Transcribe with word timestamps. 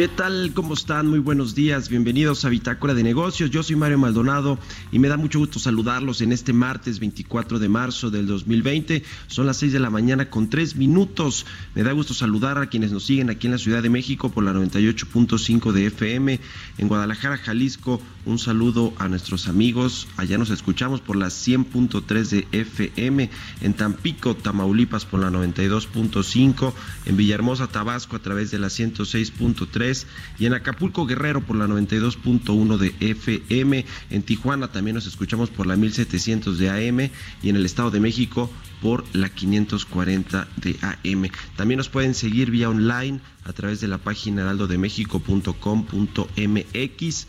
¿Qué 0.00 0.08
tal? 0.08 0.52
¿Cómo 0.54 0.72
están? 0.72 1.08
Muy 1.08 1.18
buenos 1.18 1.54
días. 1.54 1.90
Bienvenidos 1.90 2.46
a 2.46 2.48
Bitácora 2.48 2.94
de 2.94 3.02
Negocios. 3.02 3.50
Yo 3.50 3.62
soy 3.62 3.76
Mario 3.76 3.98
Maldonado 3.98 4.58
y 4.92 4.98
me 4.98 5.08
da 5.08 5.16
mucho 5.16 5.38
gusto 5.38 5.58
saludarlos 5.58 6.20
en 6.20 6.32
este 6.32 6.52
martes 6.52 6.98
24 6.98 7.58
de 7.58 7.68
marzo 7.68 8.10
del 8.10 8.26
2020. 8.26 9.02
Son 9.26 9.46
las 9.46 9.58
6 9.58 9.72
de 9.72 9.80
la 9.80 9.90
mañana 9.90 10.30
con 10.30 10.50
3 10.50 10.76
minutos. 10.76 11.46
Me 11.74 11.82
da 11.82 11.92
gusto 11.92 12.14
saludar 12.14 12.58
a 12.58 12.66
quienes 12.66 12.92
nos 12.92 13.04
siguen 13.04 13.30
aquí 13.30 13.46
en 13.46 13.52
la 13.52 13.58
Ciudad 13.58 13.82
de 13.82 13.90
México 13.90 14.30
por 14.30 14.44
la 14.44 14.52
98.5 14.52 15.72
de 15.72 15.86
FM. 15.86 16.40
En 16.78 16.88
Guadalajara, 16.88 17.36
Jalisco, 17.36 18.00
un 18.26 18.38
saludo 18.38 18.92
a 18.98 19.08
nuestros 19.08 19.48
amigos. 19.48 20.08
Allá 20.16 20.38
nos 20.38 20.50
escuchamos 20.50 21.00
por 21.00 21.16
la 21.16 21.26
100.3 21.26 22.28
de 22.28 22.48
FM. 22.52 23.30
En 23.60 23.74
Tampico, 23.74 24.34
Tamaulipas 24.34 25.04
por 25.04 25.20
la 25.20 25.30
92.5. 25.30 26.72
En 27.06 27.16
Villahermosa, 27.16 27.66
Tabasco 27.66 28.16
a 28.16 28.20
través 28.20 28.50
de 28.50 28.58
la 28.58 28.68
106.3 28.68 30.06
y 30.38 30.46
en 30.46 30.54
Acapulco 30.54 31.06
Guerrero 31.06 31.40
por 31.40 31.56
la 31.56 31.66
92.1 31.66 32.76
de 32.76 32.94
FM, 33.00 33.84
en 34.10 34.22
Tijuana 34.22 34.68
también 34.80 34.94
nos 34.94 35.06
escuchamos 35.06 35.50
por 35.50 35.66
la 35.66 35.76
1700 35.76 36.58
de 36.58 36.70
AM 36.70 37.10
y 37.42 37.50
en 37.50 37.56
el 37.56 37.66
Estado 37.66 37.90
de 37.90 38.00
México 38.00 38.50
por 38.80 39.04
la 39.14 39.28
540 39.28 40.48
de 40.56 40.78
AM. 40.80 41.28
También 41.54 41.76
nos 41.76 41.90
pueden 41.90 42.14
seguir 42.14 42.50
vía 42.50 42.70
online 42.70 43.20
a 43.44 43.52
través 43.52 43.82
de 43.82 43.88
la 43.88 43.98
página 43.98 44.40
heraldodemexico.com.mx. 44.40 47.26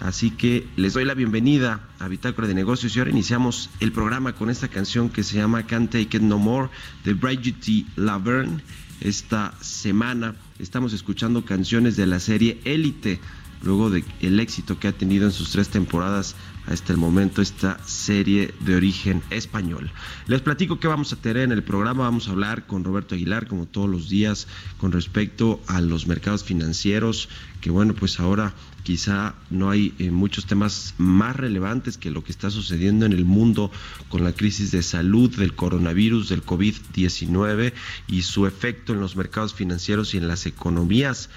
Así 0.00 0.30
que 0.30 0.66
les 0.76 0.94
doy 0.94 1.04
la 1.04 1.12
bienvenida 1.12 1.86
a 1.98 2.08
Bitácora 2.08 2.48
de 2.48 2.54
Negocios 2.54 2.96
y 2.96 3.00
ahora 3.00 3.10
iniciamos 3.10 3.68
el 3.80 3.92
programa 3.92 4.34
con 4.34 4.48
esta 4.48 4.68
canción 4.68 5.10
que 5.10 5.24
se 5.24 5.36
llama 5.36 5.64
Can't 5.64 5.90
Take 5.90 6.16
It 6.16 6.22
No 6.22 6.38
More 6.38 6.70
de 7.04 7.12
Brigitte 7.12 7.84
Laverne. 7.96 8.62
Esta 9.02 9.52
semana 9.60 10.36
estamos 10.58 10.94
escuchando 10.94 11.44
canciones 11.44 11.96
de 11.96 12.06
la 12.06 12.18
serie 12.18 12.62
Élite, 12.64 13.20
luego 13.62 13.90
de 13.90 14.04
el 14.20 14.40
éxito 14.40 14.78
que 14.78 14.88
ha 14.88 14.92
tenido 14.92 15.26
en 15.26 15.32
sus 15.32 15.50
tres 15.50 15.68
temporadas 15.68 16.34
hasta 16.70 16.92
el 16.92 16.98
momento 16.98 17.40
esta 17.40 17.78
serie 17.86 18.54
de 18.60 18.76
origen 18.76 19.22
español. 19.30 19.90
Les 20.26 20.42
platico 20.42 20.78
que 20.78 20.88
vamos 20.88 21.12
a 21.12 21.16
tener 21.16 21.44
en 21.44 21.52
el 21.52 21.62
programa, 21.62 22.04
vamos 22.04 22.28
a 22.28 22.32
hablar 22.32 22.66
con 22.66 22.84
Roberto 22.84 23.14
Aguilar 23.14 23.46
como 23.46 23.66
todos 23.66 23.88
los 23.88 24.08
días 24.08 24.46
con 24.76 24.92
respecto 24.92 25.60
a 25.66 25.80
los 25.80 26.06
mercados 26.06 26.44
financieros, 26.44 27.28
que 27.60 27.70
bueno, 27.70 27.94
pues 27.94 28.20
ahora 28.20 28.54
quizá 28.82 29.34
no 29.50 29.70
hay 29.70 29.94
eh, 29.98 30.10
muchos 30.10 30.46
temas 30.46 30.94
más 30.98 31.36
relevantes 31.36 31.98
que 31.98 32.10
lo 32.10 32.22
que 32.22 32.32
está 32.32 32.50
sucediendo 32.50 33.06
en 33.06 33.12
el 33.12 33.24
mundo 33.24 33.70
con 34.08 34.24
la 34.24 34.32
crisis 34.32 34.70
de 34.70 34.82
salud 34.82 35.34
del 35.36 35.54
coronavirus, 35.54 36.28
del 36.28 36.44
COVID-19 36.44 37.72
y 38.06 38.22
su 38.22 38.46
efecto 38.46 38.92
en 38.92 39.00
los 39.00 39.16
mercados 39.16 39.54
financieros 39.54 40.14
y 40.14 40.18
en 40.18 40.28
las 40.28 40.46
economías. 40.46 41.30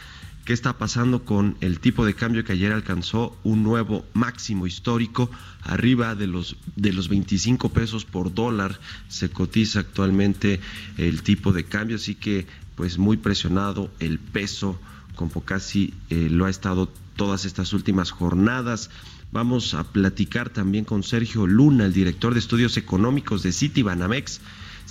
¿Qué 0.45 0.53
está 0.53 0.77
pasando 0.77 1.23
con 1.23 1.55
el 1.61 1.79
tipo 1.79 2.03
de 2.03 2.15
cambio 2.15 2.43
que 2.43 2.53
ayer 2.53 2.71
alcanzó 2.71 3.37
un 3.43 3.61
nuevo 3.61 4.05
máximo 4.13 4.65
histórico 4.65 5.29
arriba 5.61 6.15
de 6.15 6.25
los 6.25 6.57
de 6.75 6.93
los 6.93 7.09
25 7.09 7.69
pesos 7.69 8.05
por 8.05 8.33
dólar? 8.33 8.79
Se 9.07 9.29
cotiza 9.29 9.81
actualmente 9.81 10.59
el 10.97 11.21
tipo 11.21 11.53
de 11.53 11.65
cambio, 11.65 11.97
así 11.97 12.15
que 12.15 12.47
pues 12.75 12.97
muy 12.97 13.17
presionado 13.17 13.91
el 13.99 14.17
peso 14.17 14.79
como 15.15 15.41
casi 15.45 15.93
eh, 16.09 16.29
lo 16.31 16.45
ha 16.45 16.49
estado 16.49 16.91
todas 17.15 17.45
estas 17.45 17.73
últimas 17.73 18.09
jornadas. 18.09 18.89
Vamos 19.31 19.75
a 19.75 19.83
platicar 19.83 20.49
también 20.49 20.85
con 20.85 21.03
Sergio 21.03 21.45
Luna, 21.45 21.85
el 21.85 21.93
director 21.93 22.33
de 22.33 22.39
estudios 22.39 22.75
económicos 22.77 23.43
de 23.43 23.51
Citibanamex. 23.51 24.41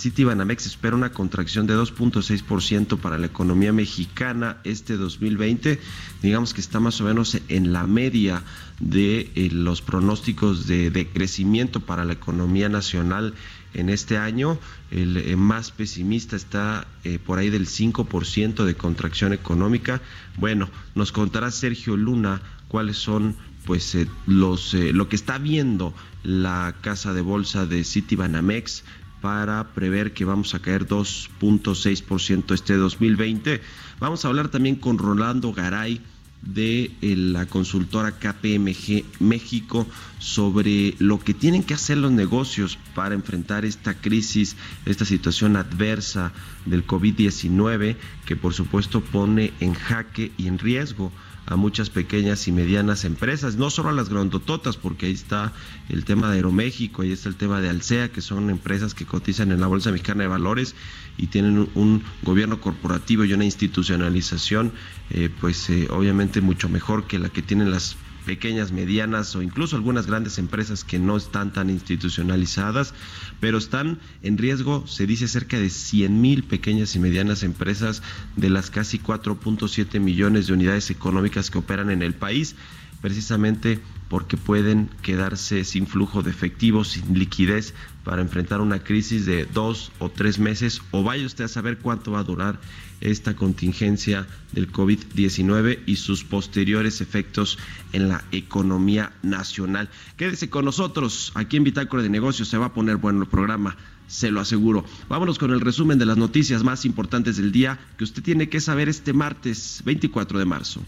Citibanamex 0.00 0.65
espera 0.65 0.97
una 0.97 1.12
contracción 1.12 1.66
de 1.66 1.77
2.6% 1.77 2.99
para 2.99 3.19
la 3.19 3.27
economía 3.27 3.71
mexicana 3.71 4.56
este 4.65 4.97
2020. 4.97 5.78
Digamos 6.22 6.55
que 6.55 6.62
está 6.62 6.81
más 6.81 7.03
o 7.03 7.05
menos 7.05 7.37
en 7.49 7.75
la 7.75 7.87
media 7.87 8.43
de 8.78 9.31
eh, 9.34 9.50
los 9.53 9.83
pronósticos 9.83 10.66
de, 10.66 11.06
crecimiento 11.12 11.81
para 11.81 12.06
la 12.06 12.15
economía 12.15 12.71
nacional 12.71 13.34
en 13.75 13.91
este 13.91 14.16
año. 14.16 14.59
El 14.91 15.19
eh, 15.19 15.37
más 15.37 15.71
pesimista 15.71 16.34
está 16.34 16.87
eh, 17.05 17.19
por 17.19 17.38
ahí 17.38 17.50
del 17.50 17.67
5% 17.67 18.64
de 18.64 18.75
contracción 18.75 19.35
económica. 19.35 20.00
Bueno, 20.38 20.70
nos 20.94 21.12
contará 21.12 21.50
Sergio 21.50 21.99
Luna 21.99 22.41
cuáles 22.69 22.97
son 22.97 23.37
pues 23.67 23.94
eh, 23.94 24.08
los 24.26 24.73
lo 24.73 25.08
que 25.11 25.17
está 25.17 25.37
viendo 25.37 25.93
la 26.23 26.75
casa 26.81 27.12
de 27.12 27.20
bolsa 27.20 27.67
de 27.67 27.85
Citibanamex 27.85 28.85
para 29.20 29.72
prever 29.75 30.12
que 30.12 30.25
vamos 30.25 30.55
a 30.55 30.61
caer 30.61 30.87
2.6% 30.87 32.55
este 32.55 32.75
2020. 32.75 33.61
Vamos 33.99 34.25
a 34.25 34.28
hablar 34.28 34.49
también 34.49 34.76
con 34.76 34.99
Rolando 34.99 35.52
Garay 35.52 36.00
de 36.43 36.90
eh, 37.02 37.17
la 37.17 37.46
consultora 37.46 38.12
KPMG 38.12 39.05
México 39.20 39.87
sobre 40.19 40.94
lo 40.99 41.20
que 41.20 41.34
tienen 41.34 41.62
que 41.62 41.75
hacer 41.75 41.99
los 41.99 42.12
negocios 42.12 42.78
para 42.94 43.14
enfrentar 43.14 43.64
esta 43.64 43.94
crisis, 43.94 44.56
esta 44.87 45.05
situación 45.05 45.56
adversa 45.56 46.32
del 46.64 46.87
COVID-19 46.87 47.96
que 48.25 48.37
por 48.37 48.55
supuesto 48.55 49.02
pone 49.02 49.52
en 49.61 49.75
jaque 49.75 50.32
y 50.38 50.46
en 50.46 50.58
riesgo 50.58 51.12
a 51.50 51.56
muchas 51.56 51.91
pequeñas 51.91 52.47
y 52.47 52.52
medianas 52.52 53.05
empresas, 53.05 53.56
no 53.56 53.70
solo 53.70 53.91
a 53.91 53.93
las 53.93 54.08
grandototas, 54.08 54.76
porque 54.76 55.06
ahí 55.06 55.12
está 55.12 55.52
el 55.88 56.05
tema 56.05 56.31
de 56.31 56.37
Aeroméxico, 56.37 57.02
ahí 57.02 57.11
está 57.11 57.29
el 57.29 57.35
tema 57.35 57.61
de 57.61 57.69
Alsea, 57.69 58.11
que 58.11 58.20
son 58.20 58.50
empresas 58.50 58.94
que 58.94 59.05
cotizan 59.05 59.50
en 59.50 59.61
la 59.61 59.67
Bolsa 59.67 59.91
Mexicana 59.91 60.23
de 60.23 60.29
Valores 60.29 60.76
y 61.19 61.26
tienen 61.26 61.69
un 61.75 62.05
gobierno 62.23 62.61
corporativo 62.61 63.25
y 63.25 63.32
una 63.32 63.44
institucionalización, 63.44 64.73
eh, 65.11 65.29
pues 65.41 65.69
eh, 65.70 65.88
obviamente 65.91 66.41
mucho 66.41 66.69
mejor 66.69 67.08
que 67.08 67.19
la 67.19 67.29
que 67.29 67.43
tienen 67.43 67.73
las 67.73 67.97
pequeñas, 68.25 68.72
medianas 68.72 69.34
o 69.34 69.43
incluso 69.43 69.76
algunas 69.76 70.06
grandes 70.06 70.38
empresas 70.38 70.84
que 70.84 70.99
no 70.99 71.17
están 71.17 71.52
tan 71.52 71.70
institucionalizadas, 71.70 72.94
pero 73.40 73.58
están 73.58 73.99
en 74.22 74.38
riesgo, 74.38 74.87
se 74.87 75.06
dice, 75.06 75.28
cerca 75.28 75.58
de 75.58 75.70
100 75.70 76.20
mil 76.20 76.44
pequeñas 76.44 76.94
y 76.94 76.99
medianas 76.99 77.43
empresas 77.43 78.02
de 78.37 78.50
las 78.50 78.70
casi 78.70 78.99
4.7 78.99 80.00
millones 80.00 80.46
de 80.46 80.52
unidades 80.52 80.90
económicas 80.90 81.50
que 81.50 81.58
operan 81.58 81.90
en 81.90 82.02
el 82.02 82.14
país, 82.14 82.56
precisamente 83.00 83.81
porque 84.08 84.37
pueden 84.37 84.91
quedarse 85.02 85.64
sin 85.64 85.87
flujo 85.87 86.23
de 86.23 86.31
efectivo, 86.31 86.82
sin 86.85 87.17
liquidez 87.19 87.75
para 88.05 88.23
enfrentar 88.23 88.61
una 88.61 88.81
crisis 88.81 89.25
de 89.25 89.44
dos 89.44 89.93
o 90.00 90.11
tres 90.11 90.38
meses, 90.38 90.82
o 90.91 91.05
vaya 91.05 91.25
usted 91.25 91.44
a 91.44 91.49
saber 91.49 91.79
cuánto 91.79 92.12
va 92.12 92.20
a 92.20 92.25
durar 92.25 92.61
esta 93.00 93.35
contingencia 93.35 94.26
del 94.52 94.70
COVID-19 94.70 95.81
y 95.87 95.97
sus 95.97 96.25
posteriores 96.25 97.00
efectos 97.00 97.58
en 97.93 98.08
la 98.08 98.25
economía 98.32 99.12
nacional. 99.23 99.88
Quédese 100.17 100.50
con 100.50 100.64
nosotros, 100.64 101.32
aquí 101.35 101.56
en 101.56 101.64
Bitácora 101.64 102.02
de 102.02 102.11
Negocios 102.11 102.49
se 102.49 102.58
va 102.58 102.67
a 102.67 102.75
poner 102.75 102.97
bueno 102.97 103.23
el 103.23 103.29
programa 103.29 103.76
se 104.11 104.32
lo 104.32 104.41
aseguro. 104.41 104.85
Vámonos 105.08 105.38
con 105.38 105.52
el 105.52 105.61
resumen 105.61 106.00
de 106.00 106.05
las 106.05 106.17
noticias 106.17 106.64
más 106.64 106.85
importantes 106.85 107.37
del 107.37 107.52
día 107.52 107.79
que 107.97 108.02
usted 108.02 108.25
tiene 108.25 108.49
que 108.49 108.61
saber 108.61 108.88
este 108.88 109.12
martes 109.12 109.82
24 109.85 110.37
de 110.37 110.44
marzo. 110.44 110.82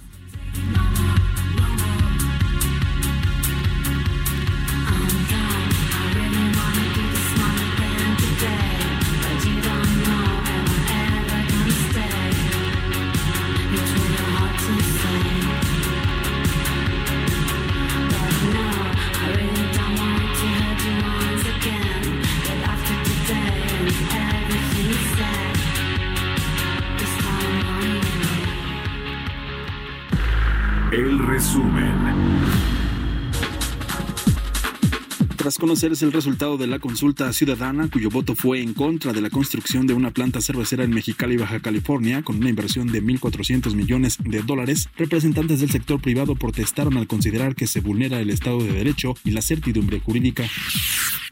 Tras 35.62 35.68
conocerse 35.68 36.04
el 36.04 36.12
resultado 36.12 36.58
de 36.58 36.66
la 36.66 36.80
consulta 36.80 37.32
ciudadana, 37.32 37.88
cuyo 37.88 38.10
voto 38.10 38.34
fue 38.34 38.60
en 38.60 38.74
contra 38.74 39.12
de 39.12 39.20
la 39.20 39.30
construcción 39.30 39.86
de 39.86 39.94
una 39.94 40.10
planta 40.10 40.40
cervecera 40.40 40.82
en 40.82 40.90
Mexicali, 40.90 41.36
Baja 41.36 41.60
California, 41.60 42.22
con 42.22 42.38
una 42.38 42.48
inversión 42.48 42.88
de 42.88 43.00
1.400 43.00 43.72
millones 43.76 44.18
de 44.18 44.42
dólares, 44.42 44.88
representantes 44.96 45.60
del 45.60 45.70
sector 45.70 46.00
privado 46.00 46.34
protestaron 46.34 46.96
al 46.96 47.06
considerar 47.06 47.54
que 47.54 47.68
se 47.68 47.78
vulnera 47.78 48.18
el 48.18 48.30
Estado 48.30 48.58
de 48.58 48.72
Derecho 48.72 49.14
y 49.24 49.30
la 49.30 49.40
certidumbre 49.40 50.00
jurídica. 50.00 50.42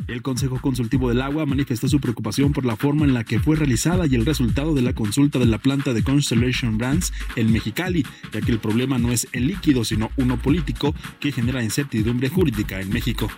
El 0.07 0.23
Consejo 0.23 0.61
Consultivo 0.61 1.09
del 1.09 1.23
Agua 1.23 1.45
manifestó 1.45 1.89
su 1.89 1.99
preocupación 1.99 2.53
por 2.53 2.65
la 2.65 2.77
forma 2.77 3.07
en 3.07 3.15
la 3.15 3.25
que 3.25 3.41
fue 3.41 3.57
realizada 3.57 4.07
y 4.07 4.15
el 4.15 4.25
resultado 4.25 4.75
de 4.75 4.83
la 4.83 4.95
consulta 4.95 5.41
de 5.41 5.47
la 5.47 5.59
planta 5.59 5.93
de 5.93 6.05
Constellation 6.05 6.79
Brands 6.79 7.13
en 7.35 7.53
Mexicali, 7.53 8.07
ya 8.33 8.41
que 8.41 8.53
el 8.53 8.61
problema 8.61 8.97
no 8.97 9.11
es 9.11 9.27
el 9.33 9.49
líquido, 9.49 9.85
sino 9.85 10.13
uno 10.17 10.41
político 10.41 10.95
que 11.19 11.33
genera 11.33 11.65
incertidumbre 11.65 12.29
jurídica 12.29 12.81
en 12.81 12.91
México. 12.91 13.29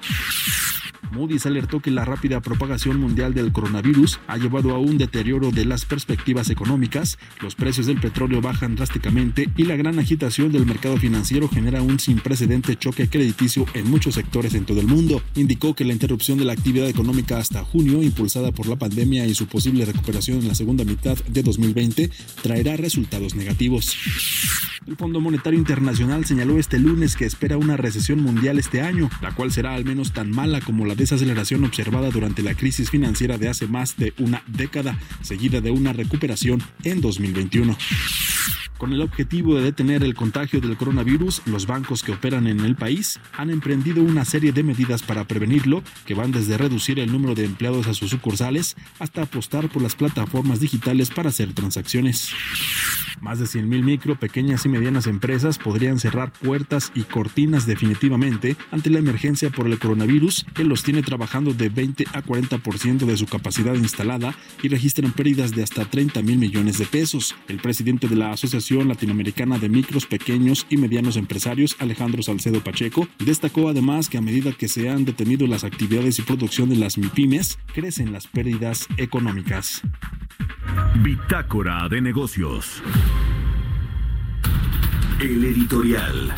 Moody's 1.13 1.47
alertó 1.47 1.81
que 1.81 1.91
la 1.91 2.05
rápida 2.05 2.41
propagación 2.41 2.99
mundial 2.99 3.35
del 3.35 3.53
coronavirus 3.53 4.19
ha 4.27 4.37
llevado 4.39 4.75
a 4.75 4.79
un 4.79 4.99
deterioro 4.99 5.51
de 5.51 5.65
las 5.65 5.85
perspectivas 5.85 6.51
económicas, 6.51 7.19
los 7.41 7.55
precios 7.55 7.87
del 7.87 8.01
petróleo 8.01 8.41
bajan 8.41 8.75
drásticamente 8.75 9.49
y 9.57 9.65
la 9.65 9.77
gran 9.77 9.99
agitación 9.99 10.51
del 10.53 10.67
mercado 10.67 10.97
financiero 10.97 11.49
genera 11.49 11.83
un 11.83 12.01
sin 12.01 12.19
precedente 12.19 12.77
choque 12.77 13.09
crediticio 13.09 13.67
en 13.75 13.91
muchos 13.91 14.15
sectores 14.15 14.55
en 14.55 14.65
todo 14.65 14.81
el 14.81 14.87
mundo. 14.87 15.23
Indicó 15.35 15.75
que 15.75 15.85
la 15.85 15.93
interrupción 15.93 16.39
de 16.39 16.45
la 16.45 16.53
actividad 16.53 16.89
económica 16.89 17.39
hasta 17.39 17.63
junio, 17.63 18.03
impulsada 18.03 18.53
por 18.53 18.67
la 18.67 18.77
pandemia 18.77 19.27
y 19.27 19.35
su 19.35 19.47
posible 19.47 19.85
recuperación 19.85 20.39
en 20.39 20.49
la 20.49 20.55
segunda 20.55 20.85
mitad 20.85 21.17
de 21.29 21.43
2020, 21.43 22.11
traerá 22.43 22.77
resultados 22.77 23.35
negativos. 23.35 23.97
El 24.87 24.97
Fondo 24.97 25.21
Monetario 25.21 25.59
Internacional 25.59 26.25
señaló 26.25 26.59
este 26.59 26.79
lunes 26.79 27.15
que 27.15 27.25
espera 27.25 27.57
una 27.57 27.77
recesión 27.77 28.21
mundial 28.21 28.59
este 28.59 28.81
año, 28.81 29.09
la 29.21 29.33
cual 29.33 29.53
será 29.53 29.75
al 29.75 29.85
menos 29.85 30.13
tan 30.13 30.31
mala 30.31 30.61
como 30.61 30.87
la 30.87 30.97
desaceleración 31.03 31.65
observada 31.65 32.11
durante 32.11 32.43
la 32.43 32.55
crisis 32.55 32.89
financiera 32.91 33.37
de 33.37 33.49
hace 33.49 33.67
más 33.67 33.97
de 33.97 34.15
una 34.19 34.43
década, 34.47 34.97
seguida 35.21 35.61
de 35.61 35.73
una 35.73 35.93
recuperación 35.93 36.63
en 36.85 37.01
2021. 37.01 37.77
Con 38.79 38.93
el 38.93 39.01
objetivo 39.01 39.57
de 39.57 39.63
detener 39.63 40.05
el 40.05 40.15
contagio 40.15 40.61
del 40.61 40.77
coronavirus, 40.77 41.43
los 41.47 41.67
bancos 41.67 42.03
que 42.03 42.13
operan 42.13 42.47
en 42.47 42.61
el 42.61 42.77
país 42.77 43.19
han 43.37 43.51
emprendido 43.51 44.03
una 44.03 44.25
serie 44.25 44.53
de 44.53 44.63
medidas 44.63 45.03
para 45.03 45.25
prevenirlo, 45.25 45.83
que 46.07 46.15
van 46.15 46.31
desde 46.31 46.57
reducir 46.57 47.01
el 47.01 47.11
número 47.11 47.35
de 47.35 47.45
empleados 47.45 47.89
a 47.89 47.95
sus 47.95 48.11
sucursales 48.11 48.77
hasta 49.01 49.23
apostar 49.23 49.69
por 49.69 49.83
las 49.83 49.97
plataformas 49.97 50.61
digitales 50.61 51.11
para 51.11 51.31
hacer 51.31 51.53
transacciones. 51.53 52.31
Más 53.23 53.39
de 53.39 53.45
100.000 53.45 53.85
micro, 53.85 54.17
pequeñas 54.17 54.67
y 54.67 54.69
medianas 54.69 55.07
empresas 55.07 55.57
podrían 55.57 56.01
cerrar 56.01 56.33
puertas 56.33 56.91
y 56.93 57.03
cortinas 57.03 57.67
definitivamente 57.67 58.57
ante 58.73 58.91
la 58.91 58.99
emergencia 58.99 59.49
por 59.51 59.69
el 59.69 59.79
coronavirus, 59.79 60.45
que 60.55 60.65
los 60.65 60.83
tiene 60.83 61.05
trabajando 61.05 61.55
de 61.55 61.69
20 61.69 62.07
a 62.15 62.25
40% 62.25 63.07
de 63.07 63.17
su 63.17 63.27
capacidad 63.27 63.75
instalada 63.75 64.35
y 64.61 64.67
registran 64.67 65.13
pérdidas 65.13 65.53
de 65.53 65.63
hasta 65.63 65.85
30 65.85 66.21
mil 66.23 66.37
millones 66.39 66.79
de 66.79 66.85
pesos. 66.85 67.37
El 67.47 67.59
presidente 67.59 68.09
de 68.09 68.17
la 68.17 68.33
Asociación 68.33 68.89
Latinoamericana 68.89 69.57
de 69.57 69.69
Micros, 69.69 70.07
Pequeños 70.07 70.67
y 70.69 70.77
Medianos 70.79 71.17
Empresarios, 71.17 71.77
Alejandro 71.79 72.25
Salcedo 72.25 72.65
Pacheco, 72.65 73.07
destacó 73.21 73.69
además 73.69 74.09
que 74.09 74.19
a 74.19 74.21
medida 74.21 74.51
que 74.51 74.67
se 74.67 74.91
han 74.91 75.05
detenido 75.05 75.47
las 75.47 75.63
actividades 75.63 76.19
y 76.19 76.23
producción 76.23 76.71
de 76.71 76.77
las 76.77 76.99
MIPIMES, 76.99 77.61
crecen 77.73 78.13
las 78.13 78.27
pérdidas 78.27 78.89
económicas. 78.97 79.81
Bitácora 80.97 81.89
de 81.89 82.01
negocios. 82.01 82.83
El 85.21 85.45
editorial. 85.45 86.35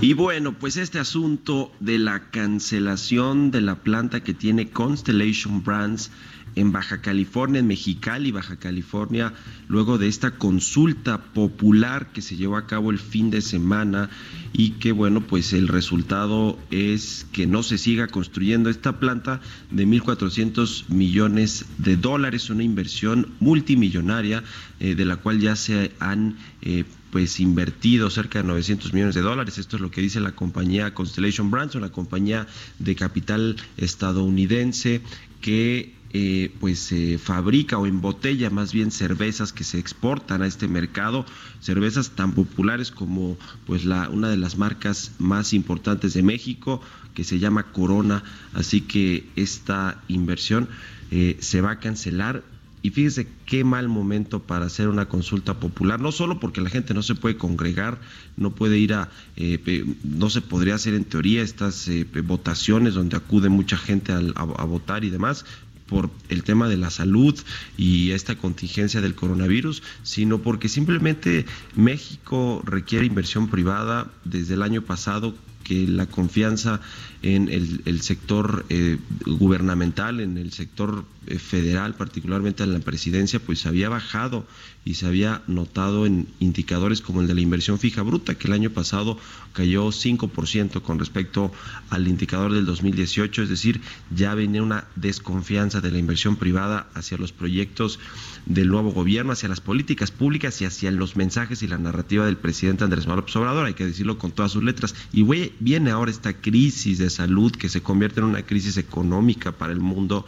Y 0.00 0.12
bueno, 0.12 0.52
pues 0.52 0.76
este 0.76 0.98
asunto 0.98 1.72
de 1.80 1.98
la 1.98 2.30
cancelación 2.30 3.50
de 3.50 3.62
la 3.62 3.76
planta 3.82 4.22
que 4.22 4.34
tiene 4.34 4.70
Constellation 4.70 5.64
Brands 5.64 6.10
en 6.56 6.72
Baja 6.72 7.02
California, 7.02 7.60
en 7.60 7.66
Mexicali, 7.66 8.32
Baja 8.32 8.56
California, 8.56 9.34
luego 9.68 9.98
de 9.98 10.08
esta 10.08 10.32
consulta 10.32 11.22
popular 11.22 12.12
que 12.12 12.22
se 12.22 12.36
llevó 12.36 12.56
a 12.56 12.66
cabo 12.66 12.90
el 12.90 12.98
fin 12.98 13.30
de 13.30 13.42
semana 13.42 14.10
y 14.52 14.70
que 14.70 14.90
bueno, 14.90 15.20
pues 15.20 15.52
el 15.52 15.68
resultado 15.68 16.58
es 16.70 17.26
que 17.32 17.46
no 17.46 17.62
se 17.62 17.78
siga 17.78 18.08
construyendo 18.08 18.70
esta 18.70 18.98
planta 18.98 19.40
de 19.70 19.86
1.400 19.86 20.88
millones 20.88 21.66
de 21.76 21.96
dólares, 21.96 22.48
una 22.48 22.62
inversión 22.62 23.28
multimillonaria 23.38 24.42
eh, 24.80 24.94
de 24.94 25.04
la 25.04 25.16
cual 25.16 25.40
ya 25.40 25.54
se 25.54 25.92
han... 26.00 26.36
Eh, 26.62 26.84
pues 27.06 27.40
invertido 27.40 28.10
cerca 28.10 28.42
de 28.42 28.48
900 28.48 28.92
millones 28.92 29.14
de 29.14 29.22
dólares. 29.22 29.56
Esto 29.56 29.76
es 29.76 29.80
lo 29.80 29.90
que 29.90 30.02
dice 30.02 30.20
la 30.20 30.32
compañía 30.32 30.92
Constellation 30.92 31.50
Brands, 31.50 31.74
una 31.74 31.90
compañía 31.90 32.46
de 32.78 32.94
capital 32.94 33.56
estadounidense 33.78 35.00
que 35.40 35.95
eh, 36.12 36.52
pues 36.60 36.78
se 36.78 37.18
fabrica 37.18 37.78
o 37.78 37.86
embotella 37.86 38.50
más 38.50 38.72
bien 38.72 38.90
cervezas 38.90 39.52
que 39.52 39.64
se 39.64 39.78
exportan 39.78 40.42
a 40.42 40.46
este 40.46 40.68
mercado, 40.68 41.26
cervezas 41.60 42.10
tan 42.10 42.32
populares 42.32 42.90
como 42.90 43.36
pues 43.66 43.84
la 43.84 44.08
una 44.08 44.28
de 44.28 44.36
las 44.36 44.56
marcas 44.56 45.12
más 45.18 45.52
importantes 45.52 46.14
de 46.14 46.22
México 46.22 46.80
que 47.16 47.24
se 47.24 47.38
llama 47.38 47.72
Corona, 47.72 48.22
así 48.52 48.82
que 48.82 49.26
esta 49.36 50.02
inversión 50.06 50.68
eh, 51.10 51.36
se 51.40 51.60
va 51.60 51.72
a 51.72 51.80
cancelar. 51.80 52.44
Y 52.82 52.90
fíjese 52.90 53.26
qué 53.46 53.64
mal 53.64 53.88
momento 53.88 54.40
para 54.40 54.66
hacer 54.66 54.86
una 54.86 55.08
consulta 55.08 55.58
popular, 55.58 55.98
no 55.98 56.12
solo 56.12 56.38
porque 56.38 56.60
la 56.60 56.70
gente 56.70 56.94
no 56.94 57.02
se 57.02 57.16
puede 57.16 57.36
congregar, 57.36 57.98
no 58.36 58.54
puede 58.54 58.78
ir 58.78 58.94
a, 58.94 59.10
eh, 59.36 59.84
no 60.04 60.30
se 60.30 60.40
podría 60.40 60.76
hacer 60.76 60.94
en 60.94 61.04
teoría 61.04 61.42
estas 61.42 61.88
eh, 61.88 62.06
votaciones 62.22 62.94
donde 62.94 63.16
acude 63.16 63.48
mucha 63.48 63.76
gente 63.76 64.12
a, 64.12 64.18
a 64.18 64.64
votar 64.64 65.02
y 65.02 65.10
demás, 65.10 65.46
por 65.86 66.10
el 66.28 66.42
tema 66.42 66.68
de 66.68 66.76
la 66.76 66.90
salud 66.90 67.38
y 67.76 68.10
esta 68.10 68.36
contingencia 68.36 69.00
del 69.00 69.14
coronavirus, 69.14 69.82
sino 70.02 70.38
porque 70.38 70.68
simplemente 70.68 71.46
México 71.74 72.62
requiere 72.64 73.06
inversión 73.06 73.48
privada 73.48 74.10
desde 74.24 74.54
el 74.54 74.62
año 74.62 74.82
pasado 74.82 75.34
que 75.66 75.88
la 75.88 76.06
confianza 76.06 76.80
en 77.22 77.48
el, 77.48 78.00
sector 78.02 78.64
eh, 78.68 78.98
gubernamental, 79.24 80.20
en 80.20 80.38
el 80.38 80.52
sector 80.52 81.04
eh, 81.26 81.40
federal, 81.40 81.96
particularmente 81.96 82.62
en 82.62 82.72
la 82.72 82.78
presidencia, 82.78 83.40
pues 83.40 83.66
había 83.66 83.88
bajado 83.88 84.46
y 84.84 84.94
se 84.94 85.06
había 85.06 85.42
notado 85.48 86.06
en 86.06 86.28
indicadores 86.38 87.00
como 87.00 87.20
el 87.20 87.26
de 87.26 87.34
la 87.34 87.40
inversión 87.40 87.80
fija 87.80 88.02
bruta, 88.02 88.36
que 88.36 88.46
el 88.46 88.52
año 88.52 88.70
pasado 88.70 89.18
cayó 89.52 89.88
5% 89.88 90.82
con 90.82 91.00
respecto 91.00 91.50
al 91.90 92.06
indicador 92.06 92.52
del 92.52 92.64
2018, 92.64 93.42
es 93.42 93.48
decir, 93.48 93.80
ya 94.14 94.34
venía 94.34 94.62
una 94.62 94.84
desconfianza 94.94 95.80
de 95.80 95.90
la 95.90 95.98
inversión 95.98 96.36
privada 96.36 96.86
hacia 96.94 97.18
los 97.18 97.32
proyectos 97.32 97.98
del 98.44 98.68
nuevo 98.68 98.92
gobierno, 98.92 99.32
hacia 99.32 99.48
las 99.48 99.60
políticas 99.60 100.12
públicas 100.12 100.62
y 100.62 100.66
hacia 100.66 100.92
los 100.92 101.16
mensajes 101.16 101.64
y 101.64 101.66
la 101.66 101.78
narrativa 101.78 102.24
del 102.24 102.36
presidente 102.36 102.84
Andrés 102.84 103.08
Manuel 103.08 103.26
Obrador, 103.34 103.66
hay 103.66 103.74
que 103.74 103.86
decirlo 103.86 104.18
con 104.18 104.30
todas 104.30 104.52
sus 104.52 104.62
letras. 104.62 104.94
Y 105.12 105.22
viene 105.60 105.90
ahora 105.90 106.10
esta 106.10 106.34
crisis 106.34 106.98
de 106.98 107.10
salud 107.10 107.52
que 107.52 107.68
se 107.68 107.82
convierte 107.82 108.20
en 108.20 108.26
una 108.26 108.42
crisis 108.42 108.76
económica 108.76 109.52
para 109.52 109.72
el 109.72 109.80
mundo. 109.80 110.26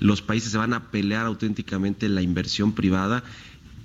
Los 0.00 0.22
países 0.22 0.52
se 0.52 0.58
van 0.58 0.74
a 0.74 0.90
pelear 0.90 1.26
auténticamente 1.26 2.08
la 2.08 2.22
inversión 2.22 2.72
privada 2.72 3.24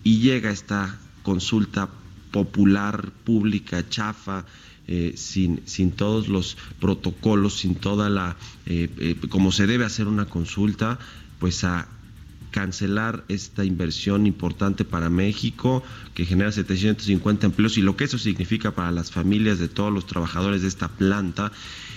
y 0.03 0.19
llega 0.19 0.51
esta 0.51 0.97
consulta 1.23 1.89
popular, 2.31 3.11
pública, 3.23 3.87
chafa, 3.89 4.45
eh, 4.87 5.13
sin, 5.17 5.61
sin 5.65 5.91
todos 5.91 6.29
los 6.29 6.57
protocolos, 6.79 7.59
sin 7.59 7.75
toda 7.75 8.09
la, 8.09 8.37
eh, 8.65 8.89
eh, 8.99 9.15
como 9.29 9.51
se 9.51 9.67
debe 9.67 9.83
hacer 9.83 10.07
una 10.07 10.25
consulta, 10.25 10.97
pues 11.39 11.63
a 11.65 11.87
cancelar 12.57 13.23
esta 13.27 13.63
inversión 13.63 14.25
importante 14.25 14.83
para 14.83 15.11
México 15.11 15.83
que 16.15 16.25
genera 16.25 16.51
750 16.51 17.45
empleos 17.45 17.77
y 17.77 17.83
lo 17.83 17.95
que 17.95 18.05
eso 18.05 18.17
significa 18.17 18.71
para 18.71 18.89
las 18.89 19.11
familias 19.11 19.59
de 19.59 19.67
todos 19.67 19.93
los 19.93 20.07
trabajadores 20.07 20.63
de 20.63 20.67
esta 20.67 20.87
planta 20.87 21.51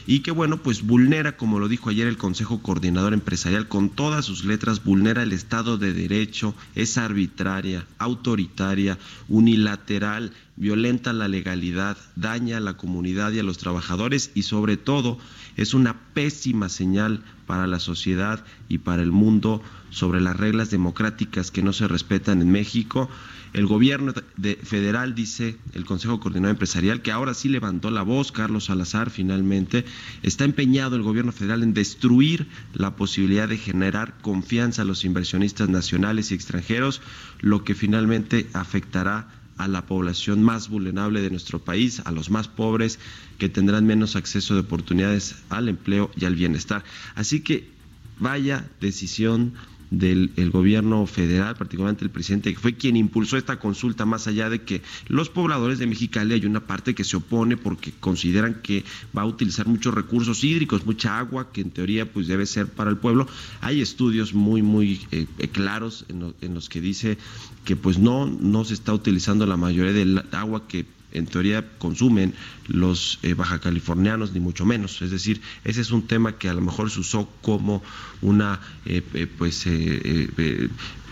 y 0.07 0.21
que 0.21 0.33
bueno, 0.33 0.63
pues 0.63 0.83
vulnera, 0.83 1.39
como 1.39 1.61
lo 1.61 1.69
dijo 1.69 1.89
ayer 1.89 2.07
el 2.07 2.19
Consejo 2.19 2.61
Coordinador 2.61 3.15
Empresarial, 3.15 3.69
con 3.69 3.89
todas 3.89 4.27
sus 4.27 4.45
letras, 4.45 4.85
vulnera 4.85 5.23
el 5.23 5.33
Estado 5.33 5.79
de 5.79 5.95
Derecho, 5.95 6.55
es 6.75 6.99
arbitraria, 6.99 7.87
autoritaria, 7.97 8.99
unilateral, 9.29 10.33
violenta 10.57 11.15
la 11.15 11.29
legalidad, 11.29 11.97
daña 12.17 12.59
a 12.59 12.61
la 12.61 12.77
comunidad 12.77 13.33
y 13.33 13.39
a 13.39 13.45
los 13.45 13.57
trabajadores 13.57 14.31
y 14.35 14.43
sobre 14.43 14.77
todo 14.77 15.19
es 15.57 15.73
una 15.73 15.99
pésima 16.13 16.69
señal 16.69 17.23
para 17.51 17.67
la 17.67 17.81
sociedad 17.81 18.45
y 18.69 18.79
para 18.79 19.03
el 19.03 19.11
mundo 19.11 19.61
sobre 19.91 20.21
las 20.21 20.37
reglas 20.37 20.71
democráticas 20.71 21.51
que 21.51 21.65
no 21.65 21.73
se 21.73 21.89
respetan 21.89 22.41
en 22.43 22.53
México. 22.53 23.11
El 23.53 23.67
gobierno 23.67 24.15
de, 24.37 24.55
federal 24.55 25.17
dice, 25.17 25.57
el 25.75 25.85
Consejo 25.85 26.21
Coordinador 26.21 26.55
Empresarial, 26.55 27.03
que 27.03 27.11
ahora 27.11 27.35
sí 27.35 27.49
levantó 27.49 27.91
la 27.91 28.03
voz, 28.03 28.31
Carlos 28.31 28.67
Salazar 28.67 29.11
finalmente, 29.11 29.85
está 30.23 30.45
empeñado 30.45 30.95
el 30.95 31.03
gobierno 31.03 31.33
federal 31.33 31.65
en 31.65 31.75
destruir 31.75 32.47
la 32.73 32.95
posibilidad 32.95 33.49
de 33.49 33.59
generar 33.59 34.17
confianza 34.23 34.83
a 34.83 34.85
los 34.85 35.05
inversionistas 35.05 35.69
nacionales 35.69 36.31
y 36.31 36.37
extranjeros, 36.37 37.03
lo 37.41 37.65
que 37.65 37.75
finalmente 37.75 38.49
afectará 38.53 39.40
a 39.61 39.69
la 39.69 39.87
población 39.87 40.43
más 40.43 40.69
vulnerable 40.69 41.21
de 41.21 41.31
nuestro 41.31 41.59
país, 41.59 42.01
a 42.05 42.13
los 42.13 42.31
más 42.31 42.49
pobres, 42.49 42.99
que 43.39 43.49
tendrán 43.51 43.87
menos 43.87 44.17
acceso 44.17 44.55
de 44.55 44.61
oportunidades 44.61 45.37
al 45.51 45.69
empleo 45.69 46.11
y 46.17 46.25
al 46.25 46.35
bienestar. 46.35 46.83
Así 47.15 47.41
que 47.41 47.69
vaya 48.19 48.69
decisión 48.81 49.55
del 49.91 50.33
el 50.37 50.51
gobierno 50.51 51.07
federal, 51.07 51.57
particularmente 51.57 52.05
el 52.05 52.11
presidente, 52.11 52.53
que 52.53 52.61
fue 52.61 52.75
quien 52.75 52.97
impulsó 52.97 53.37
esta 53.37 53.59
consulta, 53.59 54.07
más 54.07 54.27
allá 54.27 54.49
de 54.49 54.63
que 54.63 54.83
los 55.09 55.29
pobladores 55.29 55.79
de 55.79 55.87
Mexicali 55.87 56.35
hay 56.35 56.47
una 56.47 56.61
parte 56.61 56.95
que 56.95 57.05
se 57.05 57.17
opone 57.17 57.57
porque 57.57 57.93
consideran 57.99 58.61
que 58.63 58.85
va 59.17 59.23
a 59.23 59.27
utilizar 59.27 59.67
muchos 59.67 59.95
recursos 59.95 60.45
hídricos, 60.45 60.87
mucha 60.87 61.19
agua, 61.19 61.53
que 61.53 61.61
en 61.61 61.71
teoría 61.71 62.11
pues 62.11 62.29
debe 62.29 62.47
ser 62.47 62.67
para 62.67 62.91
el 62.91 62.97
pueblo. 62.97 63.27
Hay 63.61 63.81
estudios 63.81 64.35
muy, 64.35 64.63
muy 64.63 65.01
eh, 65.11 65.27
claros 65.53 66.05
en, 66.09 66.21
lo, 66.21 66.35
en 66.41 66.55
los 66.55 66.69
que 66.69 66.81
dice 66.81 67.19
que 67.65 67.77
pues 67.77 67.99
no, 67.99 68.27
no 68.27 68.65
se 68.65 68.75
está 68.75 68.95
utilizando 68.95 69.47
la 69.47 69.57
mayoría 69.57 69.93
del 69.93 70.23
agua 70.33 70.67
que 70.67 70.87
en 71.13 71.27
teoría 71.27 71.65
consumen 71.79 72.35
los 72.67 73.19
eh, 73.23 73.35
baja 73.35 73.61
californianos, 73.61 74.33
ni 74.33 74.41
mucho 74.41 74.65
menos. 74.65 75.03
Es 75.03 75.11
decir, 75.11 75.41
ese 75.65 75.81
es 75.81 75.91
un 75.91 76.07
tema 76.07 76.39
que 76.39 76.49
a 76.49 76.55
lo 76.55 76.61
mejor 76.61 76.91
se 76.91 77.01
usó 77.01 77.29
como 77.43 77.83
una, 78.23 78.61
eh, 78.87 79.03
eh, 79.15 79.27
pues, 79.27 79.67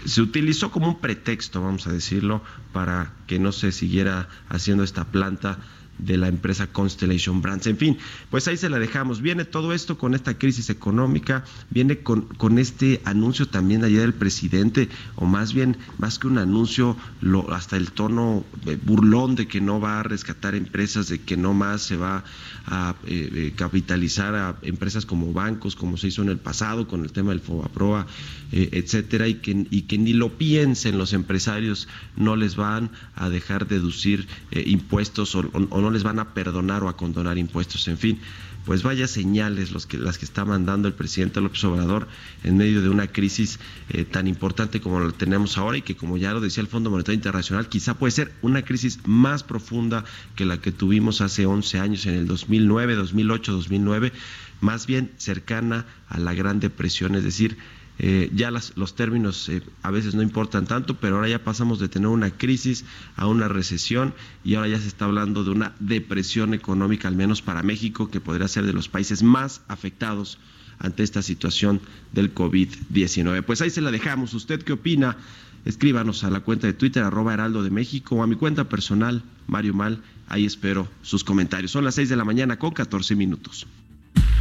se 0.05 0.23
utilizó 0.23 0.71
como 0.71 0.89
un 0.89 1.01
pretexto, 1.01 1.63
vamos 1.63 1.87
a 1.87 1.93
decirlo, 1.93 2.43
para 2.73 3.13
que 3.27 3.39
no 3.39 3.53
se 3.53 3.73
siguiera 3.73 4.29
haciendo 4.49 4.85
esta 4.85 5.05
planta 5.05 5.59
de 5.99 6.17
la 6.17 6.29
empresa 6.29 6.67
Constellation 6.67 7.43
Brands. 7.43 7.67
En 7.67 7.77
fin, 7.77 7.99
pues 8.31 8.49
ahí 8.49 8.57
se 8.57 8.69
la 8.69 8.79
dejamos. 8.79 9.21
Viene 9.21 9.45
todo 9.45 9.73
esto 9.73 9.99
con 9.99 10.15
esta 10.15 10.39
crisis 10.39 10.71
económica, 10.71 11.45
viene 11.71 11.99
con, 11.99 12.59
este 12.59 13.01
anuncio 13.05 13.47
también 13.47 13.85
ayer 13.85 14.01
del 14.01 14.15
presidente, 14.15 14.89
o 15.17 15.27
más 15.27 15.53
bien, 15.53 15.77
más 15.99 16.19
que 16.19 16.27
un 16.27 16.39
anuncio, 16.39 16.97
lo, 17.21 17.53
hasta 17.53 17.77
el 17.77 17.93
tono 17.93 18.45
eh, 18.67 18.79
burlón 18.83 19.35
de 19.35 19.47
que 19.47 19.61
no 19.61 19.81
va 19.81 20.01
a 20.01 20.03
rescatar 20.03 20.55
empresas, 20.55 21.09
de 21.09 21.21
que 21.21 21.37
no 21.37 21.55
más 21.55 21.83
se 21.83 21.97
va 21.97 22.25
a 22.71 22.95
eh, 23.07 23.31
eh, 23.35 23.53
capitalizar 23.57 24.35
a 24.35 24.59
empresas 24.63 25.07
como 25.07 25.33
bancos, 25.33 25.75
como 25.75 25.97
se 25.97 26.09
hizo 26.09 26.23
en 26.23 26.29
el 26.29 26.39
pasado 26.39 26.87
con 26.87 27.03
el 27.03 27.13
tema 27.13 27.31
del 27.31 27.41
Fobaproa, 27.41 28.07
eh, 28.53 28.69
etcétera, 28.73 29.27
y 29.27 29.35
que, 29.35 29.67
y 29.71 29.83
que 29.83 29.97
ni 29.97 30.13
lo 30.13 30.37
piensen 30.37 30.99
los 30.99 31.15
empresarios, 31.15 31.89
no 32.17 32.37
les 32.37 32.57
van 32.57 32.91
a 33.15 33.31
dejar 33.31 33.67
deducir 33.67 34.29
eh, 34.51 34.65
impuestos 34.67 35.35
o, 35.35 35.41
o, 35.41 35.67
o 35.71 35.81
no 35.81 35.91
les 35.91 36.03
van 36.03 36.19
a 36.19 36.35
perdonar 36.35 36.83
o 36.85 36.89
a 36.89 36.97
condonar 36.97 37.39
impuestos, 37.39 37.89
en 37.89 37.99
fin 37.99 38.21
pues 38.69 38.83
vaya 38.83 39.09
señales 39.09 39.73
los 39.73 39.87
que, 39.87 39.97
las 39.97 40.19
que 40.19 40.27
está 40.27 40.45
mandando 40.45 40.89
el 40.89 40.95
presidente 40.95 41.41
López 41.41 41.65
Obrador 41.65 42.07
en 42.45 42.59
medio 42.59 42.83
de 42.83 42.91
una 42.91 43.07
crisis 43.07 43.59
eh, 43.89 44.05
tan 44.05 44.27
importante 44.27 44.83
como 44.83 45.01
la 45.01 45.11
tenemos 45.11 45.57
ahora 45.57 45.79
y 45.79 45.83
que 45.83 45.97
como 45.97 46.19
ya 46.19 46.35
lo 46.35 46.41
decía 46.43 46.61
el 46.61 46.67
Fondo 46.67 46.91
Monetario 46.91 47.15
Internacional, 47.15 47.71
quizá 47.71 47.95
puede 47.95 48.11
ser 48.11 48.31
una 48.43 48.67
crisis 48.67 48.99
más 49.07 49.43
profunda 49.43 50.05
que 50.37 50.45
la 50.45 50.61
que 50.61 50.71
tuvimos 50.71 51.23
hace 51.23 51.47
11 51.47 51.79
años 51.79 52.05
en 52.05 52.13
el 52.13 52.27
2009, 52.27 52.95
2008, 52.95 53.53
2009, 53.53 54.13
más 54.61 54.87
bien 54.87 55.13
cercana 55.17 55.87
a 56.07 56.19
la 56.19 56.35
Gran 56.35 56.61
Depresión, 56.61 57.15
es 57.15 57.25
decir, 57.25 57.57
eh, 58.01 58.31
ya 58.33 58.51
los 58.51 58.95
términos 58.95 59.49
eh, 59.49 59.63
a 59.83 59.91
veces 59.91 60.15
no 60.15 60.23
importan 60.23 60.67
tanto, 60.67 60.95
pero 60.95 61.17
ahora 61.17 61.29
ya 61.29 61.43
pasamos 61.43 61.81
de 61.81 61.89
tener 61.89 62.09
una 62.09 62.31
crisis 62.31 62.85
a 63.17 63.27
una 63.27 63.49
recesión 63.49 64.15
y 64.45 64.55
ahora 64.55 64.69
ya 64.69 64.79
se 64.79 64.87
está 64.87 65.07
hablando 65.07 65.43
de 65.43 65.51
una 65.51 65.75
depresión 65.81 66.55
económica, 66.55 67.09
al 67.09 67.17
menos 67.17 67.43
para 67.43 67.63
México, 67.63 68.09
que 68.09 68.21
podría 68.21 68.47
ser 68.47 68.67
de 68.67 68.73
los 68.73 68.89
países 68.89 69.23
más 69.23 69.63
afectados 69.67 70.39
ante 70.79 71.03
esta 71.03 71.23
situación 71.23 71.81
del 72.13 72.33
COVID-19. 72.35 73.43
Pues 73.43 73.61
ahí 73.63 73.71
se 73.71 73.81
la 73.81 73.91
dejamos. 73.91 74.33
¿Usted 74.35 74.63
qué 74.63 74.75
opina? 74.75 75.17
Escríbanos 75.65 76.23
a 76.23 76.31
la 76.31 76.41
cuenta 76.41 76.69
de 76.69 76.73
Twitter, 76.75 77.03
arroba 77.03 77.35
Heraldo 77.35 77.65
de 77.65 77.71
México, 77.71 78.15
o 78.15 78.23
a 78.23 78.29
mi 78.29 78.37
cuenta 78.37 78.69
personal, 78.69 79.25
Mario 79.49 79.75
Mal. 79.75 80.03
Ahí 80.29 80.47
espero 80.47 80.89
sus 81.03 81.25
comentarios. 81.25 81.73
Son 81.73 81.85
las 81.85 81.97
6 81.97 82.09
de 82.09 82.17
la 82.17 82.25
mañana 82.25 82.59
con 82.59 82.71
14 82.71 83.17
minutos. 83.17 83.67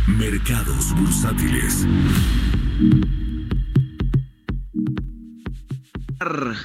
Mercados 0.07 0.95
bursátiles. 0.95 1.85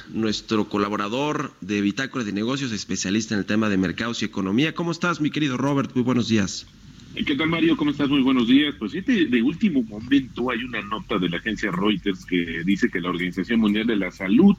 Nuestro 0.09 0.67
colaborador 0.67 1.53
de 1.61 1.81
Bitácora 1.81 2.23
de 2.23 2.33
Negocios, 2.33 2.71
especialista 2.71 3.33
en 3.33 3.39
el 3.39 3.45
tema 3.45 3.69
de 3.69 3.77
mercados 3.77 4.21
y 4.21 4.25
economía. 4.25 4.73
¿Cómo 4.73 4.91
estás, 4.91 5.21
mi 5.21 5.29
querido 5.29 5.57
Robert? 5.57 5.91
Muy 5.95 6.03
buenos 6.03 6.27
días. 6.27 6.67
¿Qué 7.15 7.35
tal, 7.35 7.47
Mario? 7.47 7.77
¿Cómo 7.77 7.91
estás? 7.91 8.09
Muy 8.09 8.21
buenos 8.21 8.47
días. 8.47 8.75
Pues 8.77 8.91
de, 8.91 9.01
de 9.01 9.41
último 9.41 9.83
momento 9.83 10.49
hay 10.51 10.63
una 10.63 10.81
nota 10.81 11.17
de 11.17 11.29
la 11.29 11.37
agencia 11.37 11.71
Reuters 11.71 12.25
que 12.25 12.63
dice 12.65 12.89
que 12.89 12.99
la 12.99 13.09
Organización 13.09 13.59
Mundial 13.59 13.87
de 13.87 13.95
la 13.95 14.11
Salud 14.11 14.55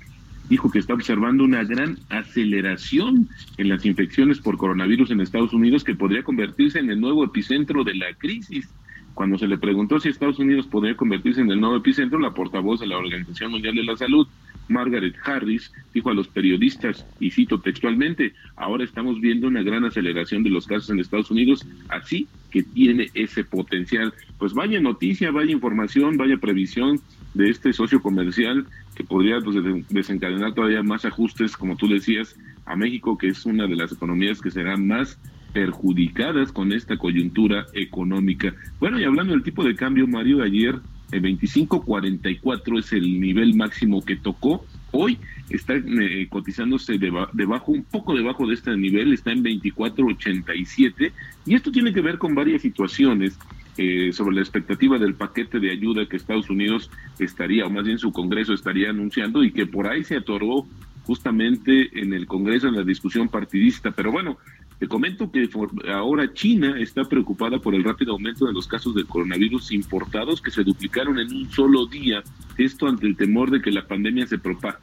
dijo 0.48 0.70
que 0.70 0.78
está 0.78 0.94
observando 0.94 1.44
una 1.44 1.64
gran 1.64 1.98
aceleración 2.08 3.28
en 3.58 3.68
las 3.68 3.84
infecciones 3.84 4.38
por 4.38 4.56
coronavirus 4.56 5.10
en 5.10 5.20
Estados 5.20 5.52
Unidos 5.52 5.84
que 5.84 5.94
podría 5.94 6.22
convertirse 6.22 6.78
en 6.78 6.90
el 6.90 7.00
nuevo 7.00 7.24
epicentro 7.24 7.84
de 7.84 7.94
la 7.94 8.14
crisis. 8.14 8.68
Cuando 9.14 9.38
se 9.38 9.46
le 9.46 9.58
preguntó 9.58 10.00
si 10.00 10.08
Estados 10.08 10.38
Unidos 10.38 10.66
podría 10.66 10.96
convertirse 10.96 11.40
en 11.40 11.50
el 11.50 11.60
nuevo 11.60 11.76
epicentro, 11.76 12.18
la 12.18 12.34
portavoz 12.34 12.80
de 12.80 12.86
la 12.86 12.98
Organización 12.98 13.52
Mundial 13.52 13.74
de 13.74 13.84
la 13.84 13.96
Salud, 13.96 14.26
Margaret 14.68 15.14
Harris, 15.24 15.72
dijo 15.92 16.10
a 16.10 16.14
los 16.14 16.28
periodistas, 16.28 17.06
y 17.20 17.30
cito 17.30 17.60
textualmente, 17.60 18.34
ahora 18.56 18.84
estamos 18.84 19.20
viendo 19.20 19.48
una 19.48 19.62
gran 19.62 19.84
aceleración 19.84 20.42
de 20.42 20.50
los 20.50 20.66
casos 20.66 20.90
en 20.90 21.00
Estados 21.00 21.30
Unidos, 21.30 21.66
así 21.88 22.26
que 22.50 22.62
tiene 22.62 23.08
ese 23.14 23.44
potencial. 23.44 24.14
Pues 24.38 24.54
vaya 24.54 24.80
noticia, 24.80 25.30
vaya 25.30 25.52
información, 25.52 26.16
vaya 26.16 26.38
previsión 26.38 27.00
de 27.34 27.50
este 27.50 27.72
socio 27.72 28.00
comercial 28.00 28.66
que 28.94 29.04
podría 29.04 29.40
pues, 29.40 29.56
desencadenar 29.88 30.54
todavía 30.54 30.82
más 30.82 31.04
ajustes, 31.04 31.56
como 31.56 31.76
tú 31.76 31.88
decías, 31.88 32.36
a 32.64 32.76
México, 32.76 33.18
que 33.18 33.28
es 33.28 33.44
una 33.44 33.66
de 33.66 33.76
las 33.76 33.92
economías 33.92 34.40
que 34.40 34.50
serán 34.50 34.86
más 34.86 35.18
perjudicadas 35.52 36.52
con 36.52 36.72
esta 36.72 36.96
coyuntura 36.96 37.66
económica. 37.74 38.54
Bueno, 38.80 38.98
y 39.00 39.04
hablando 39.04 39.32
del 39.32 39.42
tipo 39.42 39.64
de 39.64 39.76
cambio, 39.76 40.06
Mario, 40.06 40.42
ayer 40.42 40.80
el 41.14 41.22
25.44 41.22 42.78
es 42.78 42.92
el 42.92 43.20
nivel 43.20 43.54
máximo 43.54 44.04
que 44.04 44.16
tocó. 44.16 44.64
Hoy 44.92 45.18
está 45.50 45.74
eh, 45.74 46.26
cotizándose 46.30 46.98
deba- 46.98 47.30
debajo, 47.32 47.72
un 47.72 47.84
poco 47.84 48.14
debajo 48.14 48.46
de 48.46 48.54
este 48.54 48.76
nivel, 48.76 49.12
está 49.12 49.32
en 49.32 49.42
24.87 49.44 51.12
y 51.46 51.54
esto 51.54 51.70
tiene 51.72 51.92
que 51.92 52.00
ver 52.00 52.18
con 52.18 52.34
varias 52.34 52.62
situaciones 52.62 53.38
eh, 53.76 54.12
sobre 54.12 54.36
la 54.36 54.40
expectativa 54.42 54.98
del 54.98 55.14
paquete 55.14 55.58
de 55.58 55.70
ayuda 55.70 56.06
que 56.06 56.16
Estados 56.16 56.48
Unidos 56.48 56.90
estaría, 57.18 57.66
o 57.66 57.70
más 57.70 57.84
bien 57.84 57.98
su 57.98 58.12
Congreso 58.12 58.52
estaría 58.54 58.90
anunciando 58.90 59.42
y 59.42 59.50
que 59.50 59.66
por 59.66 59.88
ahí 59.88 60.04
se 60.04 60.16
atoró 60.16 60.66
justamente 61.04 61.90
en 62.00 62.12
el 62.14 62.26
Congreso 62.26 62.68
en 62.68 62.76
la 62.76 62.82
discusión 62.84 63.28
partidista. 63.28 63.90
Pero 63.90 64.10
bueno, 64.12 64.38
te 64.78 64.88
comento 64.88 65.30
que 65.30 65.48
ahora 65.88 66.32
China 66.32 66.78
está 66.78 67.04
preocupada 67.04 67.58
por 67.58 67.74
el 67.74 67.84
rápido 67.84 68.12
aumento 68.12 68.46
de 68.46 68.52
los 68.52 68.66
casos 68.66 68.94
de 68.94 69.04
coronavirus 69.04 69.72
importados 69.72 70.40
que 70.40 70.50
se 70.50 70.64
duplicaron 70.64 71.18
en 71.18 71.32
un 71.32 71.50
solo 71.50 71.86
día. 71.86 72.22
Esto 72.58 72.86
ante 72.86 73.06
el 73.06 73.16
temor 73.16 73.50
de 73.50 73.62
que 73.62 73.70
la 73.70 73.86
pandemia 73.86 74.26
se 74.26 74.38
propague 74.38 74.78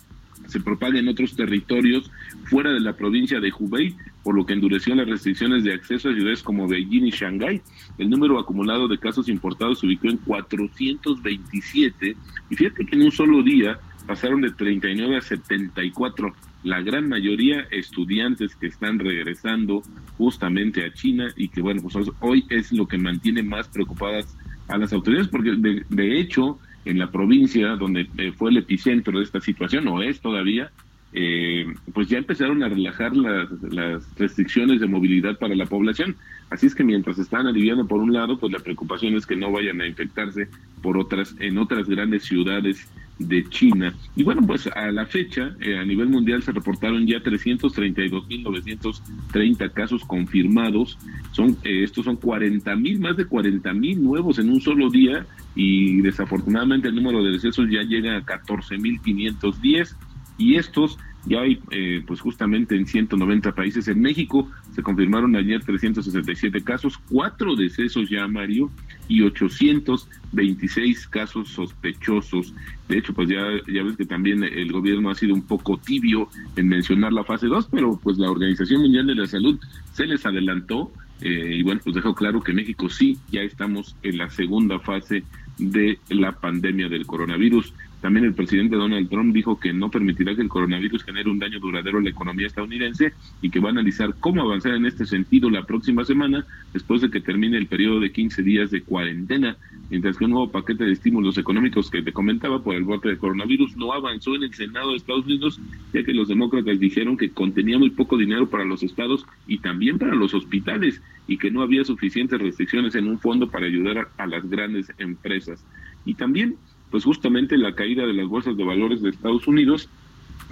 se 0.48 0.60
propague 0.60 1.00
en 1.00 1.08
otros 1.08 1.36
territorios 1.36 2.12
fuera 2.44 2.72
de 2.72 2.82
la 2.82 2.94
provincia 2.94 3.40
de 3.40 3.54
Hubei, 3.58 3.96
por 4.22 4.36
lo 4.36 4.46
que 4.46 4.54
endureció 4.54 4.94
las 4.96 5.08
restricciones 5.08 5.64
de 5.64 5.74
acceso 5.74 6.10
a 6.10 6.14
ciudades 6.14 6.44
como 6.44 6.68
Beijing 6.68 7.06
y 7.06 7.12
Shanghái. 7.12 7.62
El 7.98 8.10
número 8.10 8.38
acumulado 8.38 8.90
de 8.90 8.98
casos 8.98 9.30
importados 9.30 9.80
se 9.80 9.88
ubicó 9.88 10.10
en 10.10 10.18
427 10.18 12.18
y 12.50 12.56
fíjate 12.56 12.86
que 12.86 12.96
en 12.96 13.04
un 13.04 13.12
solo 13.12 13.42
día 13.44 13.80
pasaron 14.06 14.42
de 14.42 14.52
39 14.52 15.18
a 15.18 15.22
74, 15.22 16.34
la 16.64 16.82
gran 16.82 17.10
mayoría 17.10 17.68
estudiantes 17.72 18.56
que 18.56 18.68
están 18.68 19.00
regresando 19.00 19.82
justamente 20.18 20.86
a 20.86 20.94
China 20.94 21.28
y 21.36 21.50
que 21.50 21.62
bueno, 21.62 21.82
pues 21.82 22.10
hoy 22.20 22.46
es 22.50 22.72
lo 22.72 22.88
que 22.88 22.98
mantiene 22.98 23.44
más 23.44 23.68
preocupadas 23.68 24.38
a 24.68 24.78
las 24.78 24.94
autoridades 24.94 25.28
porque 25.28 25.52
de, 25.58 25.86
de 25.90 26.20
hecho 26.20 26.60
en 26.86 27.00
la 27.00 27.12
provincia 27.12 27.76
donde 27.76 28.08
eh, 28.18 28.32
fue 28.32 28.52
el 28.52 28.58
epicentro 28.58 29.20
de 29.20 29.24
esta 29.24 29.40
situación, 29.40 29.88
o 29.88 30.02
es 30.02 30.20
todavía, 30.20 30.72
eh, 31.14 31.66
pues 31.94 32.08
ya 32.08 32.18
empezaron 32.18 32.64
a 32.64 32.70
relajar 32.70 33.16
las, 33.16 33.52
las 33.64 34.04
restricciones 34.16 34.80
de 34.80 34.88
movilidad 34.88 35.38
para 35.38 35.56
la 35.56 35.66
población. 35.66 36.16
Así 36.50 36.68
es 36.68 36.76
que 36.76 36.84
mientras 36.84 37.20
están 37.20 37.48
aliviando 37.48 37.88
por 37.88 38.00
un 38.00 38.14
lado, 38.14 38.40
pues 38.40 38.52
la 38.52 38.60
preocupación 38.60 39.16
es 39.16 39.26
que 39.26 39.36
no 39.36 39.52
vayan 39.52 39.82
a 39.82 39.88
infectarse 39.88 40.48
por 40.82 40.98
otras, 40.98 41.36
en 41.40 41.58
otras 41.58 41.88
grandes 41.88 42.24
ciudades 42.24 42.90
de 43.28 43.48
China. 43.50 43.94
Y 44.16 44.24
bueno, 44.24 44.42
pues 44.46 44.68
a 44.68 44.92
la 44.92 45.06
fecha, 45.06 45.56
eh, 45.60 45.78
a 45.78 45.84
nivel 45.86 46.08
mundial 46.10 46.42
se 46.44 46.52
reportaron 46.52 47.08
ya 47.08 47.20
332.930 47.20 49.72
casos 49.74 50.04
confirmados. 50.06 50.98
Son 51.32 51.58
eh, 51.64 51.84
estos 51.84 52.06
son 52.06 52.20
40.000, 52.20 53.00
más 53.00 53.18
de 53.18 53.28
40.000 53.28 53.98
nuevos 53.98 54.40
en 54.40 54.50
un 54.50 54.62
solo 54.62 54.90
día 54.90 55.26
y 55.56 56.02
desafortunadamente 56.02 56.88
el 56.88 56.96
número 56.96 57.24
de 57.24 57.32
decesos 57.32 57.68
ya 57.70 57.84
llega 57.84 58.18
a 58.18 58.26
14.510 58.26 59.96
y 60.38 60.56
estos 60.56 60.98
ya 61.26 61.42
hay 61.42 61.60
eh, 61.72 62.04
pues 62.06 62.20
justamente 62.20 62.76
en 62.76 62.86
190 62.86 63.54
países. 63.54 63.88
En 63.88 64.02
México 64.02 64.50
se 64.74 64.82
confirmaron 64.82 65.36
ayer 65.36 65.64
367 65.64 66.64
casos, 66.64 66.98
cuatro 67.10 67.56
decesos 67.56 68.10
ya, 68.10 68.28
Mario, 68.28 68.72
y 69.08 69.22
826 69.22 71.08
casos 71.08 71.50
sospechosos. 71.50 72.54
De 72.88 72.98
hecho, 72.98 73.14
pues 73.14 73.30
ya, 73.30 73.44
ya 73.72 73.84
ves 73.84 73.98
que 73.98 74.06
también 74.06 74.44
el 74.44 74.72
gobierno 74.72 75.10
ha 75.10 75.16
sido 75.16 75.34
un 75.34 75.44
poco 75.44 75.78
tibio 75.78 76.30
en 76.56 76.68
mencionar 76.68 77.14
la 77.14 77.24
fase 77.24 77.48
2, 77.48 77.70
pero 77.72 78.00
pues 78.02 78.18
la 78.18 78.32
Organización 78.32 78.82
Mundial 78.82 79.08
de 79.08 79.16
la 79.16 79.28
Salud 79.28 79.60
se 79.94 80.06
les 80.06 80.26
adelantó 80.26 80.92
eh, 81.22 81.58
y 81.58 81.64
bueno, 81.64 81.82
pues 81.84 81.96
dejó 81.96 82.16
claro 82.16 82.42
que 82.42 82.52
México 82.52 82.90
sí, 82.90 83.18
ya 83.32 83.42
estamos 83.42 83.96
en 84.02 84.18
la 84.18 84.30
segunda 84.30 84.80
fase 84.80 85.24
de 85.58 86.00
la 86.10 86.32
pandemia 86.32 86.90
del 86.90 87.06
coronavirus. 87.06 87.74
También 88.02 88.26
el 88.26 88.34
presidente 88.34 88.76
Donald 88.76 89.10
Trump 89.10 89.32
dijo 89.32 89.60
que 89.60 89.74
no 89.74 89.92
permitirá 89.92 90.36
que 90.36 90.42
el 90.42 90.50
coronavirus 90.50 91.04
genere 91.04 91.30
un 91.30 91.38
daño 91.38 91.60
duradero 91.60 92.00
a 92.00 92.02
la 92.02 92.10
economía 92.10 92.48
estadounidense 92.48 93.14
y 93.44 93.52
que 93.52 93.60
va 93.60 93.70
a 93.70 93.72
analizar 93.72 94.16
cómo 94.20 94.42
avanzar 94.42 94.74
en 94.74 94.88
este 94.88 95.06
sentido 95.06 95.52
la 95.52 95.66
próxima 95.66 96.04
semana 96.04 96.44
después 96.74 97.02
de 97.02 97.12
que 97.12 97.22
termine 97.22 97.58
el 97.58 97.68
periodo 97.68 98.00
de 98.00 98.12
15 98.12 98.42
días 98.42 98.72
de 98.72 98.82
cuarentena, 98.82 99.56
mientras 99.92 100.18
que 100.18 100.26
un 100.26 100.32
nuevo 100.32 100.52
paquete 100.52 100.84
de 100.84 100.94
estímulos 100.94 101.38
económicos 101.38 101.92
que 101.92 102.02
te 102.02 102.12
comentaba 102.12 102.64
por 102.64 102.76
el 102.76 102.86
brote 102.86 103.10
de 103.10 103.18
coronavirus 103.20 103.78
no 103.78 103.94
avanzó 103.94 104.36
en 104.36 104.44
el 104.44 104.54
Senado 104.56 104.92
de 104.92 104.98
Estados 104.98 105.26
Unidos, 105.26 105.60
ya 105.94 106.04
que 106.04 106.14
los 106.14 106.28
demócratas 106.28 106.80
dijeron 106.80 107.18
que 107.18 107.30
contenía 107.30 107.78
muy 107.78 107.92
poco 107.92 108.18
dinero 108.18 108.50
para 108.50 108.66
los 108.66 108.82
estados 108.82 109.28
y 109.48 109.60
también 109.60 110.00
para 110.00 110.16
los 110.16 110.34
hospitales 110.34 111.04
y 111.28 111.38
que 111.38 111.52
no 111.52 111.62
había 111.62 111.86
suficientes 111.86 112.42
restricciones 112.42 112.96
en 112.96 113.08
un 113.08 113.20
fondo 113.20 113.52
para 113.52 113.68
ayudar 113.68 114.00
a, 114.00 114.24
a 114.24 114.26
las 114.26 114.50
grandes 114.50 114.92
empresas. 114.98 115.64
Y 116.04 116.16
también 116.16 116.56
pues 116.92 117.04
justamente 117.06 117.58
la 117.58 117.74
caída 117.74 118.06
de 118.06 118.14
las 118.14 118.28
bolsas 118.28 118.56
de 118.58 118.64
valores 118.64 119.02
de 119.02 119.10
Estados 119.10 119.48
Unidos 119.48 119.90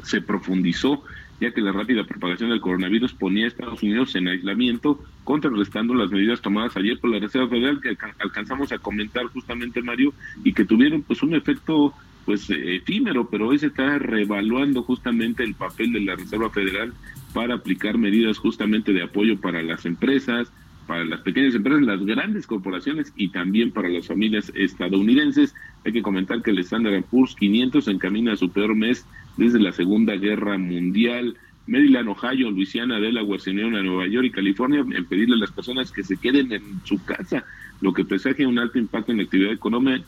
se 0.04 0.21
profundizó, 0.21 1.04
ya 1.41 1.52
que 1.52 1.62
la 1.62 1.71
rápida 1.71 2.04
propagación 2.06 2.49
del 2.49 2.62
coronavirus 2.62 3.13
ponía 3.13 3.45
a 3.45 3.47
Estados 3.49 3.84
Unidos 3.84 4.15
en 4.15 4.28
aislamiento, 4.30 4.99
contrarrestando 5.23 5.93
las 5.93 6.10
medidas 6.12 6.41
tomadas 6.41 6.75
ayer 6.78 6.97
por 6.99 7.12
la 7.12 7.19
Reserva 7.19 7.47
Federal 7.49 7.82
que 7.82 7.89
alca- 7.89 8.15
alcanzamos 8.19 8.71
a 8.71 8.78
comentar 8.80 9.25
justamente, 9.25 9.82
Mario, 9.82 10.13
y 10.43 10.54
que 10.54 10.65
tuvieron 10.65 11.02
pues 11.04 11.21
un 11.21 11.36
efecto 11.36 11.93
pues 12.25 12.49
eh, 12.49 12.75
efímero, 12.75 13.30
pero 13.30 13.47
hoy 13.47 13.60
se 13.60 13.67
está 13.67 13.97
reevaluando 13.99 14.84
justamente 14.84 15.43
el 15.43 15.56
papel 15.56 15.93
de 15.93 16.02
la 16.02 16.15
Reserva 16.15 16.49
Federal 16.49 16.93
para 17.34 17.56
aplicar 17.56 17.97
medidas 17.97 18.38
justamente 18.38 18.93
de 18.93 19.04
apoyo 19.04 19.39
para 19.39 19.62
las 19.63 19.86
empresas, 19.86 20.52
para 20.89 21.06
las 21.06 21.21
pequeñas 21.21 21.54
empresas, 21.54 21.84
las 21.84 22.04
grandes 22.04 22.47
corporaciones 22.47 23.13
y 23.15 23.30
también 23.30 23.69
para 23.69 23.89
las 23.89 24.08
familias 24.08 24.52
estadounidenses. 24.56 25.54
Hay 25.86 25.91
que 25.93 26.02
comentar 26.02 26.41
que 26.41 26.49
el 26.49 26.58
Standard 26.58 27.04
Poor's 27.04 27.36
500 27.36 27.86
se 27.86 27.91
encamina 27.91 28.34
a 28.34 28.38
su 28.38 28.49
peor 28.49 28.73
mes 28.73 29.06
desde 29.38 29.60
la 29.60 29.71
Segunda 29.71 30.15
Guerra 30.15 30.58
Mundial. 30.58 31.38
Maryland, 31.67 32.10
Ohio, 32.10 32.49
Luisiana, 32.49 32.99
Delaware, 32.99 33.39
se 33.39 33.52
unieron 33.52 33.75
a 33.75 33.84
Nueva 33.84 34.08
York 34.08 34.25
y 34.25 34.32
California 34.32 34.80
en 34.80 35.06
pedirle 35.06 35.36
a 35.36 35.38
las 35.38 35.52
personas 35.52 35.91
que 35.91 36.04
se 36.04 36.17
queden 36.17 36.52
en 36.52 36.63
su 36.84 37.06
casa, 37.06 37.45
lo 37.82 37.93
que 37.93 38.04
presagia 38.04 38.47
un 38.47 38.58
alto 38.58 38.80
impacto 38.80 39.12
en 39.12 39.19
la 39.19 39.25
actividad 39.25 39.52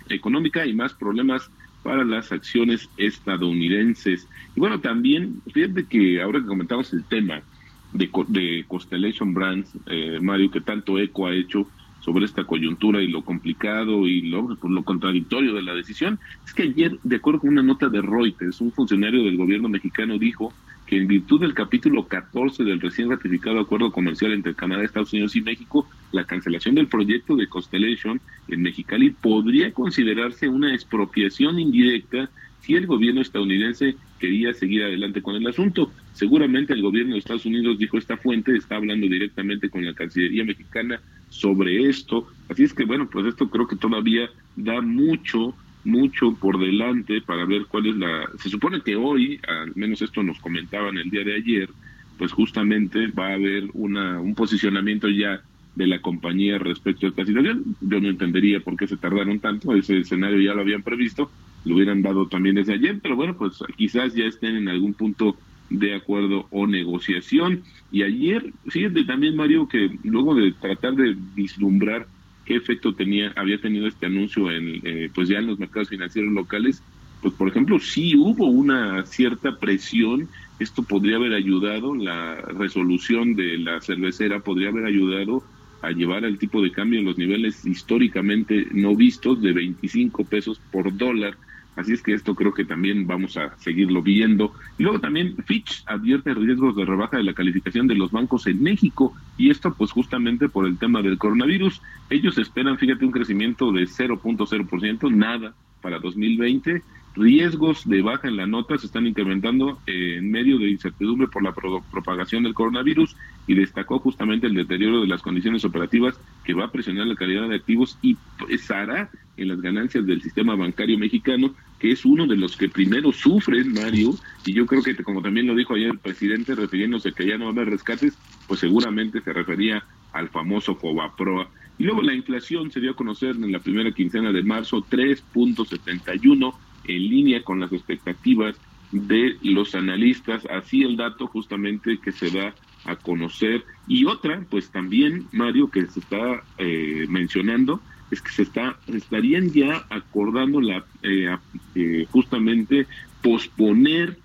económica 0.10 0.66
y 0.66 0.74
más 0.74 0.96
problemas 0.96 1.52
para 1.84 2.04
las 2.04 2.32
acciones 2.32 2.90
estadounidenses. 2.98 4.28
Y 4.56 4.60
bueno, 4.60 4.80
también, 4.80 5.44
fíjate 5.54 5.86
que 5.86 6.24
ahora 6.24 6.40
que 6.40 6.48
comentamos 6.48 6.92
el 6.92 7.04
tema 7.04 7.44
de, 7.94 8.10
de 8.28 8.66
Constellation 8.68 9.34
Brands, 9.34 9.72
eh, 9.88 10.20
Mario, 10.22 10.52
que 10.52 10.62
tanto 10.62 10.98
eco 10.98 11.28
ha 11.28 11.34
hecho 11.34 11.68
sobre 12.02 12.26
esta 12.26 12.44
coyuntura 12.44 13.02
y 13.02 13.08
lo 13.08 13.24
complicado 13.24 14.08
y 14.08 14.22
lo, 14.24 14.56
pues, 14.56 14.74
lo 14.74 14.84
contradictorio 14.84 15.54
de 15.54 15.62
la 15.62 15.76
decisión, 15.76 16.20
es 16.46 16.54
que 16.54 16.64
ayer, 16.64 16.98
de 17.04 17.16
acuerdo 17.18 17.42
con 17.42 17.52
una 17.52 17.64
nota 17.64 17.90
de 17.90 18.02
Reuters, 18.02 18.60
un 18.60 18.72
funcionario 18.72 19.24
del 19.24 19.38
gobierno 19.38 19.70
mexicano 19.70 20.18
dijo 20.18 20.52
que 20.88 20.98
en 20.98 21.08
virtud 21.08 21.40
del 21.40 21.54
capítulo 21.54 22.08
14 22.08 22.64
del 22.64 22.82
recién 22.82 23.10
ratificado 23.10 23.60
acuerdo 23.60 23.92
comercial 23.92 24.34
entre 24.34 24.56
Canadá, 24.56 24.84
Estados 24.84 25.14
Unidos 25.14 25.36
y 25.36 25.42
México, 25.42 25.88
la 26.12 26.26
cancelación 26.26 26.76
del 26.76 26.88
proyecto 26.88 27.36
de 27.36 27.48
Constellation 27.48 28.20
en 28.48 28.62
Mexicali 28.62 29.12
podría 29.12 29.72
considerarse 29.72 30.50
una 30.50 30.74
expropiación 30.74 31.60
indirecta 31.60 32.30
si 32.62 32.76
el 32.76 32.88
gobierno 32.88 33.22
estadounidense 33.22 33.96
quería 34.20 34.54
seguir 34.54 34.84
adelante 34.84 35.22
con 35.22 35.36
el 35.36 35.48
asunto. 35.48 35.92
Seguramente 36.14 36.74
el 36.74 36.82
gobierno 36.82 37.14
de 37.14 37.20
Estados 37.20 37.46
Unidos, 37.46 37.78
dijo 37.78 37.98
esta 37.98 38.18
fuente, 38.18 38.56
está 38.56 38.76
hablando 38.76 39.08
directamente 39.08 39.70
con 39.70 39.86
la 39.86 39.94
Cancillería 39.94 40.44
mexicana 40.44 41.00
sobre 41.30 41.88
esto. 41.90 42.28
Así 42.50 42.64
es 42.64 42.74
que, 42.74 42.86
bueno, 42.86 43.10
pues 43.10 43.26
esto 43.26 43.50
creo 43.50 43.68
que 43.68 43.78
todavía 43.78 44.30
da 44.56 44.82
mucho, 44.82 45.56
mucho 45.84 46.36
por 46.36 46.60
delante 46.60 47.22
para 47.22 47.46
ver 47.46 47.66
cuál 47.68 47.88
es 47.88 47.96
la... 47.96 48.30
Se 48.40 48.50
supone 48.50 48.82
que 48.82 48.96
hoy, 48.96 49.40
al 49.48 49.74
menos 49.76 50.02
esto 50.02 50.22
nos 50.22 50.40
comentaban 50.40 50.98
el 50.98 51.10
día 51.10 51.24
de 51.24 51.36
ayer, 51.36 51.70
pues 52.18 52.34
justamente 52.34 53.08
va 53.08 53.30
a 53.30 53.34
haber 53.34 53.70
una, 53.74 54.20
un 54.20 54.36
posicionamiento 54.36 55.08
ya 55.10 55.42
de 55.76 55.88
la 55.88 56.02
compañía 56.02 56.58
respecto 56.58 57.06
a 57.06 57.10
esta 57.10 57.26
situación. 57.26 57.76
Yo 57.80 58.00
no 58.02 58.10
entendería 58.10 58.60
por 58.60 58.76
qué 58.76 58.88
se 58.88 58.98
tardaron 58.98 59.40
tanto, 59.40 59.74
ese 59.74 60.00
escenario 60.00 60.42
ya 60.42 60.54
lo 60.54 60.62
habían 60.62 60.84
previsto, 60.84 61.32
lo 61.66 61.76
hubieran 61.76 62.02
dado 62.02 62.28
también 62.28 62.56
desde 62.56 62.74
ayer, 62.74 63.00
pero 63.02 63.16
bueno, 63.16 63.38
pues 63.38 63.60
quizás 63.78 64.14
ya 64.14 64.26
estén 64.26 64.56
en 64.56 64.68
algún 64.68 64.94
punto 64.94 65.38
de 65.72 65.96
acuerdo 65.96 66.48
o 66.52 66.68
negociación. 66.68 67.64
Y 67.90 68.04
ayer, 68.04 68.54
fíjate 68.68 69.06
también, 69.06 69.36
Mario, 69.36 69.68
que 69.68 69.90
luego 70.04 70.36
de 70.36 70.54
tratar 70.54 70.96
de 70.96 71.16
vislumbrar 71.18 72.10
qué 72.44 72.56
efecto 72.56 72.96
tenía, 72.96 73.32
había 73.36 73.60
tenido 73.62 73.88
este 73.88 74.06
anuncio 74.08 74.52
en, 74.52 74.82
eh, 74.84 75.12
pues 75.14 75.30
ya 75.30 75.40
en 75.40 75.48
los 75.48 75.60
mercados 75.60 75.90
financieros 75.90 76.32
locales, 76.34 76.86
pues 77.20 77.36
por 77.36 77.48
ejemplo, 77.50 77.80
sí 77.80 78.16
hubo 78.18 78.48
una 78.48 79.06
cierta 79.06 79.60
presión, 79.60 80.32
esto 80.58 80.84
podría 80.86 81.18
haber 81.18 81.34
ayudado, 81.34 81.96
la 81.96 82.36
resolución 82.42 83.36
de 83.36 83.60
la 83.60 83.80
cervecera 83.82 84.42
podría 84.42 84.70
haber 84.70 84.86
ayudado 84.86 85.48
a 85.82 85.92
llevar 85.92 86.26
el 86.26 86.38
tipo 86.40 86.62
de 86.62 86.72
cambio 86.72 87.00
en 87.00 87.06
los 87.06 87.18
niveles 87.18 87.66
históricamente 87.66 88.68
no 88.72 88.96
vistos 88.96 89.42
de 89.42 89.54
25 89.54 90.28
pesos 90.28 90.62
por 90.70 90.96
dólar. 90.96 91.38
Así 91.76 91.94
es 91.94 92.04
que 92.04 92.14
esto 92.14 92.36
creo 92.36 92.54
que 92.54 92.66
también 92.66 93.08
vamos 93.08 93.38
a 93.38 93.58
seguirlo 93.58 94.02
viendo. 94.02 94.54
Y 94.78 94.84
luego 94.84 95.00
también 95.00 95.36
Fitch 95.46 95.84
advierte 95.86 96.34
riesgos 96.34 96.76
de 96.76 96.86
rebaja 96.86 97.18
de 97.18 97.24
la 97.24 97.34
calificación 97.34 97.88
de 97.88 97.96
los 97.96 98.12
bancos 98.12 98.46
en 98.48 98.62
México 98.62 99.16
y 99.38 99.50
esto 99.50 99.74
pues 99.76 99.92
justamente 99.92 100.50
por 100.50 100.68
el 100.68 100.78
tema 100.78 101.02
del 101.02 101.18
coronavirus. 101.18 101.82
Ellos 102.10 102.38
esperan, 102.38 102.78
fíjate, 102.78 103.06
un 103.06 103.12
crecimiento 103.12 103.72
de 103.72 103.84
0.0%, 103.84 105.12
nada 105.12 105.56
para 105.82 106.00
2020 106.00 106.84
riesgos 107.14 107.84
de 107.86 108.02
baja 108.02 108.28
en 108.30 108.38
la 108.38 108.48
nota 108.48 108.78
se 108.78 108.86
están 108.86 109.06
incrementando 109.08 109.82
eh, 109.86 110.18
en 110.18 110.32
medio 110.32 110.58
de 110.58 110.70
incertidumbre 110.72 111.28
por 111.28 111.44
la 111.44 111.54
pro- 111.54 111.86
propagación 111.92 112.44
del 112.44 112.54
coronavirus 112.54 113.16
y 113.46 113.56
destacó 113.56 114.00
justamente 114.00 114.48
el 114.48 114.54
deterioro 114.54 115.02
de 115.02 115.08
las 115.08 115.22
condiciones 115.22 115.66
operativas 115.66 116.20
que 116.44 116.54
va 116.54 116.66
a 116.66 116.72
presionar 116.72 117.08
la 117.08 117.16
calidad 117.16 117.50
de 117.50 117.56
activos 117.56 117.98
y 118.02 118.22
pesará 118.48 119.10
en 119.36 119.48
las 119.50 119.62
ganancias 119.62 120.06
del 120.06 120.22
sistema 120.22 120.56
bancario 120.56 120.98
mexicano, 120.98 121.56
que 121.78 121.92
es 121.92 122.06
uno 122.06 122.28
de 122.28 122.38
los 122.38 122.56
que 122.58 122.70
primero 122.70 123.12
sufren, 123.12 123.74
Mario, 123.74 124.20
y 124.44 124.54
yo 124.54 124.66
creo 124.68 124.84
que 124.84 124.96
como 125.04 125.22
también 125.22 125.48
lo 125.48 125.56
dijo 125.56 125.74
ayer 125.74 125.90
el 125.92 126.00
presidente 126.00 126.56
refiriéndose 126.56 127.14
que 127.14 127.28
ya 127.28 127.38
no 127.38 127.46
va 127.46 127.52
a 127.52 127.54
haber 127.54 127.70
rescates, 127.70 128.20
pues 128.46 128.60
seguramente 128.60 129.22
se 129.22 129.34
refería 129.34 129.84
al 130.12 130.30
famoso 130.30 130.76
Fobaproa. 130.76 131.50
Y 131.78 131.84
luego 131.86 132.02
la 132.02 132.14
inflación 132.14 132.70
se 132.72 132.80
dio 132.80 132.92
a 132.92 132.96
conocer 132.96 133.36
en 133.36 133.52
la 133.52 133.62
primera 133.62 133.92
quincena 133.94 134.32
de 134.32 134.44
marzo 134.44 134.86
3.71 134.90 136.60
en 136.84 137.02
línea 137.04 137.44
con 137.44 137.60
las 137.60 137.72
expectativas 137.74 138.62
de 138.90 139.38
los 139.42 139.76
analistas, 139.76 140.46
así 140.50 140.84
el 140.84 140.98
dato 140.98 141.28
justamente 141.28 142.00
que 142.02 142.12
se 142.12 142.30
da 142.32 142.58
a 142.84 142.96
conocer. 142.98 143.66
Y 143.86 144.06
otra, 144.06 144.46
pues 144.50 144.72
también, 144.72 145.30
Mario, 145.32 145.70
que 145.70 145.88
se 145.88 146.00
está 146.00 146.48
eh, 146.58 147.06
mencionando, 147.08 147.86
es 148.10 148.22
que 148.22 148.32
se 148.32 148.42
está 148.44 148.82
estarían 148.88 149.54
ya 149.54 149.86
acordando 149.90 150.60
la 150.62 150.86
eh, 151.02 151.28
eh, 151.76 152.06
justamente 152.10 152.88
posponer 153.22 154.24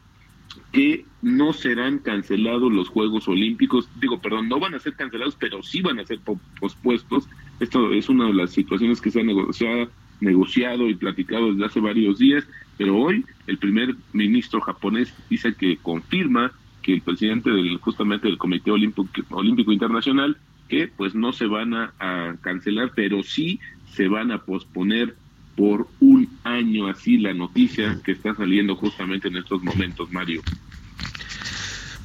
que 0.72 1.08
no 1.20 1.52
serán 1.52 1.98
cancelados 1.98 2.72
los 2.72 2.88
Juegos 2.88 3.28
Olímpicos, 3.28 3.90
digo, 3.94 4.20
perdón, 4.20 4.48
no 4.48 4.60
van 4.60 4.74
a 4.74 4.78
ser 4.78 4.94
cancelados, 4.96 5.36
pero 5.36 5.62
sí 5.62 5.82
van 5.82 5.98
a 5.98 6.04
ser 6.06 6.22
po- 6.22 6.42
pospuestos. 6.60 7.28
Esto 7.58 7.92
es 7.92 8.08
una 8.08 8.26
de 8.26 8.34
las 8.34 8.52
situaciones 8.52 9.00
que 9.00 9.10
se 9.10 9.20
ha, 9.20 9.24
nego- 9.24 9.52
se 9.52 9.68
ha 9.68 9.90
negociado 10.20 10.88
y 10.88 10.94
platicado 10.94 11.52
desde 11.52 11.66
hace 11.66 11.80
varios 11.80 12.18
días, 12.18 12.46
pero 12.76 12.96
hoy 12.96 13.24
el 13.46 13.58
primer 13.58 13.94
ministro 14.12 14.60
japonés 14.60 15.12
dice 15.30 15.54
que 15.54 15.76
confirma 15.78 16.52
que 16.82 16.94
el 16.94 17.02
presidente 17.02 17.50
del 17.50 17.78
justamente 17.78 18.28
del 18.28 18.38
Comité 18.38 18.70
Olímpico, 18.70 19.72
Internacional 19.72 20.36
que 20.68 20.88
pues 20.88 21.14
no 21.14 21.32
se 21.32 21.46
van 21.46 21.74
a, 21.74 21.94
a 21.98 22.36
cancelar, 22.40 22.92
pero 22.94 23.22
sí 23.22 23.60
se 23.92 24.08
van 24.08 24.32
a 24.32 24.42
posponer 24.42 25.16
por 25.56 25.88
un 26.00 26.28
año, 26.44 26.86
así 26.86 27.16
la 27.16 27.32
noticia 27.32 28.00
que 28.04 28.12
está 28.12 28.34
saliendo 28.34 28.76
justamente 28.76 29.28
en 29.28 29.36
estos 29.36 29.62
momentos, 29.62 30.12
Mario. 30.12 30.42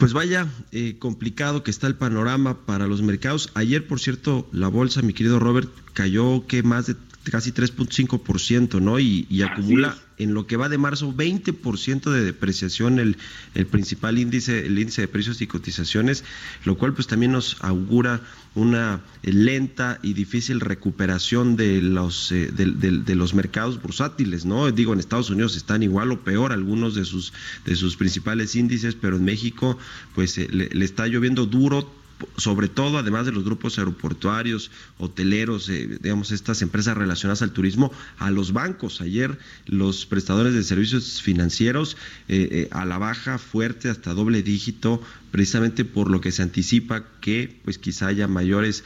Pues 0.01 0.13
vaya, 0.13 0.47
eh, 0.71 0.95
complicado 0.97 1.61
que 1.61 1.69
está 1.69 1.85
el 1.85 1.95
panorama 1.95 2.65
para 2.65 2.87
los 2.87 3.03
mercados. 3.03 3.51
Ayer, 3.53 3.85
por 3.85 3.99
cierto, 3.99 4.49
la 4.51 4.67
bolsa, 4.67 5.03
mi 5.03 5.13
querido 5.13 5.37
Robert, 5.37 5.69
cayó 5.93 6.47
que 6.47 6.63
más 6.63 6.87
de 6.87 6.95
casi 7.29 7.51
3.5%, 7.51 8.81
¿no? 8.81 8.99
Y, 8.99 9.27
y 9.29 9.41
acumula 9.43 9.97
en 10.17 10.33
lo 10.33 10.45
que 10.45 10.57
va 10.57 10.69
de 10.69 10.77
marzo 10.77 11.13
20% 11.13 12.11
de 12.11 12.23
depreciación 12.23 12.99
el, 12.99 13.17
el 13.55 13.65
principal 13.65 14.19
índice, 14.19 14.65
el 14.65 14.77
índice 14.77 15.01
de 15.01 15.07
precios 15.07 15.41
y 15.41 15.47
cotizaciones, 15.47 16.23
lo 16.65 16.77
cual 16.77 16.93
pues 16.93 17.07
también 17.07 17.31
nos 17.31 17.57
augura 17.61 18.21
una 18.53 19.01
lenta 19.23 19.99
y 20.03 20.13
difícil 20.13 20.59
recuperación 20.59 21.55
de 21.55 21.81
los 21.81 22.31
eh, 22.31 22.51
de, 22.51 22.65
de- 22.67 22.99
de 22.99 23.15
los 23.15 23.33
mercados 23.33 23.81
bursátiles, 23.81 24.45
¿no? 24.45 24.71
Digo, 24.71 24.93
en 24.93 24.99
Estados 24.99 25.29
Unidos 25.29 25.55
están 25.55 25.81
igual 25.83 26.11
o 26.11 26.19
peor 26.23 26.51
algunos 26.51 26.93
de 26.95 27.05
sus 27.05 27.33
de 27.65 27.75
sus 27.75 27.95
principales 27.97 28.55
índices, 28.55 28.95
pero 28.95 29.17
en 29.17 29.23
México 29.23 29.77
pues 30.13 30.37
eh, 30.37 30.47
le, 30.51 30.69
le 30.69 30.85
está 30.85 31.07
lloviendo 31.07 31.45
duro 31.45 32.00
sobre 32.37 32.67
todo 32.67 32.97
además 32.97 33.25
de 33.25 33.31
los 33.31 33.43
grupos 33.43 33.77
aeroportuarios, 33.77 34.71
hoteleros, 34.97 35.69
eh, 35.69 35.97
digamos 36.01 36.31
estas 36.31 36.61
empresas 36.61 36.97
relacionadas 36.97 37.41
al 37.41 37.51
turismo, 37.51 37.91
a 38.17 38.31
los 38.31 38.53
bancos. 38.53 39.01
Ayer 39.01 39.37
los 39.65 40.05
prestadores 40.05 40.53
de 40.53 40.63
servicios 40.63 41.21
financieros 41.21 41.97
eh, 42.27 42.47
eh, 42.51 42.67
a 42.71 42.85
la 42.85 42.97
baja 42.97 43.37
fuerte 43.37 43.89
hasta 43.89 44.13
doble 44.13 44.43
dígito, 44.43 45.01
precisamente 45.31 45.85
por 45.85 46.09
lo 46.09 46.21
que 46.21 46.31
se 46.31 46.41
anticipa 46.41 47.05
que 47.21 47.59
pues 47.63 47.77
quizá 47.77 48.07
haya 48.07 48.27
mayores 48.27 48.83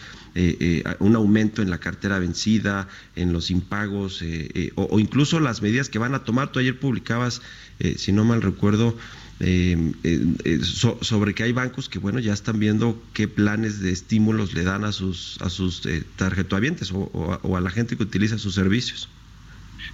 un 1.00 1.16
aumento 1.16 1.62
en 1.62 1.70
la 1.70 1.78
cartera 1.78 2.20
vencida, 2.20 2.90
en 3.16 3.32
los 3.32 3.50
impagos 3.52 4.22
o, 4.76 4.84
o 4.84 5.00
incluso 5.00 5.40
las 5.40 5.62
medidas 5.62 5.88
que 5.88 5.98
van 5.98 6.14
a 6.14 6.26
tomar. 6.26 6.52
Tú 6.52 6.60
ayer 6.60 6.78
publicabas, 6.78 7.42
si 7.96 8.12
no 8.12 8.26
mal 8.26 8.42
recuerdo, 8.42 8.98
eh, 9.40 9.92
eh, 10.04 10.36
eh, 10.46 10.60
so- 10.64 11.00
sobre 11.02 11.34
que 11.36 11.44
hay 11.44 11.52
bancos 11.52 11.90
que 11.90 12.00
bueno 12.00 12.20
ya 12.20 12.34
están 12.34 12.60
viendo 12.60 13.12
qué 13.14 13.28
planes 13.28 13.80
de 13.82 13.92
estímulos 13.92 14.54
le 14.54 14.64
dan 14.64 14.84
a 14.86 14.92
sus 14.92 15.38
a 15.42 15.50
sus 15.50 15.86
eh, 15.86 16.14
o, 17.14 17.40
o 17.44 17.58
a 17.58 17.62
la 17.62 17.70
gente 17.70 17.98
que 17.98 18.04
utiliza 18.04 18.38
sus 18.38 18.56
servicios. 18.56 19.15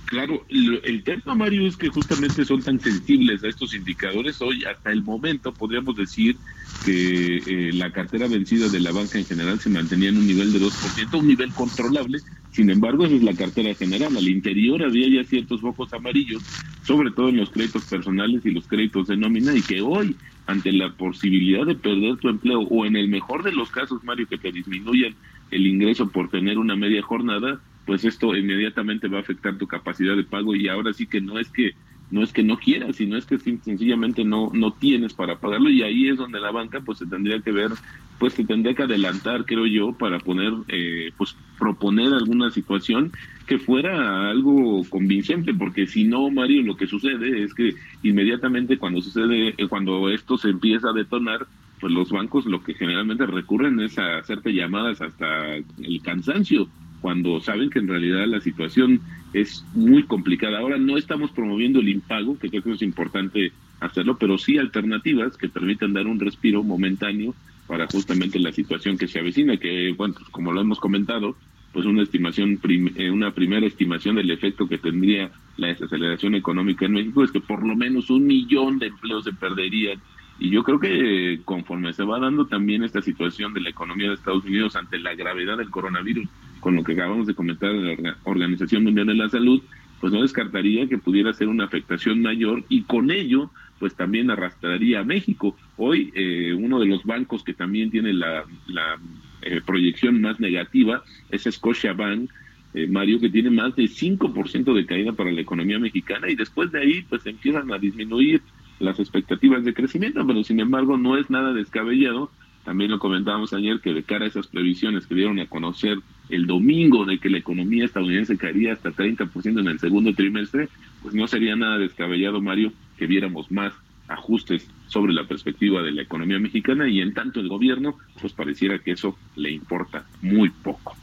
Claro, 0.05 0.45
el 0.49 1.03
tema, 1.03 1.35
Mario, 1.35 1.65
es 1.67 1.77
que 1.77 1.89
justamente 1.89 2.45
son 2.45 2.63
tan 2.63 2.79
sensibles 2.79 3.43
a 3.43 3.47
estos 3.47 3.73
indicadores. 3.73 4.41
Hoy, 4.41 4.63
hasta 4.65 4.91
el 4.91 5.03
momento, 5.03 5.55
podríamos 5.55 5.95
decir 5.95 6.41
que 6.81 7.37
eh, 7.69 7.73
la 7.73 7.91
cartera 7.91 8.27
vencida 8.27 8.69
de 8.69 8.79
la 8.79 8.91
banca 8.91 9.17
en 9.19 9.25
general 9.25 9.59
se 9.59 9.69
mantenía 9.69 10.09
en 10.09 10.17
un 10.17 10.27
nivel 10.27 10.51
de 10.51 10.59
2%, 10.59 11.17
un 11.19 11.27
nivel 11.27 11.53
controlable. 11.53 12.23
Sin 12.49 12.69
embargo, 12.69 13.05
esa 13.05 13.15
es 13.15 13.23
la 13.23 13.35
cartera 13.35 13.73
general. 13.75 14.17
Al 14.17 14.27
interior 14.27 14.83
había 14.83 15.07
ya 15.09 15.23
ciertos 15.27 15.61
focos 15.61 15.93
amarillos, 15.93 16.43
sobre 16.81 17.11
todo 17.11 17.29
en 17.29 17.37
los 17.37 17.51
créditos 17.51 17.85
personales 17.85 18.45
y 18.45 18.51
los 18.51 18.67
créditos 18.67 19.07
de 19.07 19.17
nómina, 19.17 19.55
y 19.55 19.65
que 19.65 19.81
hoy, 19.81 20.19
ante 20.45 20.71
la 20.73 20.95
posibilidad 20.95 21.65
de 21.65 21.75
perder 21.75 22.17
tu 22.17 22.29
empleo, 22.29 22.61
o 22.61 22.85
en 22.85 22.95
el 22.97 23.07
mejor 23.09 23.43
de 23.43 23.51
los 23.53 23.71
casos, 23.71 24.03
Mario, 24.03 24.27
que 24.27 24.37
te 24.39 24.51
disminuyan 24.51 25.17
el 25.49 25.67
ingreso 25.67 26.11
por 26.11 26.29
tener 26.29 26.57
una 26.57 26.75
media 26.75 27.01
jornada, 27.01 27.63
pues 27.85 28.05
esto 28.05 28.35
inmediatamente 28.35 29.07
va 29.07 29.17
a 29.17 29.21
afectar 29.21 29.57
tu 29.57 29.67
capacidad 29.67 30.15
de 30.15 30.23
pago 30.23 30.55
y 30.55 30.67
ahora 30.67 30.93
sí 30.93 31.07
que 31.07 31.21
no 31.21 31.39
es 31.39 31.51
que 31.51 31.71
no 32.09 32.23
es 32.23 32.33
que 32.33 32.43
no 32.43 32.57
quieras, 32.57 32.97
sino 32.97 33.17
es 33.17 33.25
que 33.25 33.39
sencillamente 33.39 34.25
no 34.25 34.51
no 34.53 34.73
tienes 34.73 35.13
para 35.13 35.39
pagarlo 35.39 35.69
y 35.69 35.81
ahí 35.83 36.09
es 36.09 36.17
donde 36.17 36.39
la 36.41 36.51
banca 36.51 36.81
pues 36.81 36.97
se 36.99 37.07
tendría 37.07 37.41
que 37.41 37.51
ver, 37.51 37.71
pues 38.19 38.33
se 38.33 38.45
tendría 38.45 38.75
que 38.75 38.83
adelantar, 38.83 39.45
creo 39.45 39.65
yo, 39.65 39.97
para 39.97 40.19
poner, 40.19 40.53
eh, 40.67 41.11
pues 41.17 41.35
proponer 41.57 42.13
alguna 42.13 42.51
situación 42.51 43.11
que 43.47 43.57
fuera 43.59 44.29
algo 44.29 44.87
convincente, 44.89 45.53
porque 45.55 45.87
si 45.87 46.03
no, 46.05 46.29
Mario, 46.29 46.61
lo 46.63 46.75
que 46.77 46.85
sucede 46.87 47.43
es 47.43 47.53
que 47.55 47.73
inmediatamente 48.03 48.77
cuando 48.77 49.01
sucede, 49.01 49.55
eh, 49.57 49.67
cuando 49.67 50.09
esto 50.09 50.37
se 50.37 50.49
empieza 50.49 50.89
a 50.89 50.93
detonar, 50.93 51.47
pues 51.79 51.91
los 51.93 52.11
bancos 52.11 52.45
lo 52.45 52.61
que 52.61 52.75
generalmente 52.75 53.25
recurren 53.25 53.79
es 53.79 53.97
a 53.97 54.19
hacerte 54.19 54.53
llamadas 54.53 55.01
hasta 55.01 55.55
el 55.55 56.01
cansancio 56.03 56.71
cuando 57.01 57.41
saben 57.41 57.69
que 57.69 57.79
en 57.79 57.87
realidad 57.87 58.27
la 58.27 58.41
situación 58.41 59.01
es 59.33 59.65
muy 59.73 60.03
complicada. 60.03 60.59
Ahora 60.59 60.77
no 60.77 60.97
estamos 60.97 61.31
promoviendo 61.31 61.79
el 61.79 61.89
impago, 61.89 62.37
que 62.37 62.49
creo 62.49 62.63
que 62.63 62.73
es 62.73 62.81
importante 62.81 63.51
hacerlo, 63.79 64.17
pero 64.17 64.37
sí 64.37 64.57
alternativas 64.57 65.37
que 65.37 65.49
permitan 65.49 65.93
dar 65.93 66.07
un 66.07 66.19
respiro 66.19 66.63
momentáneo 66.63 67.33
para 67.67 67.87
justamente 67.87 68.39
la 68.39 68.51
situación 68.51 68.97
que 68.97 69.07
se 69.07 69.19
avecina, 69.19 69.57
que 69.57 69.93
bueno, 69.97 70.13
pues 70.17 70.29
como 70.29 70.51
lo 70.51 70.61
hemos 70.61 70.79
comentado, 70.79 71.35
pues 71.73 71.85
una 71.85 72.03
estimación, 72.03 72.59
eh, 72.95 73.09
una 73.09 73.33
primera 73.33 73.65
estimación 73.65 74.15
del 74.15 74.29
efecto 74.29 74.67
que 74.67 74.77
tendría 74.77 75.31
la 75.57 75.67
desaceleración 75.67 76.35
económica 76.35 76.85
en 76.85 76.93
México 76.93 77.23
es 77.23 77.31
que 77.31 77.39
por 77.39 77.65
lo 77.65 77.75
menos 77.75 78.09
un 78.09 78.25
millón 78.27 78.77
de 78.77 78.87
empleos 78.87 79.23
se 79.23 79.33
perderían 79.33 79.99
y 80.39 80.49
yo 80.49 80.63
creo 80.63 80.79
que 80.79 81.39
conforme 81.45 81.93
se 81.93 82.03
va 82.03 82.19
dando 82.19 82.47
también 82.47 82.83
esta 82.83 83.01
situación 83.01 83.53
de 83.53 83.61
la 83.61 83.69
economía 83.69 84.09
de 84.09 84.15
Estados 84.15 84.43
Unidos 84.43 84.75
ante 84.75 84.97
la 84.97 85.13
gravedad 85.13 85.57
del 85.57 85.69
coronavirus, 85.69 86.27
con 86.61 86.75
lo 86.77 86.83
que 86.85 86.93
acabamos 86.93 87.27
de 87.27 87.35
comentar 87.35 87.73
de 87.73 87.81
la 87.81 87.91
Orga- 87.93 88.17
Organización 88.23 88.83
Mundial 88.85 89.07
de 89.07 89.15
la 89.15 89.27
Salud, 89.29 89.61
pues 89.99 90.13
no 90.13 90.21
descartaría 90.21 90.87
que 90.87 90.97
pudiera 90.97 91.33
ser 91.33 91.47
una 91.49 91.65
afectación 91.65 92.21
mayor 92.21 92.63
y 92.69 92.83
con 92.83 93.11
ello, 93.11 93.51
pues 93.79 93.93
también 93.95 94.31
arrastraría 94.31 95.01
a 95.01 95.03
México. 95.03 95.55
Hoy, 95.77 96.11
eh, 96.15 96.53
uno 96.57 96.79
de 96.79 96.85
los 96.87 97.03
bancos 97.03 97.43
que 97.43 97.53
también 97.53 97.91
tiene 97.91 98.13
la, 98.13 98.45
la 98.67 98.97
eh, 99.41 99.61
proyección 99.65 100.21
más 100.21 100.39
negativa 100.39 101.03
es 101.29 101.43
Scotiabank, 101.43 102.31
eh, 102.73 102.87
Mario, 102.87 103.19
que 103.19 103.29
tiene 103.29 103.49
más 103.49 103.75
de 103.75 103.83
5% 103.87 104.73
de 104.73 104.85
caída 104.85 105.11
para 105.11 105.31
la 105.31 105.41
economía 105.41 105.77
mexicana 105.77 106.29
y 106.29 106.35
después 106.35 106.71
de 106.71 106.79
ahí, 106.79 107.01
pues 107.03 107.25
empiezan 107.25 107.71
a 107.71 107.77
disminuir 107.77 108.41
las 108.79 108.99
expectativas 108.99 109.63
de 109.63 109.73
crecimiento, 109.73 110.25
pero 110.25 110.43
sin 110.43 110.59
embargo 110.59 110.97
no 110.97 111.17
es 111.17 111.29
nada 111.29 111.53
descabellado. 111.53 112.31
También 112.63 112.91
lo 112.91 112.99
comentábamos 112.99 113.53
ayer 113.53 113.79
que 113.81 113.93
de 113.93 114.03
cara 114.03 114.25
a 114.25 114.27
esas 114.27 114.47
previsiones 114.47 115.05
que 115.05 115.15
dieron 115.15 115.39
a 115.39 115.47
conocer 115.47 115.97
el 116.31 116.47
domingo 116.47 117.05
de 117.05 117.19
que 117.19 117.29
la 117.29 117.37
economía 117.37 117.85
estadounidense 117.85 118.37
caería 118.37 118.73
hasta 118.73 118.91
30% 118.91 119.59
en 119.59 119.67
el 119.67 119.79
segundo 119.79 120.13
trimestre, 120.13 120.69
pues 121.01 121.13
no 121.13 121.27
sería 121.27 121.55
nada 121.55 121.77
descabellado, 121.77 122.41
Mario, 122.41 122.71
que 122.97 123.05
viéramos 123.05 123.51
más 123.51 123.73
ajustes 124.07 124.67
sobre 124.87 125.13
la 125.13 125.25
perspectiva 125.25 125.81
de 125.81 125.91
la 125.91 126.01
economía 126.01 126.39
mexicana 126.39 126.87
y 126.87 127.01
en 127.01 127.13
tanto 127.13 127.39
el 127.39 127.49
gobierno, 127.49 127.97
pues 128.19 128.33
pareciera 128.33 128.79
que 128.79 128.91
eso 128.91 129.17
le 129.35 129.51
importa 129.51 130.05
muy 130.21 130.49
poco. 130.49 130.95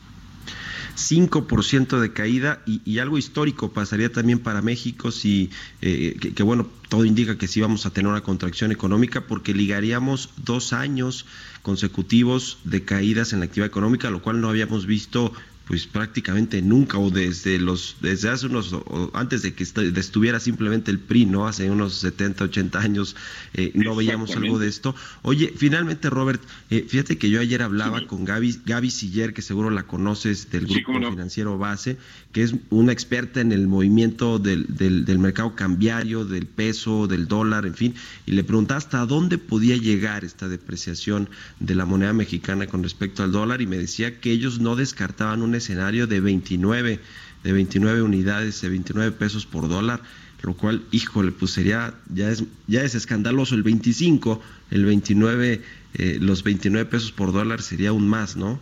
5% 0.99 2.01
de 2.01 2.13
caída 2.13 2.61
y, 2.67 2.83
y 2.85 2.99
algo 2.99 3.19
histórico 3.19 3.73
pasaría 3.73 4.11
también 4.11 4.41
para 4.41 4.63
México 4.63 5.13
si, 5.13 5.51
eh, 5.81 6.17
que, 6.21 6.35
que, 6.35 6.43
bueno, 6.43 6.67
todo 6.89 7.05
indica 7.05 7.39
que 7.39 7.47
sí 7.47 7.61
vamos 7.61 7.87
a 7.87 7.91
tener 7.91 8.11
una 8.11 8.23
contracción 8.23 8.73
económica 8.73 9.21
porque 9.23 9.55
ligaríamos 9.55 10.31
dos 10.37 10.73
años 10.73 11.25
consecutivos 11.63 12.59
de 12.65 12.85
caídas 12.85 13.33
en 13.33 13.41
la 13.41 13.47
actividad 13.47 13.69
económica, 13.69 14.11
lo 14.11 14.23
cual 14.23 14.41
no 14.41 14.49
habíamos 14.49 14.87
visto 14.87 15.33
pues 15.69 15.87
prácticamente 15.87 16.63
nunca 16.63 16.97
o 16.99 17.11
desde 17.11 17.59
los 17.59 17.97
desde 18.01 18.31
hace 18.31 18.47
unos 18.47 18.73
o 18.73 19.11
antes 19.13 19.43
de 19.43 19.53
que 19.53 19.63
est- 19.65 19.77
estuviera 19.79 20.41
simplemente 20.41 20.91
el 20.91 20.99
PRI, 20.99 21.27
¿no? 21.27 21.47
Hace 21.47 21.71
unos 21.71 21.95
70, 21.97 22.45
80 22.45 22.81
años 22.81 23.15
eh, 23.53 23.71
no 23.75 23.95
veíamos 23.95 24.35
algo 24.35 24.59
de 24.59 24.67
esto. 24.69 24.95
Oye, 25.23 25.53
finalmente 25.55 26.09
Robert, 26.09 26.43
eh, 26.71 26.87
fíjate 26.89 27.19
que 27.19 27.29
yo 27.29 27.39
ayer 27.41 27.61
hablaba 27.63 28.07
con 28.07 28.25
Gaby 28.25 28.61
Gaby 28.65 28.91
Siller, 28.91 29.35
que 29.35 29.43
seguro 29.43 29.69
la 29.71 29.83
conoces 29.87 30.51
del 30.51 30.67
grupo 30.67 30.99
no. 30.99 31.11
financiero 31.11 31.59
Base, 31.59 31.99
que 32.33 32.43
es 32.43 32.55
una 32.71 32.93
experta 32.93 33.41
en 33.43 33.53
el 33.53 33.69
movimiento 33.69 34.39
del, 34.39 34.67
del, 34.75 35.05
del 35.05 35.19
mercado 35.19 35.55
cambiario, 35.55 36.25
del 36.25 36.47
peso, 36.47 37.07
del 37.07 37.29
dólar, 37.29 37.67
en 37.67 37.75
fin, 37.75 37.95
y 38.25 38.33
le 38.33 38.43
preguntaba 38.43 38.79
hasta 38.79 39.05
dónde 39.05 39.37
podía 39.37 39.77
llegar 39.77 40.25
esta 40.25 40.49
depreciación 40.49 41.29
de 41.61 41.75
la 41.75 41.85
moneda 41.85 42.15
mexicana 42.15 42.67
con 42.67 42.83
respecto 42.83 43.23
al 43.23 43.33
dólar 43.33 43.61
y 43.61 43.67
me 43.67 43.77
decía 43.77 44.19
que 44.21 44.31
ellos 44.33 44.61
no 44.61 44.75
descartaban 44.77 45.43
un 45.43 45.58
escenario 45.59 46.07
de 46.07 46.21
29, 46.21 47.01
de 47.45 47.53
29 47.53 48.03
unidades, 48.03 48.61
de 48.61 48.69
29 48.69 49.13
pesos 49.13 49.47
por 49.47 49.69
dólar, 49.69 50.01
lo 50.43 50.55
cual, 50.55 50.83
híjole, 50.93 51.33
pues 51.33 51.53
sería, 51.53 51.95
ya 52.13 52.31
es, 52.31 52.45
ya 52.67 52.83
es 52.83 52.95
escandaloso 52.95 53.55
el 53.55 53.63
25, 53.63 54.41
el 54.71 54.85
29, 54.85 55.63
eh, 55.95 56.19
los 56.21 56.43
29 56.43 56.89
pesos 56.89 57.13
por 57.13 57.33
dólar 57.33 57.63
sería 57.63 57.91
aún 57.91 58.09
más, 58.09 58.37
¿no? 58.37 58.61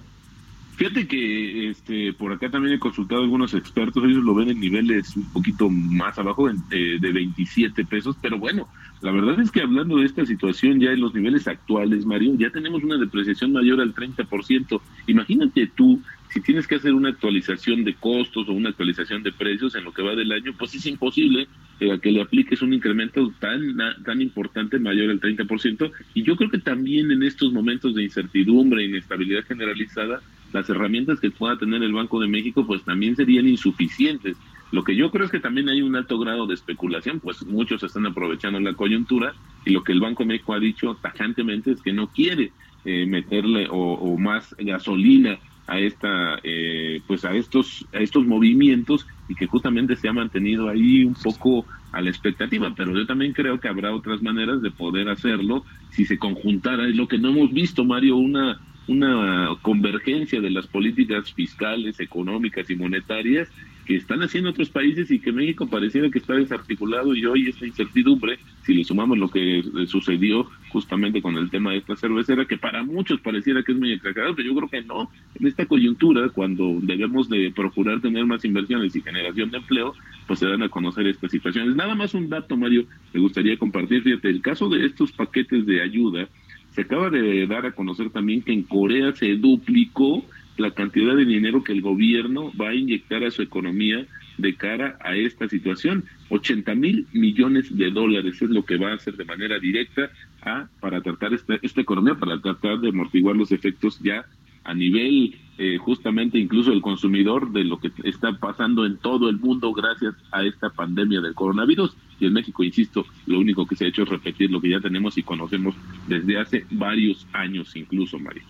Fíjate 0.77 1.09
que 1.09 1.71
este 1.71 2.13
por 2.13 2.33
acá 2.33 2.51
también 2.51 2.75
he 2.75 2.79
consultado 2.79 3.23
a 3.23 3.25
algunos 3.25 3.55
expertos, 3.55 4.05
ellos 4.05 4.23
lo 4.23 4.35
ven 4.35 4.51
en 4.51 4.61
niveles 4.61 5.17
un 5.17 5.25
poquito 5.33 5.71
más 5.71 6.19
abajo, 6.19 6.51
eh, 6.51 6.99
de 7.01 7.13
27 7.13 7.87
pesos, 7.87 8.15
pero 8.21 8.39
bueno, 8.39 8.69
la 9.01 9.11
verdad 9.11 9.41
es 9.41 9.51
que 9.51 9.63
hablando 9.63 9.97
de 9.97 10.05
esta 10.05 10.27
situación 10.27 10.79
ya 10.79 10.91
en 10.91 11.01
los 11.01 11.15
niveles 11.15 11.49
actuales, 11.49 12.05
Mario, 12.05 12.35
ya 12.37 12.51
tenemos 12.51 12.85
una 12.85 12.99
depreciación 12.99 13.53
mayor 13.53 13.81
al 13.81 13.95
30%. 13.95 14.81
Imagínate 15.07 15.67
tú, 15.69 16.01
si 16.37 16.43
tienes 16.43 16.67
que 16.67 16.75
hacer 16.75 16.93
una 16.93 17.09
actualización 17.09 17.83
de 17.83 17.95
costos 17.95 18.47
o 18.47 18.53
una 18.53 18.69
actualización 18.69 19.23
de 19.23 19.33
precios 19.33 19.75
en 19.75 19.85
lo 19.85 19.93
que 19.95 20.03
va 20.03 20.15
del 20.15 20.31
año, 20.33 20.53
pues 20.59 20.75
es 20.75 20.85
imposible 20.85 21.49
eh, 21.81 21.99
que 21.99 22.13
le 22.13 22.21
apliques 22.21 22.61
un 22.61 22.75
incremento 22.75 23.33
tan, 23.41 23.75
tan 24.05 24.21
importante 24.21 24.79
mayor 24.79 25.09
al 25.09 25.19
30%. 25.19 25.91
Y 26.13 26.25
yo 26.25 26.37
creo 26.37 26.51
que 26.51 26.59
también 26.59 27.11
en 27.11 27.23
estos 27.23 27.55
momentos 27.55 27.95
de 27.95 28.03
incertidumbre 28.03 28.83
e 28.83 28.89
inestabilidad 28.89 29.45
generalizada, 29.45 30.21
las 30.53 30.69
herramientas 30.69 31.21
que 31.21 31.31
pueda 31.31 31.57
tener 31.57 31.83
el 31.83 31.95
Banco 31.95 32.21
de 32.21 32.29
México 32.29 32.67
pues 32.67 32.83
también 32.85 33.17
serían 33.17 33.49
insuficientes. 33.49 34.37
Lo 34.73 34.85
que 34.85 34.95
yo 34.95 35.11
creo 35.11 35.25
es 35.25 35.31
que 35.31 35.41
también 35.41 35.71
hay 35.71 35.81
un 35.81 35.97
alto 35.97 36.19
grado 36.19 36.47
de 36.47 36.53
especulación, 36.53 37.19
pues 37.19 37.47
muchos 37.47 37.83
están 37.83 38.05
aprovechando 38.05 38.61
la 38.61 38.75
coyuntura 38.75 39.33
y 39.65 39.71
lo 39.71 39.83
que 39.83 39.93
el 39.93 40.01
Banco 40.01 40.23
de 40.23 40.35
México 40.35 40.53
ha 40.53 40.61
dicho 40.61 40.99
tajantemente 41.01 41.71
es 41.71 41.81
que 41.81 41.95
no 41.95 42.09
quiere 42.09 42.53
eh, 42.85 43.07
meterle 43.07 43.69
o 43.71 44.19
más 44.19 44.55
gasolina 44.59 45.39
a 45.67 45.79
esta 45.79 46.39
eh, 46.43 47.01
pues 47.07 47.25
a 47.25 47.35
estos 47.35 47.87
a 47.93 47.99
estos 47.99 48.27
movimientos 48.27 49.07
y 49.29 49.35
que 49.35 49.47
justamente 49.47 49.97
se 49.97 50.09
ha 50.09 50.13
mantenido 50.13 50.69
ahí 50.69 51.05
un 51.05 51.15
poco 51.15 51.67
a 51.93 52.01
la 52.01 52.11
expectativa. 52.11 52.73
Pero 52.77 52.95
yo 52.95 53.07
también 53.07 53.33
creo 53.33 53.59
que 53.59 53.69
habrá 53.69 53.95
otras 53.95 54.23
maneras 54.23 54.63
de 54.63 54.71
poder 54.71 55.09
hacerlo 55.09 55.65
si 55.91 56.05
se 56.05 56.19
conjuntara. 56.19 56.89
Es 56.89 56.97
lo 56.97 57.09
que 57.09 57.19
no 57.19 57.31
hemos 57.31 57.53
visto 57.53 57.85
Mario 57.85 58.17
una 58.17 58.61
una 58.89 59.49
convergencia 59.63 60.41
de 60.41 60.51
las 60.51 60.67
políticas 60.67 61.33
fiscales 61.33 61.99
económicas 61.99 62.71
y 62.71 62.77
monetarias 62.77 63.49
que 63.85 63.97
están 63.97 64.23
haciendo 64.23 64.51
otros 64.51 64.71
países 64.71 65.11
y 65.11 65.21
que 65.21 65.33
México 65.33 65.67
pareciera 65.67 66.11
que 66.11 66.19
está 66.19 66.35
desarticulado 66.35 67.15
y 67.15 67.25
hoy 67.25 67.49
esta 67.49 67.67
incertidumbre, 67.67 68.39
si 68.65 68.75
le 68.75 68.85
sumamos 68.85 69.19
lo 69.19 69.29
que 69.29 69.63
sucedió 69.87 70.49
justamente 70.77 71.23
con 71.23 71.39
el 71.39 71.49
tema 71.49 71.71
de 71.71 71.79
esta 71.79 71.97
cervecera, 71.97 72.45
que 72.45 72.59
para 72.59 72.83
muchos 72.83 73.19
pareciera 73.23 73.63
que 73.63 73.73
es 73.73 73.79
muy 73.79 73.93
exagerado, 73.93 74.37
pero 74.37 74.47
yo 74.47 74.55
creo 74.57 74.69
que 74.69 74.83
no. 74.83 75.11
En 75.41 75.47
esta 75.47 75.65
coyuntura, 75.65 76.29
cuando 76.29 76.77
debemos 76.83 77.31
de 77.31 77.51
procurar 77.51 78.03
tener 78.03 78.27
más 78.27 78.45
inversiones 78.45 78.95
y 78.95 79.01
generación 79.01 79.51
de 79.51 79.57
empleo, 79.57 79.95
pues 80.27 80.39
se 80.39 80.47
dan 80.47 80.63
a 80.63 80.69
conocer 80.69 81.07
estas 81.07 81.31
situaciones. 81.31 81.75
Nada 81.77 81.95
más 81.95 82.13
un 82.13 82.29
dato, 82.29 82.59
Mario, 82.59 82.85
me 83.15 83.21
gustaría 83.21 83.57
compartir, 83.57 84.03
fíjate, 84.03 84.29
el 84.29 84.43
caso 84.43 84.69
de 84.69 84.85
estos 84.85 85.13
paquetes 85.13 85.65
de 85.65 85.81
ayuda, 85.81 86.29
se 86.73 86.83
acaba 86.83 87.09
de 87.09 87.47
dar 87.47 87.65
a 87.65 87.73
conocer 87.73 88.11
también 88.11 88.43
que 88.43 88.53
en 88.53 88.63
Corea 88.63 89.13
se 89.13 89.35
duplicó 89.37 90.27
la 90.59 90.73
cantidad 90.73 91.17
de 91.17 91.25
dinero 91.25 91.65
que 91.65 91.73
el 91.73 91.81
gobierno 91.81 92.53
va 92.61 92.69
a 92.69 92.75
inyectar 92.75 93.25
a 93.25 93.31
su 93.31 93.41
economía 93.41 94.07
de 94.39 94.55
cara 94.55 94.99
a 95.01 95.17
esta 95.17 95.49
situación. 95.49 96.05
80 96.29 96.75
mil 96.75 97.07
millones 97.13 97.77
de 97.77 97.91
dólares 97.91 98.41
es 98.43 98.51
lo 98.51 98.65
que 98.65 98.77
va 98.77 98.91
a 98.91 98.95
hacer 98.95 99.17
de 99.17 99.25
manera 99.25 99.59
directa 99.59 100.11
a, 100.43 100.69
para 100.81 101.01
tratar 101.01 101.35
esta, 101.35 101.57
esta 101.63 101.81
economía, 101.81 102.15
para 102.15 102.41
tratar 102.41 102.81
de 102.81 102.89
amortiguar 102.89 103.37
los 103.37 103.53
efectos 103.53 103.99
ya 104.01 104.27
a 104.67 104.75
nivel 104.75 105.37
eh, 105.59 105.79
justamente 105.79 106.39
incluso 106.39 106.73
el 106.73 106.83
consumidor 106.83 107.51
de 107.53 107.65
lo 107.65 107.79
que 107.79 107.91
está 108.05 108.33
pasando 108.33 108.85
en 108.85 108.99
todo 108.99 109.31
el 109.31 109.39
mundo 109.39 109.73
gracias 109.73 110.15
a 110.33 110.45
esta 110.45 110.71
pandemia 110.71 111.21
del 111.21 111.35
coronavirus. 111.35 111.97
Y 112.19 112.27
en 112.27 112.33
México, 112.33 112.65
insisto, 112.65 113.07
lo 113.27 113.39
único 113.39 113.67
que 113.67 113.77
se 113.77 113.85
ha 113.85 113.89
hecho 113.89 114.03
es 114.03 114.09
repetir 114.09 114.51
lo 114.51 114.61
que 114.61 114.71
ya 114.71 114.81
tenemos 114.81 115.17
y 115.17 115.23
conocemos 115.23 115.75
desde 116.09 116.39
hace 116.39 116.67
varios 116.73 117.27
años 117.33 117.75
incluso, 117.77 118.19
Mario. 118.19 118.43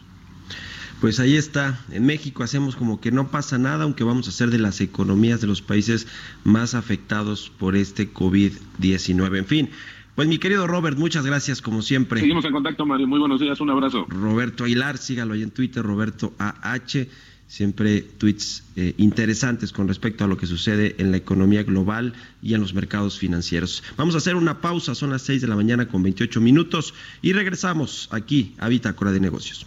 Pues 1.00 1.20
ahí 1.20 1.36
está, 1.36 1.78
en 1.92 2.06
México 2.06 2.42
hacemos 2.42 2.74
como 2.74 3.00
que 3.00 3.12
no 3.12 3.30
pasa 3.30 3.58
nada, 3.58 3.84
aunque 3.84 4.02
vamos 4.02 4.28
a 4.28 4.32
ser 4.32 4.50
de 4.50 4.58
las 4.58 4.80
economías 4.80 5.42
de 5.42 5.46
los 5.46 5.60
países 5.60 6.06
más 6.42 6.74
afectados 6.74 7.52
por 7.58 7.76
este 7.76 8.12
COVID-19. 8.12 9.36
En 9.36 9.44
fin, 9.44 9.70
pues 10.14 10.26
mi 10.26 10.38
querido 10.38 10.66
Robert, 10.66 10.96
muchas 10.96 11.26
gracias 11.26 11.60
como 11.60 11.82
siempre. 11.82 12.20
Seguimos 12.20 12.46
en 12.46 12.52
contacto, 12.52 12.86
Mario. 12.86 13.06
Muy 13.06 13.18
buenos 13.18 13.40
días, 13.40 13.60
un 13.60 13.68
abrazo. 13.68 14.06
Roberto 14.08 14.64
Aguilar, 14.64 14.96
sígalo 14.96 15.34
ahí 15.34 15.42
en 15.42 15.50
Twitter, 15.50 15.82
Roberto 15.82 16.32
AH, 16.38 17.06
siempre 17.46 18.00
tweets 18.00 18.64
eh, 18.76 18.94
interesantes 18.96 19.72
con 19.72 19.88
respecto 19.88 20.24
a 20.24 20.26
lo 20.26 20.38
que 20.38 20.46
sucede 20.46 20.96
en 20.96 21.10
la 21.10 21.18
economía 21.18 21.62
global 21.62 22.14
y 22.40 22.54
en 22.54 22.62
los 22.62 22.72
mercados 22.72 23.18
financieros. 23.18 23.82
Vamos 23.98 24.14
a 24.14 24.18
hacer 24.18 24.34
una 24.34 24.62
pausa, 24.62 24.94
son 24.94 25.10
las 25.10 25.20
6 25.20 25.42
de 25.42 25.48
la 25.48 25.56
mañana 25.56 25.88
con 25.88 26.02
28 26.02 26.40
minutos 26.40 26.94
y 27.20 27.34
regresamos 27.34 28.08
aquí 28.10 28.54
a 28.56 28.68
Bitácora 28.68 29.12
de 29.12 29.20
Negocios. 29.20 29.66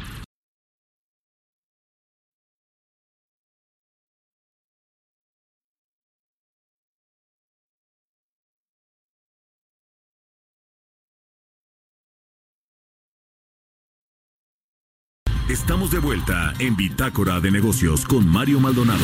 Estamos 15.51 15.91
de 15.91 15.99
vuelta 15.99 16.53
en 16.59 16.77
Bitácora 16.77 17.41
de 17.41 17.51
Negocios 17.51 18.05
con 18.05 18.25
Mario 18.25 18.61
Maldonado. 18.61 19.03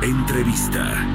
Entrevista. 0.00 1.06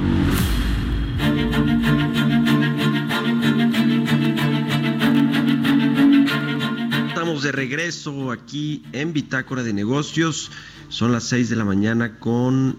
Estamos 7.08 7.42
de 7.42 7.50
regreso 7.50 8.30
aquí 8.30 8.84
en 8.92 9.12
Bitácora 9.12 9.64
de 9.64 9.72
Negocios. 9.72 10.52
Son 10.88 11.10
las 11.10 11.24
6 11.24 11.50
de 11.50 11.56
la 11.56 11.64
mañana 11.64 12.20
con 12.20 12.76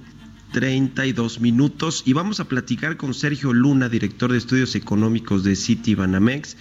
32 0.54 1.42
minutos 1.42 2.04
y 2.06 2.14
vamos 2.14 2.40
a 2.40 2.46
platicar 2.46 2.96
con 2.96 3.14
Sergio 3.14 3.52
Luna, 3.52 3.90
director 3.90 4.32
de 4.32 4.38
estudios 4.38 4.74
económicos 4.76 5.44
de 5.44 5.58
City 5.58 5.96
Banamex. 5.96 6.56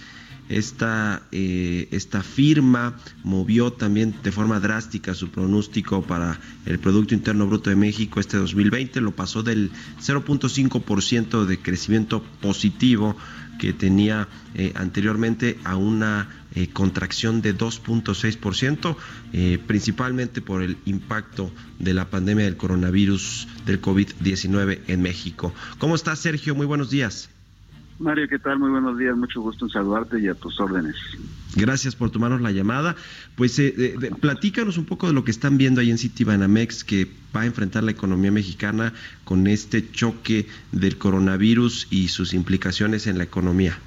Esta, 0.57 1.23
eh, 1.31 1.87
esta 1.91 2.21
firma 2.21 2.97
movió 3.23 3.73
también 3.73 4.15
de 4.23 4.31
forma 4.31 4.59
drástica 4.59 5.13
su 5.13 5.29
pronóstico 5.29 6.03
para 6.03 6.39
el 6.65 6.79
Producto 6.79 7.13
Interno 7.13 7.47
Bruto 7.47 7.69
de 7.69 7.75
México 7.75 8.19
este 8.19 8.37
2020, 8.37 9.01
lo 9.01 9.11
pasó 9.15 9.43
del 9.43 9.71
0.5% 9.99 11.45
de 11.45 11.59
crecimiento 11.59 12.23
positivo 12.41 13.15
que 13.59 13.73
tenía 13.73 14.27
eh, 14.55 14.73
anteriormente 14.75 15.57
a 15.63 15.75
una 15.75 16.29
eh, 16.55 16.67
contracción 16.67 17.41
de 17.41 17.57
2.6%, 17.57 18.95
eh, 19.31 19.59
principalmente 19.65 20.41
por 20.41 20.61
el 20.61 20.77
impacto 20.85 21.51
de 21.79 21.93
la 21.93 22.09
pandemia 22.09 22.45
del 22.45 22.57
coronavirus 22.57 23.47
del 23.65 23.81
COVID-19 23.81 24.81
en 24.87 25.01
México. 25.01 25.53
¿Cómo 25.77 25.95
estás, 25.95 26.19
Sergio? 26.19 26.55
Muy 26.55 26.65
buenos 26.65 26.89
días. 26.89 27.29
Mario, 27.99 28.27
¿qué 28.27 28.39
tal? 28.39 28.59
Muy 28.59 28.69
buenos 28.69 28.97
días, 28.97 29.15
mucho 29.15 29.39
gusto 29.41 29.65
en 29.65 29.69
saludarte 29.69 30.19
y 30.19 30.27
a 30.27 30.33
tus 30.35 30.59
órdenes. 30.59 30.95
Gracias 31.55 31.95
por 31.95 32.09
tomarnos 32.09 32.41
la 32.41 32.51
llamada. 32.51 32.95
Pues 33.35 33.57
eh, 33.59 33.71
de- 33.71 34.11
platícanos 34.11 34.77
un 34.77 34.85
poco 34.85 35.07
de 35.07 35.13
lo 35.13 35.23
que 35.23 35.31
están 35.31 35.57
viendo 35.57 35.79
ahí 35.81 35.91
en 35.91 35.97
Citibanamex, 35.97 36.83
que 36.83 37.07
va 37.35 37.41
a 37.41 37.45
enfrentar 37.45 37.83
la 37.83 37.91
economía 37.91 38.31
mexicana 38.31 38.93
con 39.23 39.47
este 39.47 39.91
choque 39.91 40.47
del 40.71 40.97
coronavirus 40.97 41.87
y 41.91 42.07
sus 42.09 42.33
implicaciones 42.33 43.07
en 43.07 43.17
la 43.17 43.23
economía. 43.23 43.77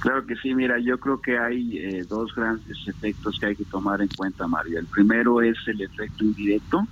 Claro 0.00 0.24
que 0.24 0.34
sí, 0.36 0.54
mira, 0.54 0.78
yo 0.78 0.98
creo 0.98 1.20
que 1.20 1.38
hay 1.38 1.76
eh, 1.76 2.04
dos 2.08 2.32
grandes 2.34 2.78
efectos 2.86 3.36
que 3.38 3.46
hay 3.48 3.56
que 3.56 3.66
tomar 3.66 4.00
en 4.00 4.08
cuenta, 4.08 4.46
Mario. 4.46 4.78
El 4.78 4.86
primero 4.86 5.42
es 5.42 5.58
el 5.66 5.80
efecto 5.82 6.24
indirecto, 6.24 6.88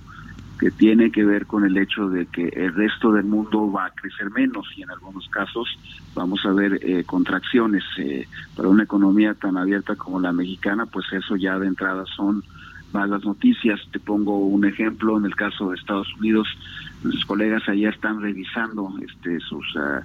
que 0.59 0.71
tiene 0.71 1.11
que 1.11 1.23
ver 1.23 1.45
con 1.45 1.63
el 1.65 1.77
hecho 1.77 2.09
de 2.09 2.25
que 2.25 2.49
el 2.49 2.73
resto 2.73 3.13
del 3.13 3.25
mundo 3.25 3.71
va 3.71 3.85
a 3.85 3.91
crecer 3.91 4.29
menos 4.31 4.67
y 4.75 4.83
en 4.83 4.91
algunos 4.91 5.27
casos 5.29 5.67
vamos 6.13 6.45
a 6.45 6.51
ver 6.51 6.79
eh, 6.81 7.03
contracciones. 7.05 7.83
Eh, 7.97 8.27
para 8.55 8.67
una 8.67 8.83
economía 8.83 9.33
tan 9.33 9.57
abierta 9.57 9.95
como 9.95 10.19
la 10.19 10.33
mexicana, 10.33 10.85
pues 10.85 11.05
eso 11.13 11.37
ya 11.37 11.57
de 11.57 11.67
entrada 11.67 12.03
son 12.15 12.43
malas 12.91 13.23
noticias. 13.23 13.79
Te 13.91 13.99
pongo 13.99 14.37
un 14.39 14.65
ejemplo, 14.65 15.17
en 15.17 15.25
el 15.25 15.35
caso 15.35 15.69
de 15.69 15.77
Estados 15.77 16.13
Unidos, 16.19 16.47
nuestros 17.03 17.25
colegas 17.25 17.67
allá 17.69 17.89
están 17.89 18.21
revisando 18.21 18.93
este, 19.01 19.39
sus 19.39 19.65
ah, 19.77 20.01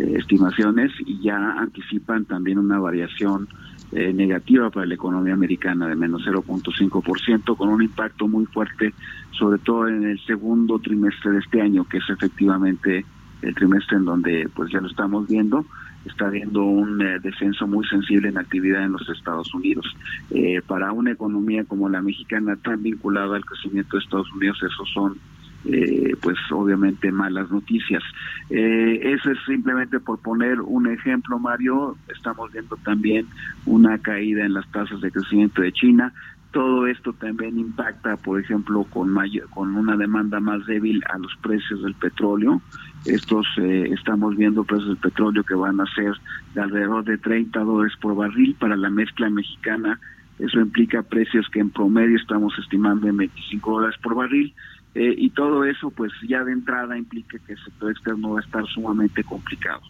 eh, 0.00 0.14
estimaciones 0.18 0.90
y 1.06 1.20
ya 1.22 1.36
anticipan 1.58 2.24
también 2.24 2.58
una 2.58 2.80
variación 2.80 3.48
eh, 3.92 4.12
negativa 4.12 4.70
para 4.70 4.86
la 4.86 4.94
economía 4.94 5.34
americana 5.34 5.86
de 5.86 5.94
menos 5.94 6.26
0.5%, 6.26 7.56
con 7.56 7.68
un 7.68 7.82
impacto 7.82 8.26
muy 8.26 8.46
fuerte, 8.46 8.94
sobre 9.32 9.58
todo 9.58 9.88
en 9.88 10.04
el 10.04 10.20
segundo 10.24 10.78
trimestre 10.78 11.32
de 11.32 11.38
este 11.40 11.60
año, 11.60 11.84
que 11.84 11.98
es 11.98 12.08
efectivamente 12.08 13.04
el 13.42 13.54
trimestre 13.54 13.98
en 13.98 14.04
donde 14.04 14.48
pues 14.54 14.70
ya 14.72 14.80
lo 14.80 14.88
estamos 14.88 15.28
viendo, 15.28 15.66
está 16.06 16.26
habiendo 16.26 16.62
un 16.64 17.00
eh, 17.02 17.18
descenso 17.20 17.66
muy 17.66 17.86
sensible 17.86 18.28
en 18.28 18.38
actividad 18.38 18.84
en 18.84 18.92
los 18.92 19.08
Estados 19.08 19.52
Unidos. 19.54 19.86
Eh, 20.30 20.62
para 20.66 20.92
una 20.92 21.12
economía 21.12 21.64
como 21.64 21.88
la 21.88 22.00
mexicana 22.00 22.56
tan 22.56 22.82
vinculada 22.82 23.36
al 23.36 23.44
crecimiento 23.44 23.96
de 23.96 24.04
Estados 24.04 24.32
Unidos, 24.32 24.58
esos 24.62 24.88
son 24.92 25.16
eh, 25.64 26.16
pues 26.20 26.36
obviamente 26.50 27.12
malas 27.12 27.50
noticias. 27.50 28.02
Eh, 28.50 29.00
eso 29.02 29.30
es 29.30 29.38
simplemente 29.46 30.00
por 30.00 30.18
poner 30.18 30.60
un 30.60 30.88
ejemplo, 30.88 31.38
Mario. 31.38 31.96
Estamos 32.14 32.52
viendo 32.52 32.76
también 32.78 33.26
una 33.66 33.98
caída 33.98 34.44
en 34.44 34.54
las 34.54 34.70
tasas 34.72 35.00
de 35.00 35.10
crecimiento 35.10 35.62
de 35.62 35.72
China. 35.72 36.12
Todo 36.50 36.86
esto 36.86 37.14
también 37.14 37.58
impacta, 37.58 38.16
por 38.18 38.38
ejemplo, 38.38 38.84
con, 38.84 39.08
mayor, 39.08 39.48
con 39.50 39.74
una 39.74 39.96
demanda 39.96 40.38
más 40.38 40.66
débil 40.66 41.02
a 41.08 41.16
los 41.18 41.34
precios 41.36 41.82
del 41.82 41.94
petróleo. 41.94 42.60
Estos 43.06 43.46
eh, 43.56 43.88
estamos 43.90 44.36
viendo 44.36 44.62
precios 44.64 44.88
del 44.88 44.98
petróleo 44.98 45.44
que 45.44 45.54
van 45.54 45.80
a 45.80 45.86
ser 45.94 46.12
de 46.54 46.60
alrededor 46.60 47.04
de 47.04 47.18
30 47.18 47.58
dólares 47.60 47.96
por 48.00 48.14
barril 48.14 48.54
para 48.58 48.76
la 48.76 48.90
mezcla 48.90 49.30
mexicana. 49.30 49.98
Eso 50.38 50.60
implica 50.60 51.02
precios 51.02 51.48
que 51.50 51.60
en 51.60 51.70
promedio 51.70 52.16
estamos 52.16 52.52
estimando 52.58 53.08
en 53.08 53.16
25 53.16 53.70
dólares 53.70 53.96
por 54.02 54.14
barril. 54.14 54.52
Eh, 54.94 55.14
y 55.16 55.30
todo 55.30 55.64
eso 55.64 55.90
pues 55.90 56.12
ya 56.28 56.44
de 56.44 56.52
entrada 56.52 56.98
implica 56.98 57.38
que 57.46 57.54
el 57.54 57.64
sector 57.64 57.90
externo 57.90 58.32
va 58.32 58.40
a 58.40 58.42
estar 58.42 58.66
sumamente 58.66 59.24
complicado. 59.24 59.80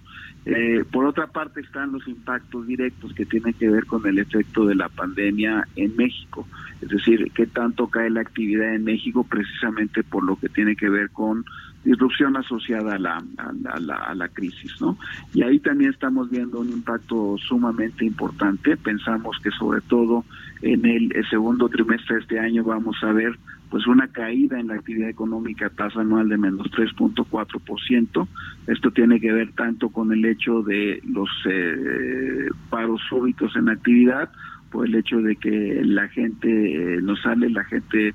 Eh, 0.44 0.84
por 0.90 1.04
otra 1.04 1.28
parte 1.28 1.60
están 1.60 1.92
los 1.92 2.06
impactos 2.08 2.66
directos 2.66 3.12
que 3.14 3.24
tienen 3.24 3.52
que 3.54 3.68
ver 3.68 3.86
con 3.86 4.04
el 4.06 4.18
efecto 4.18 4.66
de 4.66 4.74
la 4.74 4.88
pandemia 4.88 5.68
en 5.76 5.94
México, 5.94 6.48
es 6.80 6.88
decir, 6.88 7.30
qué 7.32 7.46
tanto 7.46 7.86
cae 7.86 8.10
la 8.10 8.22
actividad 8.22 8.74
en 8.74 8.82
México 8.82 9.24
precisamente 9.24 10.02
por 10.02 10.24
lo 10.24 10.34
que 10.34 10.48
tiene 10.48 10.74
que 10.74 10.88
ver 10.88 11.10
con 11.10 11.44
disrupción 11.84 12.36
asociada 12.36 12.94
a 12.94 12.98
la, 12.98 13.24
a, 13.38 13.80
la, 13.80 13.96
a 13.96 14.14
la 14.14 14.28
crisis, 14.28 14.80
¿no? 14.80 14.98
Y 15.32 15.42
ahí 15.42 15.60
también 15.60 15.90
estamos 15.92 16.30
viendo 16.30 16.60
un 16.60 16.70
impacto 16.70 17.36
sumamente 17.38 18.04
importante. 18.04 18.76
Pensamos 18.76 19.36
que 19.42 19.50
sobre 19.50 19.80
todo 19.82 20.24
en 20.60 20.84
el, 20.84 21.14
el 21.14 21.28
segundo 21.28 21.68
trimestre 21.68 22.16
de 22.16 22.22
este 22.22 22.38
año 22.40 22.64
vamos 22.64 22.96
a 23.02 23.12
ver 23.12 23.36
pues 23.72 23.86
una 23.86 24.06
caída 24.08 24.60
en 24.60 24.66
la 24.68 24.74
actividad 24.74 25.08
económica 25.08 25.70
tasa 25.70 26.02
anual 26.02 26.28
de 26.28 26.36
menos 26.36 26.70
3.4%. 26.72 28.28
Esto 28.66 28.90
tiene 28.90 29.18
que 29.18 29.32
ver 29.32 29.50
tanto 29.52 29.88
con 29.88 30.12
el 30.12 30.22
hecho 30.26 30.60
de 30.60 31.00
los 31.08 31.30
eh, 31.46 32.48
paros 32.68 33.00
súbitos 33.08 33.56
en 33.56 33.70
actividad, 33.70 34.30
por 34.70 34.86
el 34.86 34.94
hecho 34.94 35.22
de 35.22 35.36
que 35.36 35.80
la 35.84 36.06
gente 36.08 36.48
eh, 36.50 37.00
no 37.00 37.16
sale, 37.16 37.48
la 37.48 37.64
gente 37.64 38.14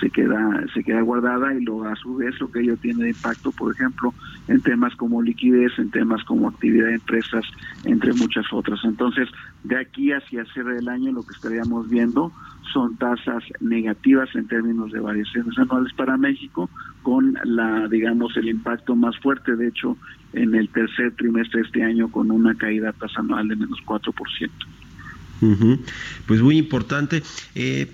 se 0.00 0.10
queda 0.10 0.64
se 0.74 0.82
queda 0.82 1.00
guardada 1.00 1.54
y 1.54 1.64
luego 1.64 1.84
a 1.84 1.96
su 1.96 2.16
vez 2.16 2.38
lo 2.40 2.50
que 2.50 2.60
ello 2.60 2.76
tiene 2.76 3.04
de 3.04 3.10
impacto, 3.10 3.52
por 3.52 3.72
ejemplo, 3.74 4.12
en 4.48 4.60
temas 4.60 4.94
como 4.96 5.22
liquidez, 5.22 5.72
en 5.78 5.90
temas 5.90 6.22
como 6.24 6.48
actividad 6.48 6.86
de 6.86 6.94
empresas, 6.94 7.44
entre 7.84 8.12
muchas 8.14 8.46
otras. 8.52 8.80
Entonces, 8.84 9.28
de 9.64 9.78
aquí 9.78 10.12
hacia 10.12 10.44
cierre 10.46 10.74
del 10.74 10.88
año 10.88 11.12
lo 11.12 11.22
que 11.22 11.34
estaríamos 11.34 11.88
viendo 11.88 12.32
son 12.72 12.96
tasas 12.96 13.44
negativas 13.60 14.28
en 14.34 14.48
términos 14.48 14.90
de 14.92 15.00
variaciones 15.00 15.56
anuales 15.58 15.92
para 15.94 16.16
México, 16.16 16.68
con 17.02 17.38
la, 17.44 17.86
digamos, 17.88 18.36
el 18.36 18.48
impacto 18.48 18.96
más 18.96 19.16
fuerte, 19.18 19.54
de 19.54 19.68
hecho, 19.68 19.96
en 20.32 20.54
el 20.54 20.68
tercer 20.68 21.14
trimestre 21.14 21.60
de 21.60 21.66
este 21.66 21.82
año, 21.82 22.10
con 22.10 22.30
una 22.30 22.54
caída 22.54 22.92
tasa 22.92 23.20
anual 23.20 23.48
de 23.48 23.56
menos 23.56 23.78
4%. 23.86 24.50
Uh. 25.42 25.76
Pues 26.26 26.42
muy 26.42 26.58
importante. 26.58 27.22
Eh, 27.54 27.90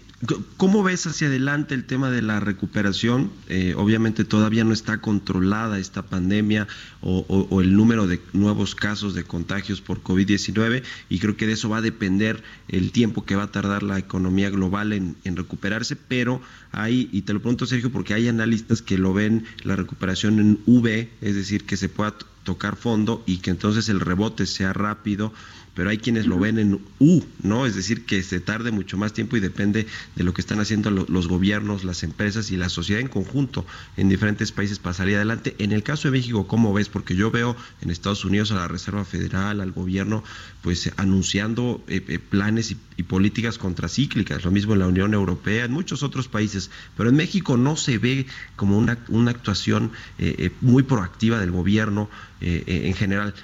¿Cómo 0.57 0.85
ves 0.85 1.05
hacia 1.09 1.27
adelante 1.27 1.75
el 1.75 1.85
tema 1.85 2.09
de 2.09 2.23
la 2.23 2.39
recuperación? 2.39 3.33
Eh, 3.49 3.75
obviamente 3.77 4.25
todavía 4.25 4.63
no 4.63 4.73
está 4.73 5.01
controlada 5.01 5.81
esta 5.81 6.03
pandemia 6.03 6.69
o, 7.01 7.27
o, 7.29 7.61
el 7.61 7.75
número 7.75 8.07
de 8.07 8.21
nuevos 8.33 8.77
casos 8.77 9.15
de 9.15 9.25
contagios 9.25 9.81
por 9.81 10.01
COVID-19 10.01 10.85
y 11.09 11.19
creo 11.19 11.37
que 11.37 11.49
de 11.49 11.55
eso 11.55 11.69
va 11.69 11.79
a 11.79 11.83
depender 11.83 12.41
el 12.69 12.93
tiempo 12.93 13.25
que 13.25 13.35
va 13.35 13.45
a 13.45 13.51
tardar 13.51 13.83
la 13.83 13.99
economía 13.99 14.49
global 14.49 14.93
en, 14.93 15.17
en, 15.25 15.35
recuperarse, 15.35 15.97
pero 15.97 16.41
hay, 16.71 17.09
y 17.11 17.23
te 17.23 17.33
lo 17.33 17.41
pregunto 17.41 17.67
Sergio, 17.67 17.91
porque 17.91 18.15
hay 18.15 18.29
analistas 18.29 18.81
que 18.81 18.99
lo 18.99 19.13
ven 19.13 19.45
la 19.65 19.75
recuperación 19.75 20.39
en 20.39 20.61
V, 20.67 21.11
es 21.21 21.35
decir, 21.35 21.65
que 21.65 21.77
se 21.77 21.89
pueda 21.89 22.15
tocar 22.45 22.77
fondo 22.77 23.23
y 23.27 23.39
que 23.39 23.51
entonces 23.51 23.89
el 23.89 23.99
rebote 23.99 24.47
sea 24.47 24.73
rápido 24.73 25.33
pero 25.75 25.89
hay 25.91 25.99
quienes 25.99 26.27
lo 26.27 26.39
ven 26.39 26.59
en 26.59 26.81
U, 26.99 27.23
¿no? 27.43 27.67
Es 27.67 27.75
decir, 27.75 28.05
que 28.05 28.23
se 28.23 28.41
tarde 28.41 28.71
mucho 28.71 28.99
más 28.99 29.13
tiempo 29.13 29.37
y 29.37 29.41
depende 29.41 29.87
de 30.17 30.25
lo 30.25 30.35
que 30.35 30.43
están 30.43 30.61
haciendo 30.61 30.91
los 30.91 31.29
gobiernos, 31.29 31.85
las 31.85 32.03
empresas 32.03 32.51
y 32.51 32.57
la 32.57 32.69
sociedad 32.69 33.01
en 33.01 33.09
conjunto 33.09 33.65
en 33.97 34.09
diferentes 34.09 34.53
países 34.53 34.79
para 34.79 34.95
salir 34.95 35.17
adelante. 35.17 35.55
En 35.59 35.73
el 35.73 35.83
caso 35.83 36.09
de 36.09 36.13
México, 36.13 36.47
¿cómo 36.47 36.73
ves? 36.75 36.89
Porque 36.89 37.17
yo 37.17 37.31
veo 37.31 37.57
en 37.81 37.91
Estados 37.91 38.25
Unidos 38.25 38.53
a 38.53 38.57
la 38.57 38.69
Reserva 38.69 39.05
Federal, 39.05 39.61
al 39.61 39.73
gobierno, 39.73 40.23
pues 40.61 40.91
anunciando 40.97 41.83
eh, 41.89 42.05
eh, 42.07 42.19
planes 42.19 42.71
y, 42.71 42.77
políticas 43.03 43.59
contracíclicas, 43.59 44.45
lo 44.45 44.53
mismo 44.53 44.75
en 44.75 44.79
la 44.79 44.87
Unión 44.87 45.13
Europea, 45.13 45.65
en 45.65 45.73
muchos 45.73 46.05
otros 46.05 46.29
países, 46.29 46.71
pero 46.97 47.09
en 47.09 47.17
México 47.17 47.57
no 47.57 47.75
se 47.75 47.99
ve 47.99 48.27
como 48.55 48.79
una, 48.79 48.97
una 49.09 49.33
actuación 49.33 49.91
eh, 50.21 50.53
muy 50.61 50.85
proactiva 50.85 51.41
del 51.41 51.51
gobierno 51.51 52.09
en 52.41 52.95
general. 52.95 53.35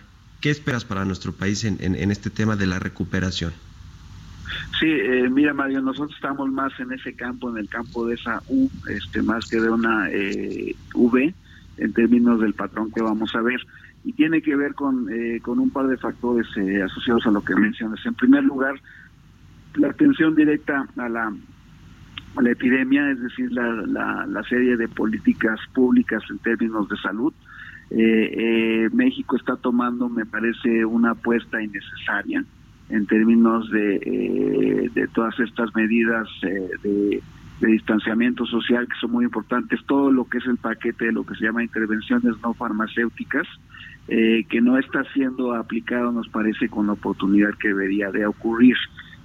¿Qué 0.40 0.50
esperas 0.50 0.84
para 0.84 1.04
nuestro 1.04 1.32
país 1.32 1.64
en, 1.64 1.80
este 2.12 2.30
tema 2.30 2.54
de 2.54 2.66
la 2.66 2.78
recuperación? 2.78 3.52
Sí, 4.78 4.86
eh, 4.86 5.28
mira 5.28 5.52
Mario, 5.52 5.82
nosotros 5.82 6.14
estamos 6.14 6.48
más 6.50 6.72
en 6.78 6.92
ese 6.92 7.14
campo, 7.14 7.50
en 7.50 7.58
el 7.58 7.68
campo 7.68 8.06
de 8.06 8.14
esa 8.14 8.40
U, 8.48 8.70
este, 8.88 9.20
más 9.20 9.46
que 9.48 9.60
de 9.60 9.68
una 9.68 10.08
eh, 10.10 10.76
V, 10.94 11.34
en 11.78 11.92
términos 11.92 12.40
del 12.40 12.54
patrón 12.54 12.92
que 12.92 13.02
vamos 13.02 13.34
a 13.34 13.40
ver. 13.40 13.60
Y 14.04 14.12
tiene 14.12 14.40
que 14.40 14.54
ver 14.54 14.74
con, 14.74 15.08
eh, 15.12 15.40
con 15.42 15.58
un 15.58 15.70
par 15.70 15.88
de 15.88 15.96
factores 15.96 16.46
eh, 16.56 16.82
asociados 16.82 17.26
a 17.26 17.32
lo 17.32 17.42
que 17.42 17.56
mencionas. 17.56 17.98
En 18.06 18.14
primer 18.14 18.44
lugar, 18.44 18.80
la 19.74 19.88
atención 19.88 20.36
directa 20.36 20.86
a 20.96 21.08
la, 21.08 21.32
epidemia, 22.48 23.10
es 23.10 23.20
decir, 23.20 23.50
la 23.50 24.42
serie 24.48 24.76
de 24.76 24.86
políticas 24.86 25.58
públicas 25.74 26.22
en 26.30 26.38
términos 26.38 26.88
de 26.88 26.96
salud. 26.98 27.34
Eh, 27.90 27.96
eh, 27.96 28.88
México 28.92 29.36
está 29.36 29.56
tomando, 29.56 30.08
me 30.08 30.26
parece, 30.26 30.84
una 30.84 31.12
apuesta 31.12 31.62
innecesaria 31.62 32.44
en 32.90 33.06
términos 33.06 33.70
de, 33.70 33.96
eh, 34.94 35.08
todas 35.14 35.38
estas 35.40 35.74
medidas 35.74 36.28
eh, 36.42 36.70
de, 36.82 37.22
de, 37.60 37.66
distanciamiento 37.66 38.46
social 38.46 38.86
que 38.88 38.98
son 39.00 39.12
muy 39.12 39.24
importantes, 39.24 39.80
todo 39.86 40.10
lo 40.10 40.24
que 40.24 40.38
es 40.38 40.46
el 40.46 40.56
paquete 40.56 41.06
de 41.06 41.12
lo 41.12 41.24
que 41.24 41.34
se 41.34 41.44
llama 41.44 41.62
intervenciones 41.62 42.34
no 42.42 42.54
farmacéuticas, 42.54 43.46
eh, 44.08 44.46
que 44.48 44.62
no 44.62 44.78
está 44.78 45.04
siendo 45.12 45.54
aplicado, 45.54 46.10
nos 46.12 46.28
parece, 46.28 46.68
con 46.68 46.86
la 46.86 46.94
oportunidad 46.94 47.54
que 47.60 47.68
debería 47.68 48.10
de 48.10 48.26
ocurrir. 48.26 48.76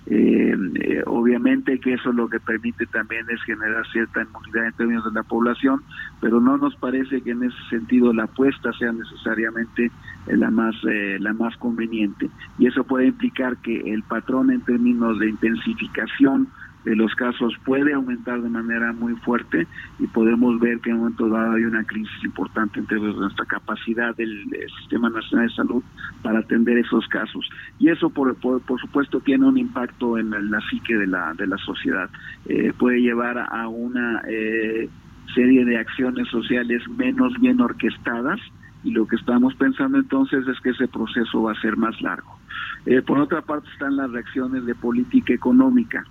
Eh, 0.05 0.53
eh, 0.81 1.01
obviamente 1.05 1.79
que 1.79 1.93
eso 1.93 2.11
lo 2.11 2.27
que 2.27 2.39
permite 2.41 2.85
también 2.87 3.25
es 3.29 3.41
generar 3.43 3.87
cierta 3.87 4.21
inmunidad 4.21 4.67
en 4.67 4.73
términos 4.73 5.05
de 5.05 5.11
la 5.13 5.23
población, 5.23 5.79
pero 6.19 6.41
no 6.41 6.57
nos 6.57 6.75
parece 6.75 7.21
que 7.23 7.31
en 7.31 7.43
ese 7.43 7.57
sentido 7.69 8.11
la 8.11 8.23
apuesta 8.23 8.73
sea 8.73 8.91
necesariamente 8.91 9.93
eh, 10.25 10.37
la 10.37 10.51
más 10.51 10.75
eh, 10.89 11.17
la 11.19 11.33
más 11.33 11.55
conveniente. 11.57 12.31
Y 12.57 12.67
eso 12.67 12.83
puede 12.85 13.07
implicar 13.07 13.57
que 13.59 13.93
el 13.93 14.03
patrón 14.03 14.51
en 14.51 14.63
términos 14.63 15.19
de 15.19 15.29
intensificación 15.29 16.51
de 16.85 16.95
los 16.95 17.13
casos 17.15 17.53
puede 17.65 17.93
aumentar 17.93 18.41
de 18.41 18.49
manera 18.49 18.91
muy 18.93 19.15
fuerte 19.17 19.67
y 19.99 20.07
podemos 20.07 20.59
ver 20.59 20.79
que 20.79 20.89
en 20.89 20.97
un 20.97 21.01
momento 21.03 21.29
dado 21.29 21.53
hay 21.53 21.63
una 21.63 21.83
crisis 21.83 22.23
importante 22.23 22.79
en 22.79 22.85
de 22.85 22.99
nuestra 22.99 23.45
capacidad 23.45 24.15
del, 24.15 24.43
Sistema 24.79 25.09
Nacional 25.09 25.47
de 25.47 25.53
Salud 25.53 25.83
para 26.21 26.39
atender 26.39 26.77
esos 26.77 27.07
casos. 27.07 27.49
Y 27.79 27.89
eso, 27.89 28.09
por, 28.09 28.35
por, 28.35 28.61
por 28.61 28.79
supuesto, 28.79 29.19
tiene 29.19 29.45
un 29.45 29.57
impacto 29.57 30.17
en 30.17 30.29
la, 30.29 30.39
la, 30.39 30.61
psique 30.69 30.95
de 30.95 31.07
la, 31.07 31.33
de 31.33 31.47
la 31.47 31.57
sociedad. 31.57 32.09
Eh, 32.45 32.73
puede 32.77 33.01
llevar 33.01 33.37
a 33.37 33.67
una 33.67 34.21
eh, 34.27 34.89
serie 35.33 35.65
de 35.65 35.77
acciones 35.77 36.27
sociales 36.29 36.81
menos 36.89 37.33
bien 37.39 37.61
orquestadas 37.61 38.39
y 38.83 38.91
lo 38.91 39.07
que 39.07 39.15
estamos 39.15 39.55
pensando 39.55 39.97
entonces 39.97 40.45
es 40.47 40.59
que 40.59 40.71
ese 40.71 40.87
proceso 40.87 41.43
va 41.43 41.53
a 41.53 41.61
ser 41.61 41.77
más 41.77 41.99
largo. 42.01 42.37
Eh, 42.85 43.01
por 43.01 43.17
otra 43.19 43.41
parte 43.41 43.69
están 43.71 43.95
las 43.95 44.11
reacciones 44.11 44.65
de 44.65 44.75
política 44.75 45.33
económica. 45.33 46.03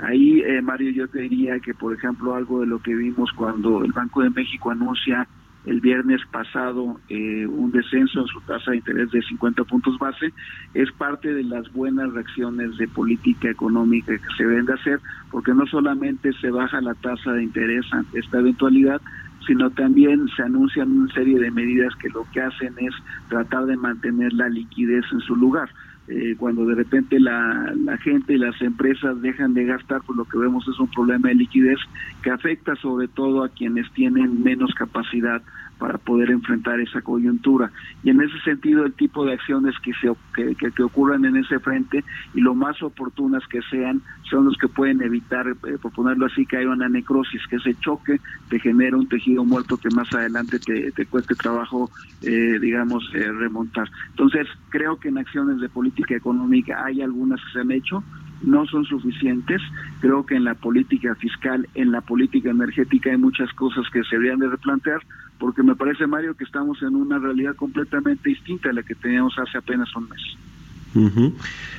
Ahí, 0.00 0.40
eh, 0.40 0.62
Mario, 0.62 0.90
yo 0.92 1.08
te 1.08 1.20
diría 1.20 1.60
que, 1.60 1.74
por 1.74 1.94
ejemplo, 1.94 2.34
algo 2.34 2.60
de 2.60 2.66
lo 2.66 2.78
que 2.80 2.94
vimos 2.94 3.30
cuando 3.36 3.84
el 3.84 3.92
Banco 3.92 4.22
de 4.22 4.30
México 4.30 4.70
anuncia 4.70 5.28
el 5.66 5.80
viernes 5.80 6.22
pasado 6.30 6.98
eh, 7.08 7.46
un 7.46 7.70
descenso 7.70 8.20
en 8.20 8.26
su 8.26 8.40
tasa 8.40 8.70
de 8.70 8.78
interés 8.78 9.10
de 9.10 9.20
50 9.20 9.64
puntos 9.64 9.98
base, 9.98 10.32
es 10.72 10.90
parte 10.92 11.34
de 11.34 11.44
las 11.44 11.70
buenas 11.72 12.10
reacciones 12.12 12.78
de 12.78 12.88
política 12.88 13.50
económica 13.50 14.16
que 14.16 14.34
se 14.38 14.44
deben 14.44 14.64
de 14.64 14.72
hacer, 14.72 15.00
porque 15.30 15.52
no 15.52 15.66
solamente 15.66 16.32
se 16.40 16.50
baja 16.50 16.80
la 16.80 16.94
tasa 16.94 17.32
de 17.32 17.42
interés 17.42 17.84
ante 17.92 18.20
esta 18.20 18.38
eventualidad, 18.38 19.02
sino 19.46 19.70
también 19.70 20.28
se 20.34 20.42
anuncian 20.42 20.92
una 20.92 21.12
serie 21.12 21.38
de 21.38 21.50
medidas 21.50 21.94
que 21.96 22.08
lo 22.08 22.26
que 22.32 22.40
hacen 22.40 22.74
es 22.78 22.94
tratar 23.28 23.66
de 23.66 23.76
mantener 23.76 24.32
la 24.32 24.48
liquidez 24.48 25.04
en 25.12 25.20
su 25.20 25.36
lugar. 25.36 25.68
Eh, 26.12 26.34
cuando 26.36 26.66
de 26.66 26.74
repente 26.74 27.20
la, 27.20 27.72
la 27.84 27.96
gente 27.98 28.34
y 28.34 28.38
las 28.38 28.60
empresas 28.60 29.22
dejan 29.22 29.54
de 29.54 29.64
gastar, 29.64 30.00
pues 30.04 30.16
lo 30.16 30.24
que 30.24 30.38
vemos 30.38 30.66
es 30.66 30.76
un 30.80 30.88
problema 30.88 31.28
de 31.28 31.36
liquidez 31.36 31.78
que 32.20 32.30
afecta 32.30 32.74
sobre 32.76 33.06
todo 33.06 33.44
a 33.44 33.48
quienes 33.48 33.88
tienen 33.92 34.42
menos 34.42 34.74
capacidad 34.74 35.40
para 35.80 35.98
poder 35.98 36.30
enfrentar 36.30 36.78
esa 36.78 37.00
coyuntura. 37.00 37.72
Y 38.04 38.10
en 38.10 38.20
ese 38.20 38.38
sentido, 38.44 38.84
el 38.84 38.92
tipo 38.92 39.24
de 39.24 39.32
acciones 39.32 39.74
que, 39.82 39.92
se, 39.94 40.12
que, 40.34 40.54
que, 40.54 40.70
que 40.70 40.82
ocurran 40.82 41.24
en 41.24 41.36
ese 41.36 41.58
frente 41.58 42.04
y 42.34 42.40
lo 42.40 42.54
más 42.54 42.80
oportunas 42.82 43.42
que 43.48 43.60
sean, 43.62 44.02
son 44.30 44.44
los 44.44 44.56
que 44.58 44.68
pueden 44.68 45.02
evitar, 45.02 45.48
eh, 45.48 45.78
por 45.80 45.92
ponerlo 45.92 46.26
así, 46.26 46.46
que 46.46 46.58
haya 46.58 46.68
una 46.68 46.88
necrosis, 46.88 47.40
que 47.48 47.56
ese 47.56 47.74
choque 47.80 48.20
te 48.48 48.60
genera 48.60 48.96
un 48.96 49.08
tejido 49.08 49.44
muerto 49.44 49.78
que 49.78 49.88
más 49.90 50.12
adelante 50.14 50.58
te, 50.58 50.92
te 50.92 51.06
cueste 51.06 51.34
trabajo, 51.34 51.90
eh, 52.22 52.58
digamos, 52.60 53.10
eh, 53.14 53.32
remontar. 53.32 53.88
Entonces, 54.10 54.46
creo 54.68 55.00
que 55.00 55.08
en 55.08 55.18
acciones 55.18 55.60
de 55.60 55.68
política 55.68 56.14
económica 56.14 56.84
hay 56.84 57.00
algunas 57.00 57.40
que 57.40 57.52
se 57.52 57.60
han 57.60 57.70
hecho, 57.72 58.04
no 58.42 58.66
son 58.66 58.84
suficientes. 58.84 59.60
Creo 60.00 60.24
que 60.24 60.34
en 60.34 60.44
la 60.44 60.54
política 60.54 61.14
fiscal, 61.16 61.68
en 61.74 61.92
la 61.92 62.00
política 62.00 62.50
energética 62.50 63.10
hay 63.10 63.18
muchas 63.18 63.52
cosas 63.54 63.84
que 63.92 64.02
se 64.04 64.16
deberían 64.16 64.38
de 64.38 64.48
replantear, 64.48 65.00
porque 65.40 65.62
me 65.62 65.74
parece, 65.74 66.06
Mario, 66.06 66.36
que 66.36 66.44
estamos 66.44 66.80
en 66.82 66.94
una 66.94 67.18
realidad 67.18 67.56
completamente 67.56 68.28
distinta 68.28 68.68
a 68.68 68.72
la 68.74 68.82
que 68.82 68.94
teníamos 68.94 69.34
hace 69.38 69.58
apenas 69.58 69.88
un 69.96 70.08
mes. 70.08 70.20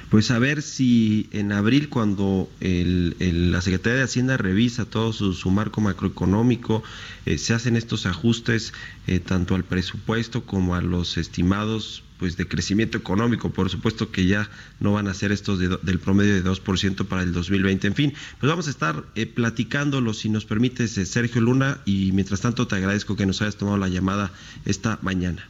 Pues 0.09 0.31
a 0.31 0.39
ver 0.39 0.61
si 0.61 1.29
en 1.31 1.51
abril, 1.51 1.87
cuando 1.89 2.49
el, 2.59 3.15
la 3.51 3.61
Secretaría 3.61 3.99
de 3.99 4.03
Hacienda 4.03 4.37
revisa 4.37 4.89
todo 4.89 5.13
su, 5.13 5.33
su 5.33 5.51
marco 5.51 5.79
macroeconómico, 5.79 6.83
eh, 7.25 7.37
se 7.37 7.53
hacen 7.53 7.75
estos 7.75 8.05
ajustes 8.05 8.73
eh, 9.07 9.19
tanto 9.19 9.55
al 9.55 9.63
presupuesto 9.63 10.43
como 10.43 10.75
a 10.75 10.81
los 10.81 11.17
estimados 11.17 12.03
pues 12.21 12.37
de 12.37 12.47
crecimiento 12.47 12.99
económico, 12.99 13.49
por 13.49 13.71
supuesto 13.71 14.11
que 14.11 14.27
ya 14.27 14.47
no 14.79 14.93
van 14.93 15.07
a 15.07 15.13
ser 15.15 15.31
estos 15.31 15.57
de 15.57 15.75
del 15.81 15.97
promedio 15.97 16.35
de 16.35 16.43
2% 16.43 17.07
para 17.07 17.23
el 17.23 17.33
2020. 17.33 17.87
En 17.87 17.95
fin, 17.95 18.13
pues 18.39 18.47
vamos 18.47 18.67
a 18.67 18.69
estar 18.69 19.05
eh, 19.15 19.25
platicándolo, 19.25 20.13
si 20.13 20.29
nos 20.29 20.45
permites, 20.45 20.95
eh, 20.99 21.07
Sergio 21.07 21.41
Luna, 21.41 21.79
y 21.83 22.11
mientras 22.11 22.41
tanto 22.41 22.67
te 22.67 22.75
agradezco 22.75 23.15
que 23.15 23.25
nos 23.25 23.41
hayas 23.41 23.57
tomado 23.57 23.79
la 23.79 23.87
llamada 23.87 24.31
esta 24.65 24.99
mañana. 25.01 25.49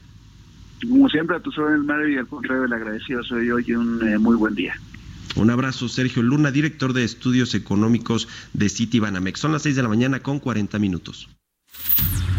Como 0.88 1.10
siempre, 1.10 1.36
a 1.36 1.42
tus 1.42 1.58
órdenes, 1.58 1.86
Mario, 1.86 2.08
y 2.08 2.18
al 2.18 2.28
contrario, 2.28 2.64
el 2.64 2.72
agradecido 2.72 3.22
soy 3.22 3.48
yo 3.48 3.60
y 3.60 3.74
un 3.74 4.08
eh, 4.08 4.18
muy 4.18 4.38
buen 4.38 4.56
día. 4.56 4.74
Un 5.36 5.50
abrazo, 5.50 5.90
Sergio 5.90 6.24
Luna, 6.24 6.52
director 6.52 6.94
de 6.94 7.04
estudios 7.04 7.54
económicos 7.54 8.30
de 8.54 8.70
Citibanamex. 8.70 9.42
Son 9.42 9.52
las 9.52 9.64
6 9.64 9.76
de 9.76 9.84
la 9.84 9.90
mañana 9.90 10.22
con 10.22 10.40
40 10.40 10.80
minutos. 10.80 11.28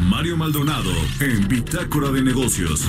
Mario 0.09 0.39
Maldonado 0.39 0.91
en 1.21 1.49
Bitácora 1.49 2.11
de 2.11 2.23
Negocios. 2.23 2.87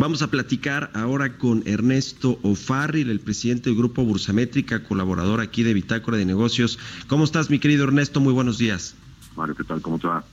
Vamos 0.00 0.22
a 0.22 0.28
platicar 0.28 0.90
ahora 0.94 1.36
con 1.36 1.62
Ernesto 1.66 2.38
O'Farrill, 2.42 3.10
el 3.10 3.20
presidente 3.20 3.68
del 3.68 3.76
Grupo 3.76 4.02
Bursamétrica, 4.02 4.82
colaborador 4.82 5.42
aquí 5.42 5.62
de 5.62 5.74
Bitácora 5.74 6.16
de 6.16 6.24
Negocios. 6.24 6.78
¿Cómo 7.06 7.24
estás, 7.24 7.50
mi 7.50 7.58
querido 7.58 7.84
Ernesto? 7.84 8.18
Muy 8.18 8.32
buenos 8.32 8.56
días. 8.56 8.94
Mario, 9.36 9.54
¿qué 9.54 9.62
tal? 9.62 9.82
¿Cómo 9.82 9.98
te 9.98 10.06
va? 10.06 10.24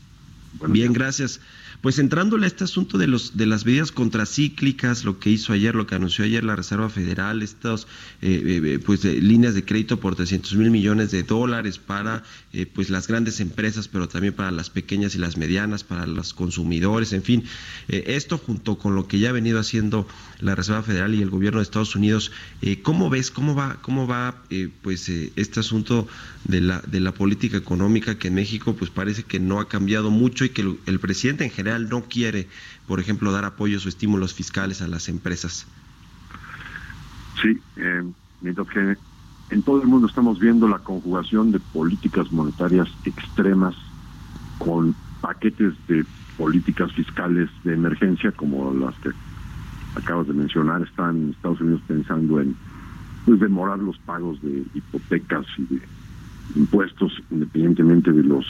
Buenos 0.54 0.74
Bien, 0.74 0.94
días. 0.94 0.98
gracias. 0.98 1.42
Pues 1.82 2.00
entrándole 2.00 2.46
a 2.46 2.48
este 2.48 2.64
asunto 2.64 2.98
de 2.98 3.06
los 3.06 3.38
de 3.38 3.46
las 3.46 3.66
medidas 3.66 3.92
contracíclicas, 3.92 5.06
lo 5.06 5.20
que 5.20 5.30
hizo 5.30 5.54
ayer, 5.54 5.76
lo 5.76 5.86
que 5.86 5.96
anunció 5.96 6.26
ayer 6.26 6.44
la 6.44 6.56
Reserva 6.56 6.90
Federal, 6.90 7.44
estos 7.44 7.88
eh, 8.22 8.62
eh, 8.64 8.80
pues 8.84 9.04
de 9.04 9.22
líneas 9.22 9.54
de 9.54 9.64
crédito 9.64 10.00
por 10.00 10.16
300 10.16 10.56
mil 10.56 10.72
millones 10.72 11.12
de 11.12 11.22
dólares 11.24 11.78
para 11.78 12.24
eh, 12.52 12.66
pues 12.66 12.90
las 12.90 13.08
grandes 13.08 13.40
empresas, 13.40 13.88
pero 13.88 14.08
también 14.08 14.34
para 14.34 14.50
las 14.50 14.72
pequeñas 14.72 15.14
y 15.14 15.20
las 15.20 15.38
medianas, 15.38 15.84
para 15.84 16.08
los 16.08 16.34
consumidores, 16.34 17.14
en 17.14 17.22
fin, 17.22 17.44
eh, 17.88 18.04
esto 18.08 18.38
junto 18.40 18.78
con 18.78 18.96
lo 18.96 19.08
que 19.08 19.20
ya 19.20 19.30
ha 19.30 19.34
venido 19.34 19.60
haciendo 19.60 20.08
la 20.40 20.56
Reserva 20.56 20.84
Federal 20.84 21.16
y 21.16 21.22
el 21.22 21.30
Gobierno 21.30 21.60
de 21.60 21.64
Estados 21.64 21.96
Unidos, 21.96 22.32
eh, 22.62 22.82
¿cómo 22.82 23.10
ves 23.10 23.32
cómo 23.32 23.56
va 23.56 23.78
cómo 23.82 24.08
va 24.08 24.36
eh, 24.50 24.70
pues 24.82 25.10
eh, 25.10 25.32
este 25.36 25.60
asunto 25.60 26.08
de 26.44 26.62
la 26.62 26.82
de 26.82 27.00
la 27.00 27.12
política 27.12 27.58
económica 27.58 28.18
que 28.18 28.28
en 28.28 28.36
México 28.36 28.76
pues 28.76 28.92
parece 28.92 29.24
que 29.24 29.40
no 29.40 29.60
ha 29.60 29.68
cambiado 29.68 30.12
mucho 30.12 30.46
y 30.46 30.50
que 30.50 30.62
el 30.86 31.00
presidente 31.00 31.44
en 31.44 31.52
general 31.52 31.67
no 31.76 32.04
quiere, 32.04 32.50
por 32.86 33.00
ejemplo, 33.00 33.32
dar 33.32 33.46
apoyos 33.46 33.86
o 33.86 33.90
estímulos 33.90 34.34
fiscales 34.34 34.82
a 34.82 34.88
las 34.88 35.10
empresas? 35.10 35.68
Sí, 37.42 37.60
eh, 37.76 38.04
mientras 38.42 38.68
que 38.70 38.98
en 39.50 39.64
todo 39.64 39.82
el 39.82 39.88
mundo 39.88 40.08
estamos 40.08 40.40
viendo 40.40 40.68
la 40.68 40.80
conjugación 40.80 41.52
de 41.52 41.60
políticas 41.60 42.32
monetarias 42.32 42.90
extremas 43.04 43.76
con 44.58 44.96
paquetes 45.22 45.74
de 45.88 46.06
políticas 46.36 46.92
fiscales 46.94 47.50
de 47.64 47.74
emergencia 47.74 48.32
como 48.32 48.74
las 48.74 48.96
que 49.00 49.10
acabas 49.96 50.28
de 50.28 50.34
mencionar, 50.34 50.82
están 50.84 51.32
Estados 51.32 51.62
Unidos 51.62 51.82
pensando 51.88 52.40
en 52.42 52.56
pues 53.26 53.40
demorar 53.40 53.80
los 53.80 53.98
pagos 54.00 54.42
de 54.42 54.64
hipotecas 54.74 55.46
y 55.58 55.66
de 55.66 55.82
impuestos 56.56 57.12
independientemente 57.30 58.12
de 58.12 58.24
los 58.24 58.46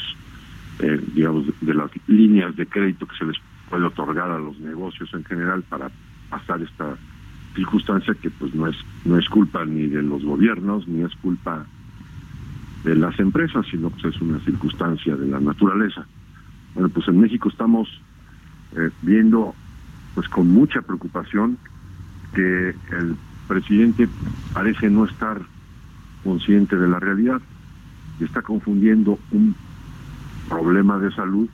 eh, 0.80 1.02
digamos 1.14 1.46
de 1.62 1.74
las 1.74 1.90
líneas 2.08 2.56
de 2.56 2.66
crédito 2.68 3.08
que 3.08 3.18
se 3.18 3.26
les 3.26 3.38
puede 3.70 3.86
otorgar 3.86 4.30
a 4.32 4.40
los 4.40 4.60
negocios 4.60 5.10
en 5.14 5.24
general 5.26 5.64
para 5.64 5.90
pasar 6.30 6.62
esta 6.62 6.96
circunstancia 7.56 8.14
que 8.14 8.30
pues 8.30 8.54
no 8.54 8.68
es 8.68 8.76
no 9.04 9.18
es 9.18 9.28
culpa 9.30 9.66
ni 9.66 9.88
de 9.88 10.04
los 10.04 10.24
gobiernos 10.24 10.88
ni 10.88 11.04
es 11.04 11.16
culpa 11.16 11.66
de 12.84 12.96
las 12.96 13.20
empresas 13.20 13.66
sino 13.72 13.92
que 13.96 14.10
es 14.10 14.22
una 14.22 14.40
circunstancia 14.40 15.16
de 15.16 15.28
la 15.28 15.40
naturaleza. 15.40 16.06
Bueno 16.76 16.90
pues 16.90 17.08
en 17.08 17.20
México 17.20 17.50
estamos 17.50 17.90
eh, 18.76 18.92
viendo 19.02 19.56
pues 20.14 20.30
con 20.30 20.50
mucha 20.50 20.82
preocupación 20.82 21.58
que 22.36 22.70
el 22.92 23.16
presidente 23.48 24.08
parece 24.54 24.90
no 24.90 25.06
estar 25.06 25.42
consciente 26.24 26.76
de 26.76 26.88
la 26.88 27.00
realidad 27.00 27.42
y 28.20 28.26
está 28.26 28.42
confundiendo 28.42 29.18
un 29.32 29.56
problema 30.48 30.98
de 31.00 31.12
salud 31.12 31.50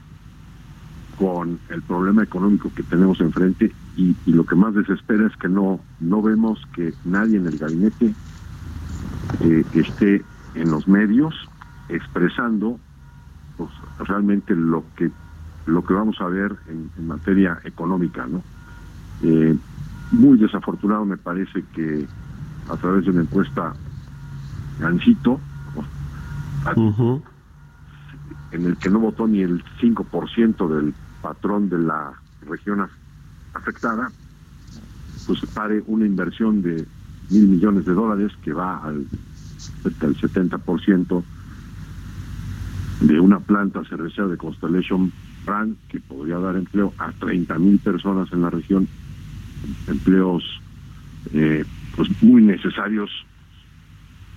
con 1.16 1.60
el 1.68 1.82
problema 1.82 2.22
económico 2.22 2.70
que 2.70 2.82
tenemos 2.82 3.20
enfrente 3.20 3.76
y, 3.96 4.16
lo 4.24 4.44
que 4.44 4.56
más 4.56 4.74
desespera 4.74 5.26
es 5.26 5.36
que 5.36 5.48
no 5.48 5.84
no 6.00 6.22
vemos 6.22 6.60
que 6.74 6.94
nadie 7.04 7.36
en 7.36 7.46
el 7.46 7.58
gabinete 7.58 8.16
eh, 9.40 9.64
esté 9.72 10.26
en 10.54 10.70
los 10.70 10.88
medios 10.88 11.34
expresando 11.88 12.80
pues, 13.56 13.70
realmente 13.98 14.54
lo 14.54 14.90
que 14.96 15.12
lo 15.66 15.84
que 15.84 15.94
vamos 15.94 16.20
a 16.20 16.26
ver 16.26 16.56
en, 16.66 16.90
materia 17.06 17.60
económica 17.64 18.26
no 18.26 18.44
Eh, 19.20 19.56
muy 20.10 20.36
desafortunado 20.38 21.04
me 21.04 21.16
parece 21.16 21.64
que 21.72 22.08
a 22.68 22.76
través 22.76 23.04
de 23.04 23.10
una 23.10 23.22
encuesta 23.22 23.76
Gancito 24.78 25.40
Ujú. 26.76 27.22
En 28.54 28.66
el 28.66 28.78
que 28.78 28.88
no 28.90 29.00
votó 29.00 29.26
ni 29.26 29.40
el 29.42 29.62
5% 29.80 30.68
del 30.68 30.94
patrón 31.20 31.68
de 31.68 31.78
la 31.78 32.20
región 32.40 32.78
af- 32.80 32.96
afectada, 33.52 34.12
pues 35.26 35.40
pare 35.52 35.82
una 35.86 36.06
inversión 36.06 36.62
de 36.62 36.86
mil 37.28 37.48
millones 37.48 37.84
de 37.84 37.92
dólares 37.92 38.32
que 38.42 38.52
va 38.52 38.78
al 38.78 39.08
cerca 39.82 40.06
del 40.06 40.16
70% 40.16 41.24
de 43.00 43.20
una 43.20 43.40
planta 43.40 43.82
cervecera 43.84 44.28
de 44.28 44.36
Constellation 44.38 45.12
Brand 45.44 45.76
que 45.88 46.00
podría 46.00 46.38
dar 46.38 46.56
empleo 46.56 46.94
a 46.98 47.12
30 47.12 47.58
mil 47.58 47.78
personas 47.80 48.32
en 48.32 48.42
la 48.42 48.50
región, 48.50 48.88
empleos 49.86 50.42
eh, 51.32 51.64
pues 51.90 52.08
muy 52.20 52.42
necesarios 52.42 53.10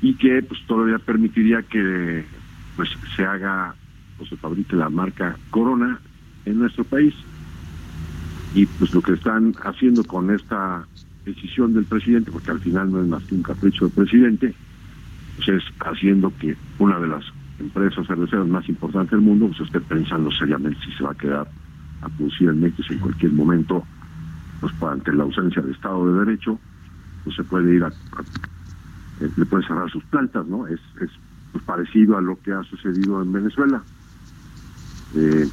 y 0.01 0.17
que 0.17 0.43
pues 0.43 0.59
todavía 0.67 0.99
permitiría 0.99 1.63
que 1.63 2.27
pues 2.75 2.89
se 3.15 3.23
haga 3.23 3.77
o 4.17 4.25
se 4.25 4.37
fabrique 4.37 4.75
la 4.75 4.89
marca 4.89 5.39
Corona 5.49 6.01
en 6.45 6.59
nuestro 6.59 6.85
país 6.85 7.13
y 8.51 8.65
pues 8.67 8.93
lo 8.93 9.01
que 9.01 9.13
están 9.13 9.55
haciendo 9.63 10.05
con 10.07 10.31
esta 10.31 10.87
decisión 11.25 11.73
del 11.73 11.85
presidente 11.85 12.31
porque 12.31 12.51
al 12.51 12.61
final 12.61 12.91
no 12.91 13.01
es 13.01 13.07
más 13.07 13.25
que 13.25 13.35
un 13.35 13.43
capricho 13.43 13.85
del 13.85 13.93
presidente 13.93 14.57
pues 15.35 15.49
es 15.49 15.63
haciendo 15.79 16.35
que 16.35 16.57
una 16.77 16.99
de 16.99 17.07
las 17.07 17.25
empresa 17.59 18.03
cervecera 18.05 18.43
más 18.45 18.67
importante 18.69 19.15
del 19.15 19.25
mundo 19.25 19.47
pues 19.47 19.61
esté 19.61 19.81
pensando 19.81 20.31
seriamente 20.31 20.79
si 20.85 20.91
se 20.93 21.03
va 21.03 21.11
a 21.11 21.15
quedar 21.15 21.51
a 22.01 22.09
producir 22.09 22.49
en 22.49 22.59
México 22.61 22.83
en 22.93 22.99
cualquier 22.99 23.31
momento, 23.33 23.87
pues 24.59 24.73
ante 24.81 25.13
la 25.13 25.23
ausencia 25.23 25.61
de 25.63 25.71
Estado 25.71 26.11
de 26.13 26.19
Derecho, 26.25 26.61
pues 27.23 27.35
se 27.35 27.43
puede 27.43 27.75
ir 27.75 27.83
a, 27.83 27.87
a- 27.87 28.25
eh, 29.17 29.31
le 29.35 29.45
puede 29.45 29.65
cerrar 29.65 29.89
sus 29.91 30.05
plantas, 30.05 30.45
¿no? 30.47 30.67
Es, 30.67 30.79
es 31.01 31.11
pues, 31.51 31.63
parecido 31.65 32.17
a 32.17 32.21
lo 32.21 32.39
que 32.41 32.51
ha 32.53 32.63
sucedido 32.63 33.21
en 33.21 33.31
Venezuela. 33.31 33.85
Eh, 35.15 35.49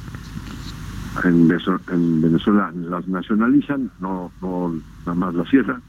en, 1.23 1.47
Venezuela, 1.47 1.81
en 1.87 2.21
Venezuela 2.21 2.71
las 2.75 3.07
nacionalizan, 3.07 3.91
no, 3.99 4.33
no 4.41 4.81
nada 5.05 5.15
más 5.15 5.33
las 5.35 5.49
cierran, 5.49 5.81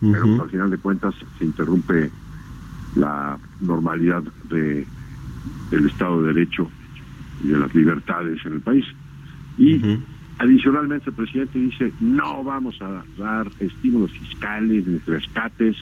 pero 0.00 0.24
al 0.42 0.50
final 0.50 0.70
de 0.70 0.78
cuentas 0.78 1.14
se 1.38 1.44
interrumpe 1.44 2.10
la 2.94 3.38
normalidad 3.60 4.22
de 4.44 4.88
del 5.70 5.86
Estado 5.86 6.22
de 6.22 6.32
Derecho 6.34 6.70
y 7.42 7.48
de 7.48 7.58
las 7.58 7.74
libertades 7.74 8.44
en 8.44 8.54
el 8.54 8.60
país. 8.60 8.84
Y 9.56 9.78
adicionalmente 10.38 11.10
el 11.10 11.16
presidente 11.16 11.58
dice, 11.58 11.92
no 12.00 12.42
vamos 12.44 12.76
a 12.80 13.04
dar 13.18 13.50
estímulos 13.58 14.10
fiscales 14.12 14.86
ni 14.86 14.98
rescates, 14.98 15.76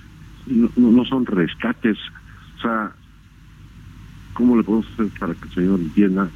no- 0.46 0.70
no 0.76 1.04
son 1.04 1.24
rescates, 1.26 1.96
o 2.58 2.60
sea, 2.62 2.92
¿cómo 4.34 4.56
le 4.56 4.64
podemos 4.64 4.86
hacer 4.92 5.10
para 5.18 5.34
que 5.34 5.48
el 5.48 5.54
señor 5.54 5.80
entienda 5.80 6.30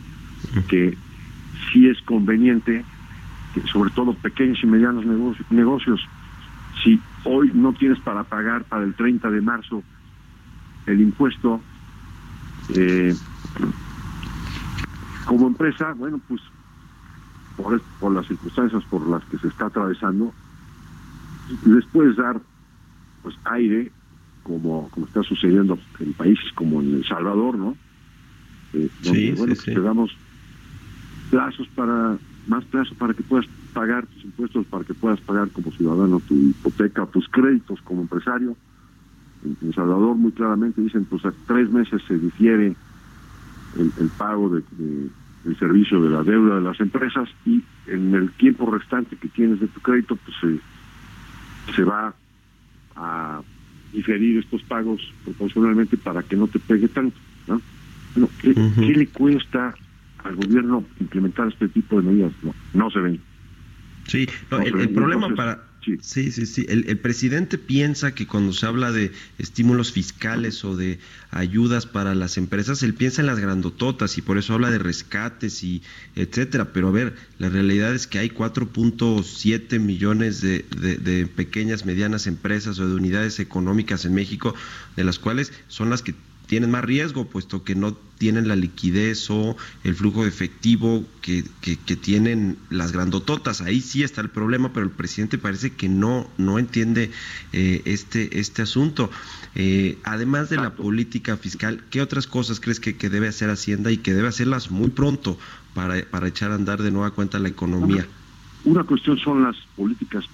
que 0.68 0.99
sí 1.72 1.88
es 1.88 2.01
conveniente, 2.03 2.84
que 3.53 3.62
sobre 3.68 3.90
todo 3.90 4.14
pequeños 4.14 4.59
y 4.62 4.66
medianos 4.66 5.05
negocios, 5.07 5.47
negocios 5.51 6.01
si 6.82 7.01
hoy 7.24 7.51
no 7.55 7.72
tienes 7.72 8.01
para 8.01 8.24
pagar 8.24 8.64
para 8.64 8.84
el 8.84 8.95
30 8.95 9.30
de 9.30 9.40
marzo 9.40 9.84
el 10.86 11.01
impuesto, 11.01 11.62
eh, 12.68 13.16
como 15.26 15.47
empresa, 15.47 15.93
bueno, 15.95 16.20
pues 16.26 16.40
por, 17.57 18.12
las 18.12 18.26
circunstancias 18.26 18.84
por 18.86 19.09
las 19.09 19.24
que 19.26 19.38
se 19.38 19.49
está 19.49 19.66
atravesando, 19.66 20.34
les 21.64 21.86
puedes 21.86 22.16
dar 22.16 22.40
pues 23.22 23.36
aire, 23.45 23.93
como, 24.43 24.90
como 24.90 25.07
está 25.07 25.22
sucediendo 25.22 25.78
en 26.01 26.12
países 26.14 26.53
como 26.57 26.80
en 26.80 26.95
El 26.95 27.07
Salvador, 27.07 27.57
¿no? 27.57 27.76
Eh, 28.72 28.90
donde, 29.01 29.20
Sí, 29.20 29.26
sí, 29.28 29.32
bueno, 29.34 29.55
pues 29.55 29.64
sí. 29.64 29.74
te 29.74 29.80
damos 29.80 30.11
plazos 31.33 31.66
para, 31.74 32.20
más 32.45 32.62
plazos 32.66 32.95
para 32.99 33.14
que 33.14 33.22
puedas 33.22 33.47
pagar 33.72 34.07
tus 34.09 34.22
impuestos, 34.22 34.66
para 34.66 34.85
que 34.85 34.93
puedas 34.93 35.18
pagar 35.22 35.51
como 35.51 35.72
ciudadano 35.72 36.20
tu 36.20 36.35
hipoteca, 36.37 37.07
tus 37.07 37.26
créditos 37.30 37.80
como 37.80 38.03
empresario. 38.03 38.55
En, 39.43 39.72
Salvador 39.72 40.14
muy 40.16 40.33
claramente 40.33 40.83
dicen, 40.83 41.07
pues 41.07 41.24
a 41.24 41.35
tres 41.47 41.70
meses 41.70 42.03
se 42.07 42.18
difiere 42.18 42.76
el, 43.72 43.95
el 43.97 44.11
pago 44.11 44.51
de, 44.51 44.62
de- 44.72 45.11
del 45.43 45.59
servicio 45.59 46.01
de 46.03 46.11
la 46.11 46.22
deuda 46.22 46.57
de 46.57 46.61
las 46.61 46.78
empresas 46.80 47.28
y 47.47 47.64
en 47.87 48.14
el 48.14 48.30
tiempo 48.35 48.70
restante 48.70 49.16
que 49.16 49.28
tienes 49.30 49.59
de 49.59 49.68
tu 49.68 49.80
crédito, 49.80 50.16
pues 50.16 50.37
se, 50.41 51.72
se 51.74 51.83
va 51.83 52.14
a 52.95 53.43
diferir 53.91 54.39
estos 54.39 54.62
pagos 54.64 55.01
proporcionalmente 55.24 55.97
para 55.97 56.22
que 56.24 56.37
no 56.37 56.47
te 56.49 56.61
pegue 56.61 56.89
tanto. 56.89 57.18
¿no? 57.47 57.62
Bueno, 58.14 58.30
¿qué, 58.39 58.51
Ujú. 58.51 58.80
qué 58.80 58.93
le 58.95 59.09
cuesta 59.09 59.74
al 60.25 60.37
gobierno 60.37 60.89
implementar 61.01 61.49
este 61.49 61.68
tipo 61.68 61.97
de 62.01 62.03
medidas? 62.09 62.33
No, 62.43 62.55
no 62.75 62.91
se 62.91 63.01
ven. 63.01 63.20
Sí, 64.09 64.27
no, 64.51 64.59
No, 64.59 64.64
el, 64.64 64.91
problema 64.95 65.29
entonces, 65.29 65.37
para... 65.37 65.64
sí. 65.85 65.97
Sí, 66.01 66.33
sí, 66.33 66.47
sí. 66.47 66.66
El, 66.68 66.89
el 66.89 66.99
presidente 66.99 67.57
piensa 67.59 68.14
que 68.14 68.27
cuando 68.27 68.53
se 68.53 68.66
habla 68.66 68.91
de 68.91 69.12
estímulos 69.39 69.93
fiscales 69.93 70.64
o 70.64 70.77
de 70.77 70.99
ayudas 71.31 71.87
para 71.87 72.14
las 72.14 72.37
empresas, 72.37 72.83
él 72.83 72.95
piensa 72.95 73.20
en 73.20 73.27
las 73.29 73.39
grandototas 73.39 74.18
y 74.18 74.23
por 74.23 74.39
eso 74.39 74.55
habla 74.55 74.70
de 74.70 74.79
rescates 74.79 75.62
y 75.62 75.83
etcétera. 76.16 76.73
Pero 76.73 76.89
a 76.89 76.93
ver, 76.93 77.14
la 77.39 77.49
realidad 77.49 77.95
es 77.95 78.07
que 78.09 78.18
hay 78.18 78.31
4.7 78.31 79.79
millones 79.79 80.41
de, 80.41 80.66
de- 80.77 80.97
de 80.97 81.27
pequeñas, 81.27 81.85
medianas 81.85 82.27
empresas 82.27 82.79
o 82.81 82.89
de 82.89 82.95
unidades 82.95 83.39
económicas 83.41 84.05
en 84.05 84.14
México, 84.14 84.55
de 84.97 85.05
las 85.05 85.18
cuales 85.18 85.53
son 85.68 85.91
las 85.91 86.03
que 86.03 86.14
tienen 86.53 86.71
más 86.71 86.85
riesgo, 86.85 87.25
puesto 87.25 87.65
que 87.65 87.75
no 87.75 87.95
tienen 88.19 88.47
la 88.47 88.57
liquidez 88.57 89.31
o 89.31 89.57
el 89.85 89.95
flujo 89.95 90.25
de 90.25 90.29
efectivo 90.29 91.03
que, 91.23 91.47
que, 91.63 91.79
que 91.79 91.97
tienen 91.97 92.59
las 92.69 92.93
grandototas. 92.93 93.63
Ahí 93.63 93.81
sí 93.81 94.03
está 94.03 94.21
el 94.21 94.29
problema, 94.29 94.71
pero 94.71 94.85
el 94.85 94.93
presidente 94.93 95.39
parece 95.39 95.71
que 95.71 95.89
no, 95.89 96.29
no 96.37 96.59
entiende 96.59 97.11
eh, 97.55 97.81
este, 97.87 98.39
este 98.39 98.61
asunto. 98.61 99.11
Eh, 99.55 99.97
además 100.05 100.51
de 100.51 100.57
la 100.59 100.75
política 100.75 101.39
fiscal, 101.39 101.85
¿qué 101.89 102.03
otras 102.03 102.27
cosas 102.27 102.61
crees 102.61 102.81
que, 102.81 102.99
que 102.99 103.09
debe 103.09 103.29
hacer 103.29 103.49
Hacienda 103.49 103.91
y 103.91 103.97
que 103.97 104.13
debe 104.13 104.29
hacerlas 104.29 104.71
muy 104.71 104.91
pronto 104.91 105.39
para, 105.73 106.05
para 106.05 106.29
echar 106.29 106.53
a 106.53 106.57
andar 106.57 106.83
de 106.83 106.91
nueva 106.91 107.13
cuenta 107.13 107.39
la 107.39 107.49
economía? 107.49 108.07
Una 108.67 108.85
cuestión 108.85 109.17
son 109.17 109.43
las 109.43 109.57
políticas 109.75 110.27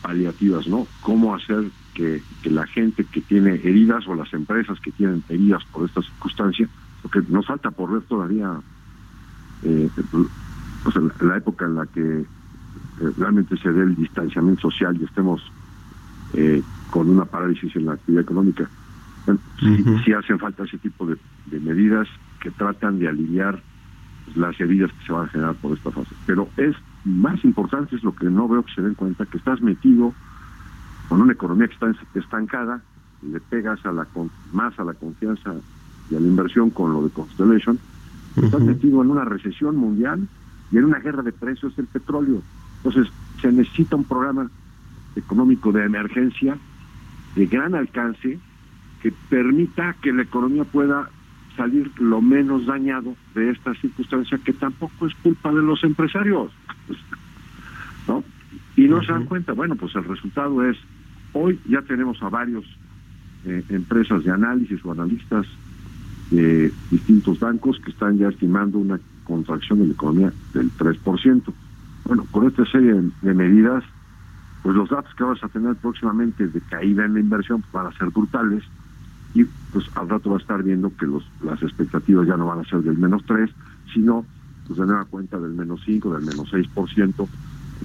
paliativas, 0.00 0.68
¿no? 0.68 0.86
Cómo 1.00 1.34
hacer 1.34 1.64
que, 1.96 2.22
que 2.42 2.50
la 2.50 2.66
gente 2.66 3.04
que 3.04 3.22
tiene 3.22 3.54
heridas 3.54 4.06
o 4.06 4.14
las 4.14 4.32
empresas 4.34 4.78
que 4.80 4.92
tienen 4.92 5.24
heridas 5.30 5.64
por 5.72 5.86
esta 5.86 6.02
circunstancia, 6.02 6.68
porque 7.02 7.22
nos 7.28 7.46
falta 7.46 7.70
por 7.70 7.90
ver 7.90 8.02
todavía 8.02 8.60
eh, 9.62 9.88
sea, 10.92 11.00
la, 11.00 11.26
la 11.26 11.36
época 11.38 11.64
en 11.64 11.74
la 11.74 11.86
que 11.86 12.20
eh, 12.20 12.26
realmente 13.16 13.56
se 13.56 13.72
dé 13.72 13.82
el 13.82 13.96
distanciamiento 13.96 14.70
social 14.70 14.96
y 15.00 15.04
estemos 15.04 15.40
eh, 16.34 16.62
con 16.90 17.08
una 17.08 17.24
parálisis 17.24 17.74
en 17.76 17.86
la 17.86 17.94
actividad 17.94 18.22
económica. 18.24 18.68
Bueno, 19.24 19.40
sí, 19.58 19.84
sí 20.04 20.12
hacen 20.12 20.38
falta 20.38 20.64
ese 20.64 20.78
tipo 20.78 21.06
de, 21.06 21.16
de 21.46 21.60
medidas 21.60 22.06
que 22.40 22.50
tratan 22.50 22.98
de 22.98 23.08
aliviar 23.08 23.60
las 24.34 24.60
heridas 24.60 24.92
que 24.92 25.06
se 25.06 25.12
van 25.12 25.24
a 25.24 25.28
generar 25.28 25.54
por 25.54 25.76
esta 25.76 25.90
fase. 25.90 26.14
Pero 26.26 26.48
es 26.58 26.76
más 27.04 27.42
importante, 27.44 27.96
es 27.96 28.04
lo 28.04 28.14
que 28.14 28.26
no 28.26 28.46
veo 28.48 28.62
que 28.62 28.74
se 28.74 28.82
den 28.82 28.94
cuenta, 28.94 29.24
que 29.24 29.38
estás 29.38 29.62
metido 29.62 30.12
con 31.08 31.20
una 31.20 31.32
economía 31.32 31.68
que 31.68 31.74
está 31.74 31.92
estancada, 32.14 32.82
y 33.22 33.28
le 33.30 33.40
pegas 33.40 33.84
a 33.86 33.92
la 33.92 34.04
con- 34.06 34.30
más 34.52 34.78
a 34.78 34.84
la 34.84 34.94
confianza 34.94 35.54
y 36.10 36.16
a 36.16 36.20
la 36.20 36.26
inversión 36.26 36.70
con 36.70 36.92
lo 36.92 37.02
de 37.02 37.10
Constellation, 37.10 37.78
estás 38.36 38.60
Ujú. 38.60 38.64
metido 38.64 39.02
en 39.02 39.10
una 39.10 39.24
recesión 39.24 39.76
mundial 39.76 40.28
y 40.70 40.78
en 40.78 40.84
una 40.84 40.98
guerra 40.98 41.22
de 41.22 41.32
precios 41.32 41.74
del 41.76 41.86
petróleo. 41.86 42.42
Entonces, 42.82 43.12
se 43.40 43.50
necesita 43.52 43.96
un 43.96 44.04
programa 44.04 44.50
económico 45.14 45.72
de 45.72 45.84
emergencia 45.84 46.58
de 47.34 47.46
gran 47.46 47.74
alcance 47.74 48.38
que 49.00 49.12
permita 49.28 49.96
que 50.02 50.12
la 50.12 50.22
economía 50.22 50.64
pueda 50.64 51.08
salir 51.56 51.90
lo 51.98 52.20
menos 52.20 52.66
dañado 52.66 53.16
de 53.34 53.50
esta 53.50 53.72
circunstancia 53.74 54.38
que 54.44 54.52
tampoco 54.52 55.06
es 55.06 55.14
culpa 55.22 55.50
de 55.52 55.62
los 55.62 55.82
empresarios. 55.84 56.52
¿no? 58.08 58.22
Y 58.76 58.88
no 58.88 59.02
se 59.02 59.12
dan 59.12 59.24
cuenta, 59.24 59.54
bueno, 59.54 59.74
pues 59.76 59.94
el 59.96 60.04
resultado 60.04 60.62
es, 60.64 60.76
hoy 61.36 61.60
ya 61.68 61.82
tenemos 61.82 62.22
a 62.22 62.28
varios 62.28 62.64
eh, 63.44 63.62
empresas 63.68 64.24
de 64.24 64.30
análisis 64.30 64.84
o 64.84 64.92
analistas 64.92 65.46
de 66.30 66.72
distintos 66.90 67.38
bancos 67.38 67.78
que 67.84 67.90
están 67.90 68.18
ya 68.18 68.28
estimando 68.28 68.78
una 68.78 68.98
contracción 69.24 69.80
de 69.80 69.86
la 69.86 69.92
economía 69.92 70.32
del 70.54 70.70
3%. 70.72 71.42
Bueno, 72.04 72.24
con 72.30 72.46
esta 72.46 72.64
serie 72.66 72.94
de, 73.22 73.34
medidas, 73.34 73.84
pues 74.62 74.74
los 74.74 74.88
datos 74.88 75.14
que 75.14 75.24
vas 75.24 75.42
a 75.44 75.48
tener 75.48 75.76
próximamente 75.76 76.48
de 76.48 76.60
caída 76.62 77.04
en 77.04 77.14
la 77.14 77.20
inversión 77.20 77.62
van 77.72 77.86
a 77.86 77.92
ser 77.92 78.10
brutales 78.10 78.64
y 79.34 79.44
pues 79.72 79.84
al 79.94 80.08
rato 80.08 80.30
va 80.30 80.36
a 80.36 80.40
estar 80.40 80.62
viendo 80.62 80.90
que 80.96 81.06
las 81.44 81.62
expectativas 81.62 82.26
ya 82.26 82.36
no 82.36 82.46
van 82.46 82.60
a 82.60 82.64
ser 82.64 82.80
del 82.82 82.96
menos 82.96 83.22
3, 83.26 83.50
sino 83.92 84.24
pues 84.66 84.78
de 84.78 84.86
nueva 84.86 85.04
cuenta 85.04 85.38
del 85.38 85.52
menos 85.52 85.80
5, 85.84 86.14
del 86.14 86.26
menos 86.26 86.52
6%, 86.52 87.28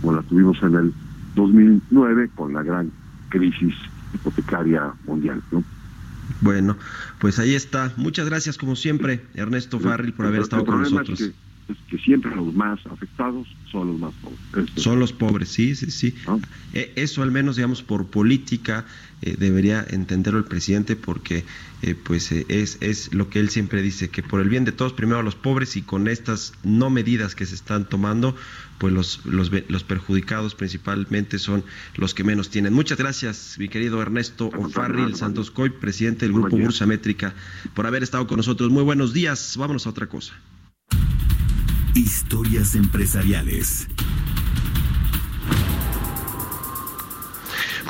como 0.02 0.14
la 0.14 0.22
tuvimos 0.24 0.62
en 0.64 0.76
el 0.76 0.94
2009 1.36 2.30
con 2.36 2.54
la 2.54 2.64
gran 2.64 2.92
crisis 3.32 3.74
hipotecaria 4.14 4.94
mundial. 5.08 5.42
¿no? 5.52 5.64
Bueno, 6.42 6.78
pues 7.20 7.40
ahí 7.40 7.56
está. 7.56 7.92
Muchas 7.98 8.28
gracias 8.28 8.58
como 8.58 8.76
siempre, 8.76 9.26
Ernesto 9.34 9.80
Farril, 9.80 10.14
por 10.14 10.28
haber 10.28 10.42
estado 10.42 10.66
con 10.66 10.82
nosotros. 10.82 11.20
Es 11.20 11.30
que, 11.30 11.36
es 11.72 11.78
que 11.90 11.98
siempre 11.98 12.36
los 12.36 12.54
más 12.54 12.80
afectados 12.86 13.48
son 13.72 13.88
los 13.88 14.00
más 14.00 14.14
pobres. 14.16 14.40
Este, 14.68 14.82
Son 14.82 15.00
los 15.00 15.14
pobres, 15.14 15.50
sí, 15.50 15.76
sí, 15.76 15.90
sí. 15.92 16.16
¿no? 16.28 16.40
Eh, 16.74 16.92
Eso 16.96 17.24
al 17.24 17.32
menos, 17.32 17.56
digamos, 17.56 17.82
por 17.82 18.08
política 18.08 18.86
eh, 19.22 19.36
debería 19.38 19.86
entenderlo 19.90 20.40
el 20.40 20.46
presidente 20.46 20.96
porque 20.96 21.44
eh, 21.82 21.96
pues 21.96 22.32
es, 22.32 22.78
es 22.82 23.14
lo 23.14 23.30
que 23.30 23.40
él 23.40 23.50
siempre 23.50 23.82
dice, 23.82 24.10
que 24.10 24.24
por 24.24 24.42
el 24.42 24.50
bien 24.50 24.66
de 24.66 24.72
todos, 24.72 24.94
primero 24.94 25.20
a 25.20 25.24
los 25.24 25.36
pobres 25.36 25.76
y 25.78 25.82
con 25.82 26.08
estas 26.08 26.54
no 26.64 26.90
medidas 26.90 27.36
que 27.36 27.46
se 27.46 27.56
están 27.56 27.88
tomando, 27.88 28.36
pues 28.78 28.94
los, 28.94 29.26
los, 29.26 29.52
los 29.70 29.84
perjudicados 29.84 30.56
principalmente 30.56 31.40
son 31.40 31.64
los 31.96 32.14
que 32.14 32.24
menos 32.24 32.50
tienen. 32.50 32.74
Muchas 32.74 32.98
gracias, 32.98 33.56
mi 33.58 33.70
querido 33.70 34.02
Ernesto 34.02 34.48
Ofarril 34.58 35.16
Santos 35.16 35.52
Coy, 35.52 35.70
presidente 35.70 36.26
del 36.26 36.34
Grupo. 36.34 36.58
Bursa 36.58 36.86
Métrica, 36.86 37.34
por 37.74 37.88
haber 37.88 38.04
estado 38.04 38.28
con 38.28 38.38
nosotros. 38.38 38.70
Muy 38.70 38.84
buenos 38.84 39.14
días, 39.14 39.56
vámonos 39.58 39.88
a 39.88 39.92
otra 39.92 40.08
cosa. 40.08 40.34
Historias 42.02 42.74
empresariales. 42.74 43.88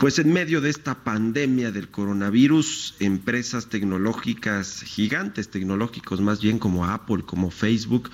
Pues 0.02 0.20
en 0.20 0.34
medio 0.34 0.60
de 0.60 0.70
esta 0.70 0.96
pandemia 0.96 1.72
del 1.72 1.90
coronavirus, 1.90 2.96
empresas 3.00 3.68
tecnológicas 3.68 4.82
gigantes, 4.82 5.50
tecnológicos 5.50 6.20
más 6.20 6.42
bien 6.42 6.60
como 6.60 6.86
Apple, 6.86 7.24
como 7.24 7.52
Facebook, 7.52 8.12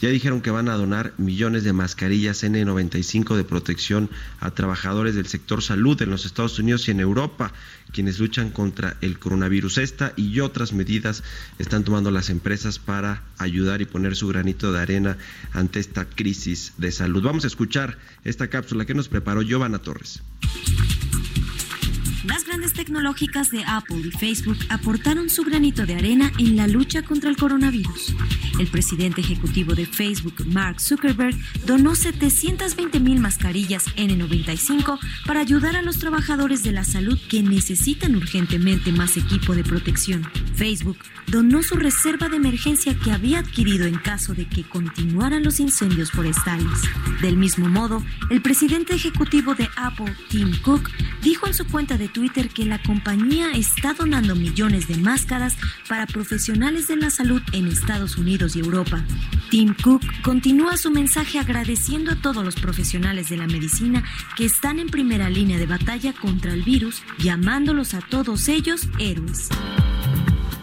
ya 0.00 0.08
dijeron 0.08 0.40
que 0.40 0.50
van 0.50 0.68
a 0.68 0.74
donar 0.74 1.14
millones 1.18 1.64
de 1.64 1.72
mascarillas 1.72 2.44
N95 2.44 3.36
de 3.36 3.44
protección 3.44 4.10
a 4.40 4.50
trabajadores 4.50 5.14
del 5.14 5.26
sector 5.26 5.62
salud 5.62 6.00
en 6.02 6.10
los 6.10 6.26
Estados 6.26 6.58
Unidos 6.58 6.86
y 6.88 6.90
en 6.90 7.00
Europa, 7.00 7.52
quienes 7.92 8.18
luchan 8.18 8.50
contra 8.50 8.96
el 9.00 9.18
coronavirus. 9.18 9.78
Esta 9.78 10.12
y 10.16 10.40
otras 10.40 10.72
medidas 10.72 11.22
están 11.58 11.84
tomando 11.84 12.10
las 12.10 12.30
empresas 12.30 12.78
para 12.78 13.22
ayudar 13.38 13.80
y 13.80 13.86
poner 13.86 14.16
su 14.16 14.28
granito 14.28 14.72
de 14.72 14.80
arena 14.80 15.16
ante 15.52 15.80
esta 15.80 16.04
crisis 16.04 16.74
de 16.78 16.92
salud. 16.92 17.22
Vamos 17.22 17.44
a 17.44 17.48
escuchar 17.48 17.98
esta 18.24 18.48
cápsula 18.48 18.84
que 18.84 18.94
nos 18.94 19.08
preparó 19.08 19.42
Giovanna 19.42 19.78
Torres. 19.78 20.22
Las 22.26 22.44
grandes 22.44 22.72
tecnológicas 22.72 23.52
de 23.52 23.64
Apple 23.64 23.98
y 23.98 24.10
Facebook 24.10 24.58
aportaron 24.68 25.30
su 25.30 25.44
granito 25.44 25.86
de 25.86 25.94
arena 25.94 26.32
en 26.38 26.56
la 26.56 26.66
lucha 26.66 27.02
contra 27.02 27.30
el 27.30 27.36
coronavirus. 27.36 28.16
El 28.58 28.66
presidente 28.66 29.20
ejecutivo 29.20 29.74
de 29.74 29.86
Facebook, 29.86 30.44
Mark 30.46 30.80
Zuckerberg, 30.80 31.36
donó 31.66 31.94
720 31.94 32.98
mil 32.98 33.20
mascarillas 33.20 33.86
N95 33.96 34.98
para 35.24 35.40
ayudar 35.40 35.76
a 35.76 35.82
los 35.82 35.98
trabajadores 35.98 36.64
de 36.64 36.72
la 36.72 36.82
salud 36.82 37.18
que 37.28 37.42
necesitan 37.42 38.16
urgentemente 38.16 38.90
más 38.90 39.16
equipo 39.16 39.54
de 39.54 39.62
protección. 39.62 40.26
Facebook 40.54 40.98
donó 41.28 41.62
su 41.62 41.76
reserva 41.76 42.28
de 42.28 42.36
emergencia 42.36 42.96
que 42.98 43.12
había 43.12 43.40
adquirido 43.40 43.86
en 43.86 43.98
caso 43.98 44.32
de 44.32 44.46
que 44.48 44.64
continuaran 44.64 45.44
los 45.44 45.60
incendios 45.60 46.10
forestales. 46.10 46.80
Del 47.20 47.36
mismo 47.36 47.68
modo, 47.68 48.02
el 48.30 48.42
presidente 48.42 48.94
ejecutivo 48.94 49.54
de 49.54 49.68
Apple, 49.76 50.14
Tim 50.28 50.52
Cook, 50.62 50.90
dijo 51.22 51.46
en 51.46 51.54
su 51.54 51.66
cuenta 51.66 51.98
de 51.98 52.08
Twitter 52.16 52.48
que 52.48 52.64
la 52.64 52.78
compañía 52.78 53.50
está 53.50 53.92
donando 53.92 54.34
millones 54.34 54.88
de 54.88 54.96
máscaras 54.96 55.54
para 55.86 56.06
profesionales 56.06 56.88
de 56.88 56.96
la 56.96 57.10
salud 57.10 57.42
en 57.52 57.66
Estados 57.66 58.16
Unidos 58.16 58.56
y 58.56 58.60
Europa. 58.60 59.04
Tim 59.50 59.74
Cook 59.74 60.00
continúa 60.22 60.78
su 60.78 60.90
mensaje 60.90 61.38
agradeciendo 61.38 62.12
a 62.12 62.16
todos 62.16 62.42
los 62.42 62.54
profesionales 62.54 63.28
de 63.28 63.36
la 63.36 63.46
medicina 63.46 64.02
que 64.34 64.46
están 64.46 64.78
en 64.78 64.88
primera 64.88 65.28
línea 65.28 65.58
de 65.58 65.66
batalla 65.66 66.14
contra 66.14 66.54
el 66.54 66.62
virus, 66.62 67.02
llamándolos 67.18 67.92
a 67.92 68.00
todos 68.00 68.48
ellos 68.48 68.88
héroes. 68.98 69.50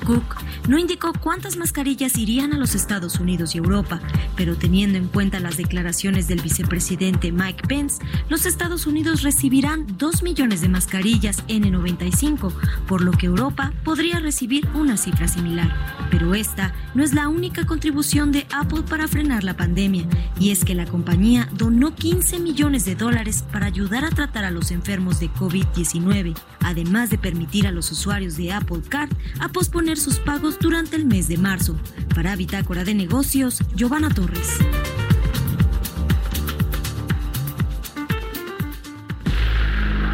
Cook 0.04 0.36
no 0.68 0.78
indicó 0.78 1.14
cuántas 1.14 1.58
mascarillas 1.58 2.18
irían 2.18 2.54
a 2.54 2.58
los 2.58 2.76
Estados 2.76 3.20
Unidos 3.20 3.54
y 3.54 3.58
Europa, 3.58 4.00
pero 4.36 4.56
teniendo 4.56 4.98
en 4.98 5.08
cuenta 5.08 5.40
las 5.40 5.58
declaraciones 5.58 6.28
del 6.28 6.42
vicepresidente 6.42 7.32
Mike 7.32 7.68
Pence, 7.68 8.02
los 8.30 8.46
Estados 8.46 8.88
Unidos 8.88 9.24
recibirán 9.24 9.86
2 9.98 10.24
millones 10.24 10.62
de 10.62 10.70
mascarillas 10.70 11.46
N95, 11.48 12.54
por 12.88 13.02
lo 13.02 13.12
que 13.12 13.26
Europa 13.26 13.74
podría 13.84 14.20
recibir 14.20 14.68
una 14.74 14.98
cifra 14.98 15.28
similar. 15.28 15.74
Pero 16.10 16.34
esta 16.36 16.74
no 16.94 17.04
es 17.04 17.14
la 17.14 17.28
única 17.28 17.66
contribución 17.66 18.32
de 18.32 18.46
Apple 18.52 18.84
para 18.84 19.08
frenar 19.08 19.44
la 19.44 19.58
pandemia, 19.58 20.08
y 20.40 20.52
es 20.52 20.64
que 20.64 20.76
la 20.76 20.86
compañía 20.86 21.50
donó 21.54 21.94
15 21.96 22.40
millones 22.40 22.86
de 22.86 22.96
dólares 22.96 23.44
para 23.52 23.66
ayudar 23.66 24.06
a 24.06 24.12
tratar 24.12 24.46
a 24.46 24.52
los 24.52 24.72
enfermos 24.72 25.20
de 25.20 25.30
COVID-19, 25.30 26.36
además 26.62 27.10
de 27.10 27.18
permitir 27.18 27.68
a 27.68 27.72
los 27.72 27.92
usuarios 27.92 28.38
de 28.38 28.54
Apple 28.54 28.82
Card 28.88 29.12
a 29.40 29.50
posponer 29.50 29.98
sus 29.98 30.20
pagos 30.20 30.53
durante 30.60 30.96
el 30.96 31.06
mes 31.06 31.28
de 31.28 31.38
marzo. 31.38 31.78
Para 32.16 32.36
Bitácora 32.36 32.84
de 32.84 32.94
Negocios, 32.94 33.60
Giovanna 33.76 34.10
Torres. 34.10 34.60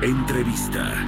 Entrevista. 0.02 1.06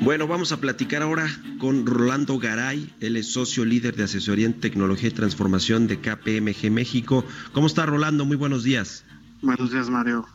Bueno, 0.00 0.26
vamos 0.26 0.50
a 0.50 0.60
platicar 0.60 1.02
ahora 1.02 1.28
con 1.58 1.86
Rolando 1.86 2.36
Garay, 2.36 2.92
él 3.00 3.16
es 3.16 3.32
socio 3.32 3.64
líder 3.64 3.94
de 3.94 4.02
asesoría 4.02 4.46
en 4.46 4.54
tecnología 4.54 5.10
y 5.10 5.12
transformación 5.12 5.86
de 5.86 6.00
KPMG 6.00 6.72
México. 6.72 7.24
¿Cómo 7.52 7.68
está 7.68 7.86
Rolando? 7.86 8.24
Muy 8.24 8.36
buenos 8.36 8.64
días. 8.64 9.04
Buenos 9.42 9.70
días, 9.70 9.88
Mario. 9.88 10.26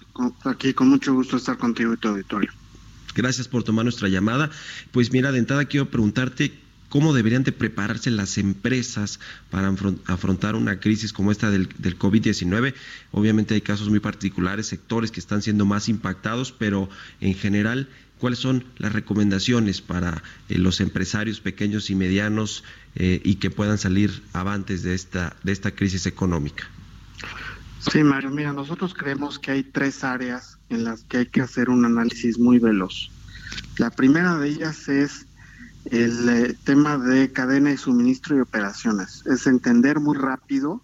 Aquí 0.45 0.73
con 0.73 0.87
mucho 0.87 1.13
gusto 1.13 1.35
estar 1.35 1.57
contigo 1.57 1.93
y 1.93 1.97
tu 1.97 2.07
auditorio. 2.07 2.51
Gracias 3.17 3.47
por 3.47 3.63
tomar 3.63 3.83
nuestra 3.83 4.07
llamada. 4.09 4.51
Pues 4.91 5.11
mira, 5.11 5.31
de 5.31 5.39
entrada 5.39 5.65
quiero 5.65 5.89
preguntarte 5.89 6.53
cómo 6.89 7.13
deberían 7.15 7.43
de 7.43 7.51
prepararse 7.51 8.11
las 8.11 8.37
empresas 8.37 9.19
para 9.49 9.69
afron- 9.71 9.99
afrontar 10.05 10.55
una 10.55 10.79
crisis 10.79 11.11
como 11.13 11.31
esta 11.31 11.49
del, 11.49 11.67
del 11.79 11.97
COVID-19. 11.97 12.75
Obviamente 13.11 13.55
hay 13.55 13.61
casos 13.61 13.89
muy 13.89 13.99
particulares, 13.99 14.67
sectores 14.67 15.11
que 15.11 15.19
están 15.19 15.41
siendo 15.41 15.65
más 15.65 15.89
impactados, 15.89 16.51
pero 16.51 16.89
en 17.19 17.33
general, 17.33 17.89
¿cuáles 18.19 18.37
son 18.39 18.63
las 18.77 18.93
recomendaciones 18.93 19.81
para 19.81 20.21
eh, 20.47 20.59
los 20.59 20.79
empresarios 20.79 21.39
pequeños 21.41 21.89
y 21.89 21.95
medianos 21.95 22.63
eh, 22.95 23.19
y 23.23 23.35
que 23.35 23.49
puedan 23.49 23.79
salir 23.79 24.21
avantes 24.33 24.83
de 24.83 24.93
esta, 24.93 25.35
de 25.43 25.51
esta 25.53 25.71
crisis 25.71 26.05
económica? 26.05 26.69
Sí, 27.79 28.03
Mario, 28.03 28.29
mira, 28.29 28.53
nosotros 28.53 28.93
creemos 28.93 29.39
que 29.39 29.51
hay 29.51 29.63
tres 29.63 30.03
áreas 30.03 30.56
en 30.69 30.83
las 30.83 31.03
que 31.03 31.17
hay 31.17 31.25
que 31.27 31.41
hacer 31.41 31.69
un 31.69 31.85
análisis 31.85 32.39
muy 32.39 32.59
veloz. 32.59 33.11
La 33.77 33.89
primera 33.89 34.37
de 34.37 34.49
ellas 34.49 34.87
es 34.89 35.25
el 35.85 36.29
eh, 36.29 36.55
tema 36.63 36.97
de 36.97 37.31
cadena 37.31 37.69
de 37.69 37.77
suministro 37.77 38.35
y 38.35 38.41
operaciones. 38.41 39.23
Es 39.25 39.47
entender 39.47 39.99
muy 39.99 40.17
rápido 40.17 40.81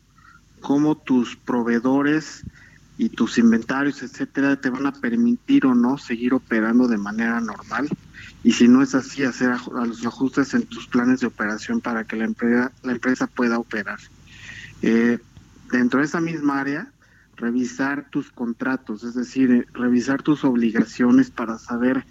cómo 0.61 0.95
tus 0.95 1.36
proveedores 1.36 2.43
y 2.97 3.09
tus 3.09 3.38
inventarios, 3.38 4.03
etcétera, 4.03 4.55
te 4.55 4.69
van 4.69 4.86
a 4.86 4.93
permitir 4.93 5.65
o 5.65 5.73
no 5.73 5.97
seguir 5.97 6.34
operando 6.34 6.88
de 6.88 6.97
manera 6.97 7.41
normal. 7.41 7.89
Y 8.43 8.51
si 8.51 8.67
no 8.67 8.81
es 8.81 8.93
así, 8.93 9.23
hacer 9.23 9.51
a 9.51 9.86
los 9.86 10.05
ajustes 10.05 10.53
en 10.53 10.63
tus 10.63 10.88
planes 10.88 11.21
de 11.21 11.27
operación 11.27 11.81
para 11.81 12.03
que 12.03 12.15
la 12.15 12.25
empresa, 12.25 12.71
la 12.84 12.91
empresa 12.91 13.27
pueda 13.27 13.57
operar. 13.57 13.99
Eh, 14.81 15.17
dentro 15.71 15.99
de 15.99 16.05
esa 16.05 16.21
misma 16.21 16.59
área, 16.59 16.92
revisar 17.36 18.09
tus 18.09 18.31
contratos, 18.31 19.03
es 19.03 19.15
decir, 19.15 19.51
eh, 19.51 19.65
revisar 19.73 20.21
tus 20.21 20.43
obligaciones 20.43 21.31
para 21.31 21.57
saber 21.57 22.05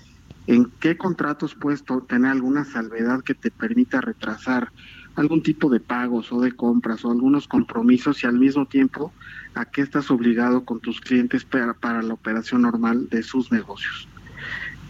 en 0.47 0.67
qué 0.81 0.97
contratos 0.97 1.55
puedes 1.55 1.85
tener 2.09 2.31
alguna 2.31 2.65
salvedad 2.65 3.23
que 3.23 3.35
te 3.35 3.51
permita 3.51 4.01
retrasar 4.01 4.73
algún 5.15 5.43
tipo 5.43 5.69
de 5.71 5.79
pagos 5.79 6.33
o 6.33 6.41
de 6.41 6.53
compras 6.53 7.05
o 7.05 7.11
algunos 7.11 7.47
compromisos 7.47 8.23
y 8.23 8.27
al 8.27 8.39
mismo 8.39 8.67
tiempo 8.67 9.13
a 9.55 9.67
qué 9.67 9.83
estás 9.83 10.11
obligado 10.11 10.65
con 10.65 10.81
tus 10.81 11.01
clientes 11.01 11.45
para, 11.45 11.75
para 11.75 12.03
la 12.03 12.15
operación 12.15 12.63
normal 12.63 13.09
de 13.11 13.23
sus 13.23 13.53
negocios. 13.53 14.09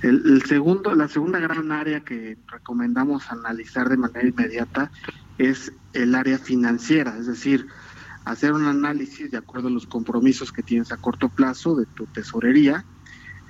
El, 0.03 0.22
el 0.24 0.43
segundo, 0.45 0.95
la 0.95 1.09
segunda 1.09 1.39
gran 1.39 1.70
área 1.70 2.01
que 2.01 2.39
recomendamos 2.49 3.30
analizar 3.30 3.89
de 3.89 3.97
manera 3.97 4.26
inmediata 4.26 4.91
es 5.39 5.72
el 5.93 6.14
área 6.14 6.39
financiera, 6.39 7.16
es 7.18 7.26
decir, 7.26 7.66
hacer 8.25 8.53
un 8.53 8.66
análisis 8.66 9.31
de 9.31 9.39
acuerdo 9.39 9.68
a 9.68 9.73
los 9.73 9.87
compromisos 9.87 10.53
que 10.53 10.62
tienes 10.62 10.93
a 10.93 10.97
corto 10.97 11.29
plazo 11.29 11.75
de 11.77 11.87
tu 11.87 12.07
tesorería, 12.07 12.85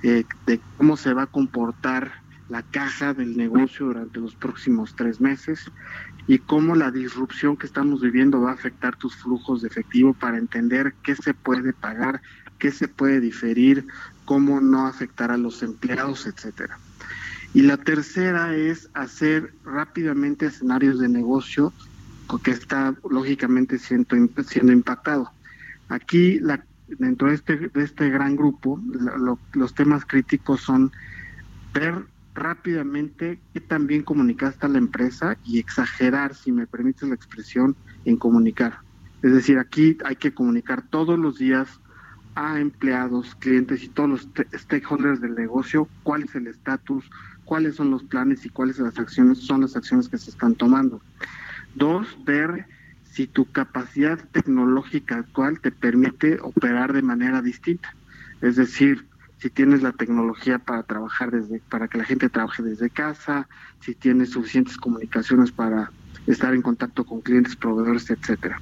eh, 0.03 0.25
de 0.45 0.61
cómo 0.75 0.97
se 0.97 1.13
va 1.13 1.23
a 1.23 1.27
comportar 1.27 2.13
la 2.49 2.61
caja 2.61 3.13
del 3.13 3.37
negocio 3.37 3.87
durante 3.87 4.19
los 4.19 4.35
próximos 4.35 4.95
tres 4.95 5.21
meses 5.21 5.63
y 6.27 6.39
cómo 6.39 6.75
la 6.75 6.91
disrupción 6.91 7.57
que 7.57 7.65
estamos 7.65 8.01
viviendo 8.01 8.41
va 8.41 8.51
a 8.51 8.55
afectar 8.55 8.95
tus 8.97 9.15
flujos 9.15 9.61
de 9.61 9.69
efectivo 9.69 10.13
para 10.13 10.37
entender 10.37 10.93
qué 11.03 11.15
se 11.15 11.33
puede 11.33 11.73
pagar, 11.73 12.21
qué 12.59 12.71
se 12.71 12.87
puede 12.87 13.19
diferir, 13.19 13.85
cómo 14.25 14.61
no 14.61 14.87
afectar 14.87 15.31
a 15.31 15.37
los 15.37 15.63
empleados, 15.63 16.25
etcétera. 16.25 16.77
Y 17.53 17.61
la 17.61 17.77
tercera 17.77 18.55
es 18.55 18.89
hacer 18.93 19.53
rápidamente 19.63 20.47
escenarios 20.47 20.99
de 20.99 21.09
negocio 21.09 21.73
que 22.39 22.51
está 22.51 22.95
lógicamente 23.09 23.77
siendo, 23.79 24.15
siendo 24.47 24.71
impactado. 24.71 25.29
Aquí, 25.89 26.39
la, 26.39 26.65
dentro 26.87 27.29
de 27.29 27.35
este, 27.35 27.57
de 27.73 27.83
este 27.83 28.09
gran 28.09 28.35
grupo, 28.35 28.79
lo- 28.85 29.17
lo- 29.17 29.41
los 29.53 29.73
temas 29.73 30.05
críticos 30.05 30.61
son 30.61 30.91
ver 31.73 32.07
rápidamente 32.35 33.43
qué 33.53 33.61
tan 33.61 33.85
bien 33.87 34.03
comunicaste 34.03 34.65
a 34.65 34.69
la 34.69 34.79
empresa 34.79 35.37
y 35.43 35.59
exagerar, 35.59 36.35
si 36.35 36.51
me 36.51 36.67
permites 36.67 37.07
la 37.07 37.15
expresión, 37.15 37.77
en 38.05 38.17
comunicar. 38.17 38.79
Es 39.21 39.31
decir, 39.33 39.59
aquí 39.59 39.97
hay 40.03 40.15
que 40.15 40.33
comunicar 40.33 40.87
todos 40.89 41.17
los 41.17 41.37
días 41.37 41.79
a 42.35 42.59
empleados, 42.59 43.35
clientes 43.35 43.83
y 43.83 43.89
todos 43.89 44.09
los 44.09 44.29
stakeholders 44.53 45.21
del 45.21 45.35
negocio 45.35 45.91
cuál 46.01 46.23
es 46.23 46.33
el 46.35 46.47
estatus, 46.47 47.07
cuáles 47.43 47.75
son 47.75 47.91
los 47.91 48.03
planes 48.05 48.43
y 48.45 48.49
cuáles 48.49 48.79
las 48.79 48.97
acciones 48.97 49.45
son 49.45 49.61
las 49.61 49.75
acciones 49.75 50.09
que 50.09 50.17
se 50.17 50.31
están 50.31 50.55
tomando. 50.55 50.99
Dos, 51.75 52.17
ver 52.23 52.67
si 53.03 53.27
tu 53.27 53.51
capacidad 53.51 54.17
tecnológica 54.31 55.17
actual 55.17 55.59
te 55.59 55.71
permite 55.71 56.39
operar 56.41 56.93
de 56.93 57.01
manera 57.01 57.41
distinta. 57.41 57.95
Es 58.41 58.55
decir, 58.55 59.07
si 59.37 59.49
tienes 59.49 59.83
la 59.83 59.91
tecnología 59.91 60.59
para 60.59 60.83
trabajar 60.83 61.31
desde, 61.31 61.61
para 61.69 61.87
que 61.87 61.97
la 61.97 62.05
gente 62.05 62.29
trabaje 62.29 62.63
desde 62.63 62.89
casa, 62.89 63.47
si 63.81 63.93
tienes 63.93 64.31
suficientes 64.31 64.77
comunicaciones 64.77 65.51
para 65.51 65.91
estar 66.27 66.53
en 66.53 66.61
contacto 66.61 67.05
con 67.05 67.21
clientes, 67.21 67.55
proveedores, 67.55 68.09
etcétera. 68.09 68.57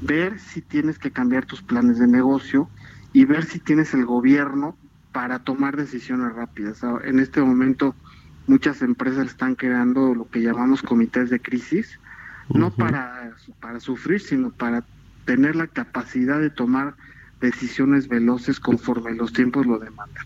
Ver 0.00 0.38
si 0.38 0.60
tienes 0.62 0.98
que 0.98 1.12
cambiar 1.12 1.46
tus 1.46 1.62
planes 1.62 1.98
de 1.98 2.08
negocio 2.08 2.68
y 3.12 3.24
ver 3.24 3.44
si 3.44 3.60
tienes 3.60 3.94
el 3.94 4.04
gobierno 4.04 4.76
para 5.12 5.38
tomar 5.38 5.76
decisiones 5.76 6.34
rápidas. 6.34 6.80
En 7.04 7.20
este 7.20 7.40
momento 7.40 7.94
muchas 8.46 8.82
empresas 8.82 9.28
están 9.28 9.54
creando 9.54 10.14
lo 10.14 10.28
que 10.28 10.42
llamamos 10.42 10.82
comités 10.82 11.30
de 11.30 11.40
crisis, 11.40 12.00
no 12.54 12.70
para, 12.70 13.36
para 13.60 13.80
sufrir, 13.80 14.20
sino 14.20 14.50
para 14.50 14.84
tener 15.24 15.56
la 15.56 15.66
capacidad 15.66 16.40
de 16.40 16.50
tomar 16.50 16.96
decisiones 17.40 18.08
veloces 18.08 18.60
conforme 18.60 19.14
los 19.14 19.32
tiempos 19.32 19.66
lo 19.66 19.78
demandan. 19.78 20.24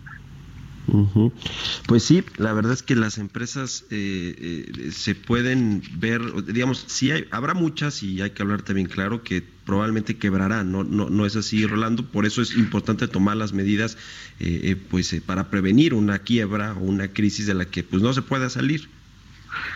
Pues 1.86 2.02
sí, 2.02 2.24
la 2.36 2.52
verdad 2.52 2.72
es 2.72 2.82
que 2.82 2.96
las 2.96 3.16
empresas 3.16 3.84
eh, 3.90 4.68
eh, 4.76 4.90
se 4.90 5.14
pueden 5.14 5.82
ver, 5.96 6.20
digamos, 6.44 6.84
sí 6.88 7.10
hay, 7.10 7.26
habrá 7.30 7.54
muchas 7.54 8.02
y 8.02 8.20
hay 8.20 8.30
que 8.30 8.42
hablar 8.42 8.62
también 8.62 8.88
claro 8.88 9.22
que 9.22 9.42
probablemente 9.64 10.16
quebrarán, 10.16 10.72
no, 10.72 10.84
no, 10.84 11.08
no 11.08 11.26
es 11.26 11.36
así, 11.36 11.66
Rolando, 11.66 12.04
por 12.04 12.26
eso 12.26 12.42
es 12.42 12.56
importante 12.56 13.08
tomar 13.08 13.36
las 13.36 13.52
medidas, 13.52 13.96
eh, 14.40 14.60
eh, 14.64 14.76
pues, 14.76 15.12
eh, 15.12 15.20
para 15.20 15.50
prevenir 15.50 15.94
una 15.94 16.18
quiebra 16.18 16.74
o 16.74 16.80
una 16.80 17.08
crisis 17.08 17.46
de 17.46 17.54
la 17.54 17.64
que, 17.66 17.82
pues, 17.82 18.02
no 18.02 18.12
se 18.12 18.22
pueda 18.22 18.50
salir. 18.50 18.88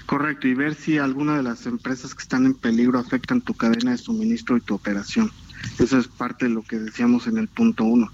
Correcto, 0.06 0.48
y 0.48 0.54
ver 0.54 0.74
si 0.74 0.98
alguna 0.98 1.36
de 1.36 1.42
las 1.42 1.66
empresas 1.66 2.14
que 2.14 2.22
están 2.22 2.46
en 2.46 2.54
peligro 2.54 2.98
afectan 2.98 3.40
tu 3.40 3.54
cadena 3.54 3.92
de 3.92 3.98
suministro 3.98 4.56
y 4.56 4.60
tu 4.60 4.74
operación. 4.74 5.30
Eso 5.78 5.98
es 5.98 6.08
parte 6.08 6.46
de 6.46 6.52
lo 6.52 6.62
que 6.62 6.78
decíamos 6.78 7.26
en 7.26 7.38
el 7.38 7.48
punto 7.48 7.84
uno. 7.84 8.10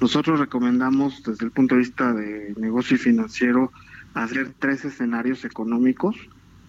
Nosotros 0.00 0.38
recomendamos 0.38 1.22
desde 1.24 1.44
el 1.44 1.50
punto 1.50 1.74
de 1.74 1.80
vista 1.80 2.12
de 2.12 2.54
negocio 2.56 2.96
y 2.96 2.98
financiero 2.98 3.72
hacer 4.14 4.54
tres 4.58 4.84
escenarios 4.84 5.44
económicos. 5.44 6.16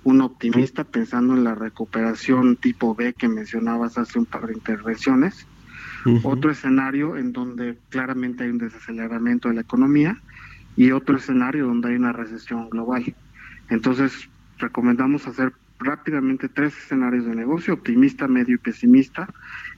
Uno 0.03 0.25
optimista 0.25 0.83
pensando 0.83 1.33
en 1.33 1.43
la 1.43 1.55
recuperación 1.55 2.55
tipo 2.55 2.95
B 2.95 3.13
que 3.13 3.27
mencionabas 3.27 3.97
hace 3.97 4.17
un 4.17 4.25
par 4.25 4.47
de 4.47 4.53
intervenciones. 4.53 5.45
Otro 6.23 6.49
escenario 6.49 7.17
en 7.17 7.33
donde 7.33 7.77
claramente 7.89 8.43
hay 8.43 8.51
un 8.51 8.57
desaceleramiento 8.57 9.49
de 9.49 9.55
la 9.55 9.61
economía 9.61 10.17
y 10.77 10.91
otro 10.91 11.17
escenario 11.17 11.67
donde 11.67 11.89
hay 11.89 11.95
una 11.95 12.13
recesión 12.13 12.69
global. 12.69 13.13
Entonces, 13.69 14.29
recomendamos 14.59 15.27
hacer 15.27 15.53
rápidamente 15.79 16.49
tres 16.49 16.77
escenarios 16.77 17.25
de 17.25 17.35
negocio, 17.35 17.73
optimista, 17.73 18.27
medio 18.27 18.55
y 18.55 18.57
pesimista, 18.57 19.27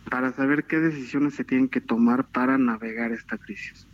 para 0.10 0.34
saber 0.34 0.66
qué 0.66 0.80
decisiones 0.80 1.36
se 1.36 1.44
tienen 1.44 1.70
que 1.70 1.80
tomar 1.80 2.26
para 2.26 2.58
navegar 2.58 3.12
esta 3.12 3.38
crisis. 3.38 3.86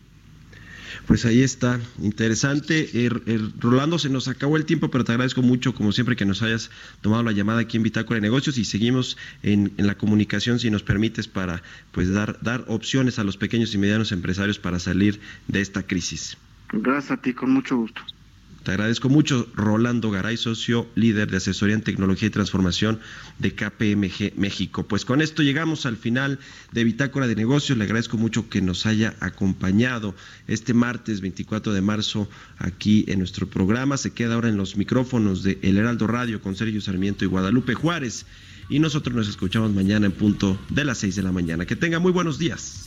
Pues 1.06 1.26
ahí 1.26 1.42
está, 1.42 1.80
interesante. 2.02 2.90
Er- 3.06 3.22
er, 3.26 3.42
Rolando, 3.60 4.00
se 4.00 4.10
nos 4.10 4.28
acabó 4.28 4.58
el 4.58 4.66
tiempo, 4.66 4.90
pero 4.90 5.04
te 5.04 5.12
agradezco 5.12 5.42
mucho, 5.42 5.74
como 5.74 5.92
siempre, 5.92 6.16
que 6.16 6.26
nos 6.26 6.42
hayas 6.42 6.72
tomado 7.02 7.24
la 7.24 7.34
llamada 7.34 7.60
aquí 7.60 7.78
en 7.78 7.84
Bitácora 7.84 8.16
de 8.16 8.22
Negocios 8.22 8.58
y 8.58 8.66
seguimos 8.66 9.18
en, 9.44 9.74
en 9.78 9.88
la 9.88 9.96
comunicación, 9.96 10.60
si 10.60 10.72
nos 10.72 10.84
permites, 10.84 11.28
para 11.28 11.62
pues 11.92 12.12
dar, 12.12 12.40
dar 12.42 12.64
opciones 12.68 13.20
a 13.20 13.24
los 13.24 13.38
pequeños 13.38 13.74
y 13.74 13.78
medianos 13.78 14.12
empresarios 14.12 14.60
para 14.60 14.80
salir 14.80 15.20
de 15.48 15.62
esta 15.62 15.84
crisis. 15.84 16.38
Gracias 16.72 17.12
a 17.12 17.18
ti, 17.18 17.34
con 17.34 17.52
mucho 17.52 17.78
gusto. 17.78 18.02
Te 18.68 18.74
agradezco 18.74 19.08
mucho, 19.08 19.48
Rolando 19.56 20.12
Garay, 20.12 20.36
socio 20.36 20.90
líder 20.94 21.32
de 21.32 21.38
asesoría 21.38 21.74
en 21.74 21.84
tecnología 21.84 22.28
y 22.28 22.32
transformación 22.32 23.00
de 23.40 23.56
KPMG 23.56 24.34
México. 24.36 24.86
Pues 24.86 25.06
con 25.06 25.22
esto 25.22 25.42
llegamos 25.42 25.86
al 25.86 25.96
final 25.96 26.38
de 26.74 26.84
Bitácora 26.84 27.28
de 27.28 27.38
Negocios. 27.38 27.78
Le 27.78 27.86
agradezco 27.86 28.18
mucho 28.18 28.50
que 28.50 28.62
nos 28.62 28.86
haya 28.86 29.16
acompañado 29.22 30.16
este 30.50 30.74
martes 30.74 31.22
24 31.22 31.72
de 31.72 31.80
marzo 31.80 32.28
aquí 32.58 33.06
en 33.08 33.20
nuestro 33.20 33.48
programa. 33.48 33.96
Se 33.96 34.12
queda 34.12 34.34
ahora 34.34 34.50
en 34.50 34.58
los 34.58 34.76
micrófonos 34.76 35.44
de 35.44 35.60
El 35.62 35.78
Heraldo 35.78 36.06
Radio 36.06 36.42
con 36.42 36.58
Sergio 36.58 36.82
Sarmiento 36.82 37.24
y 37.24 37.30
Guadalupe 37.30 37.74
Juárez. 37.74 38.26
Y 38.68 38.80
nosotros 38.80 39.16
nos 39.16 39.30
escuchamos 39.30 39.72
mañana 39.72 40.08
en 40.08 40.12
punto 40.12 40.60
de 40.68 40.84
las 40.84 40.98
6 40.98 41.16
de 41.16 41.24
la 41.24 41.32
mañana. 41.32 41.66
Que 41.66 41.78
tenga 41.78 42.00
muy 42.00 42.12
buenos 42.12 42.38
días. 42.38 42.87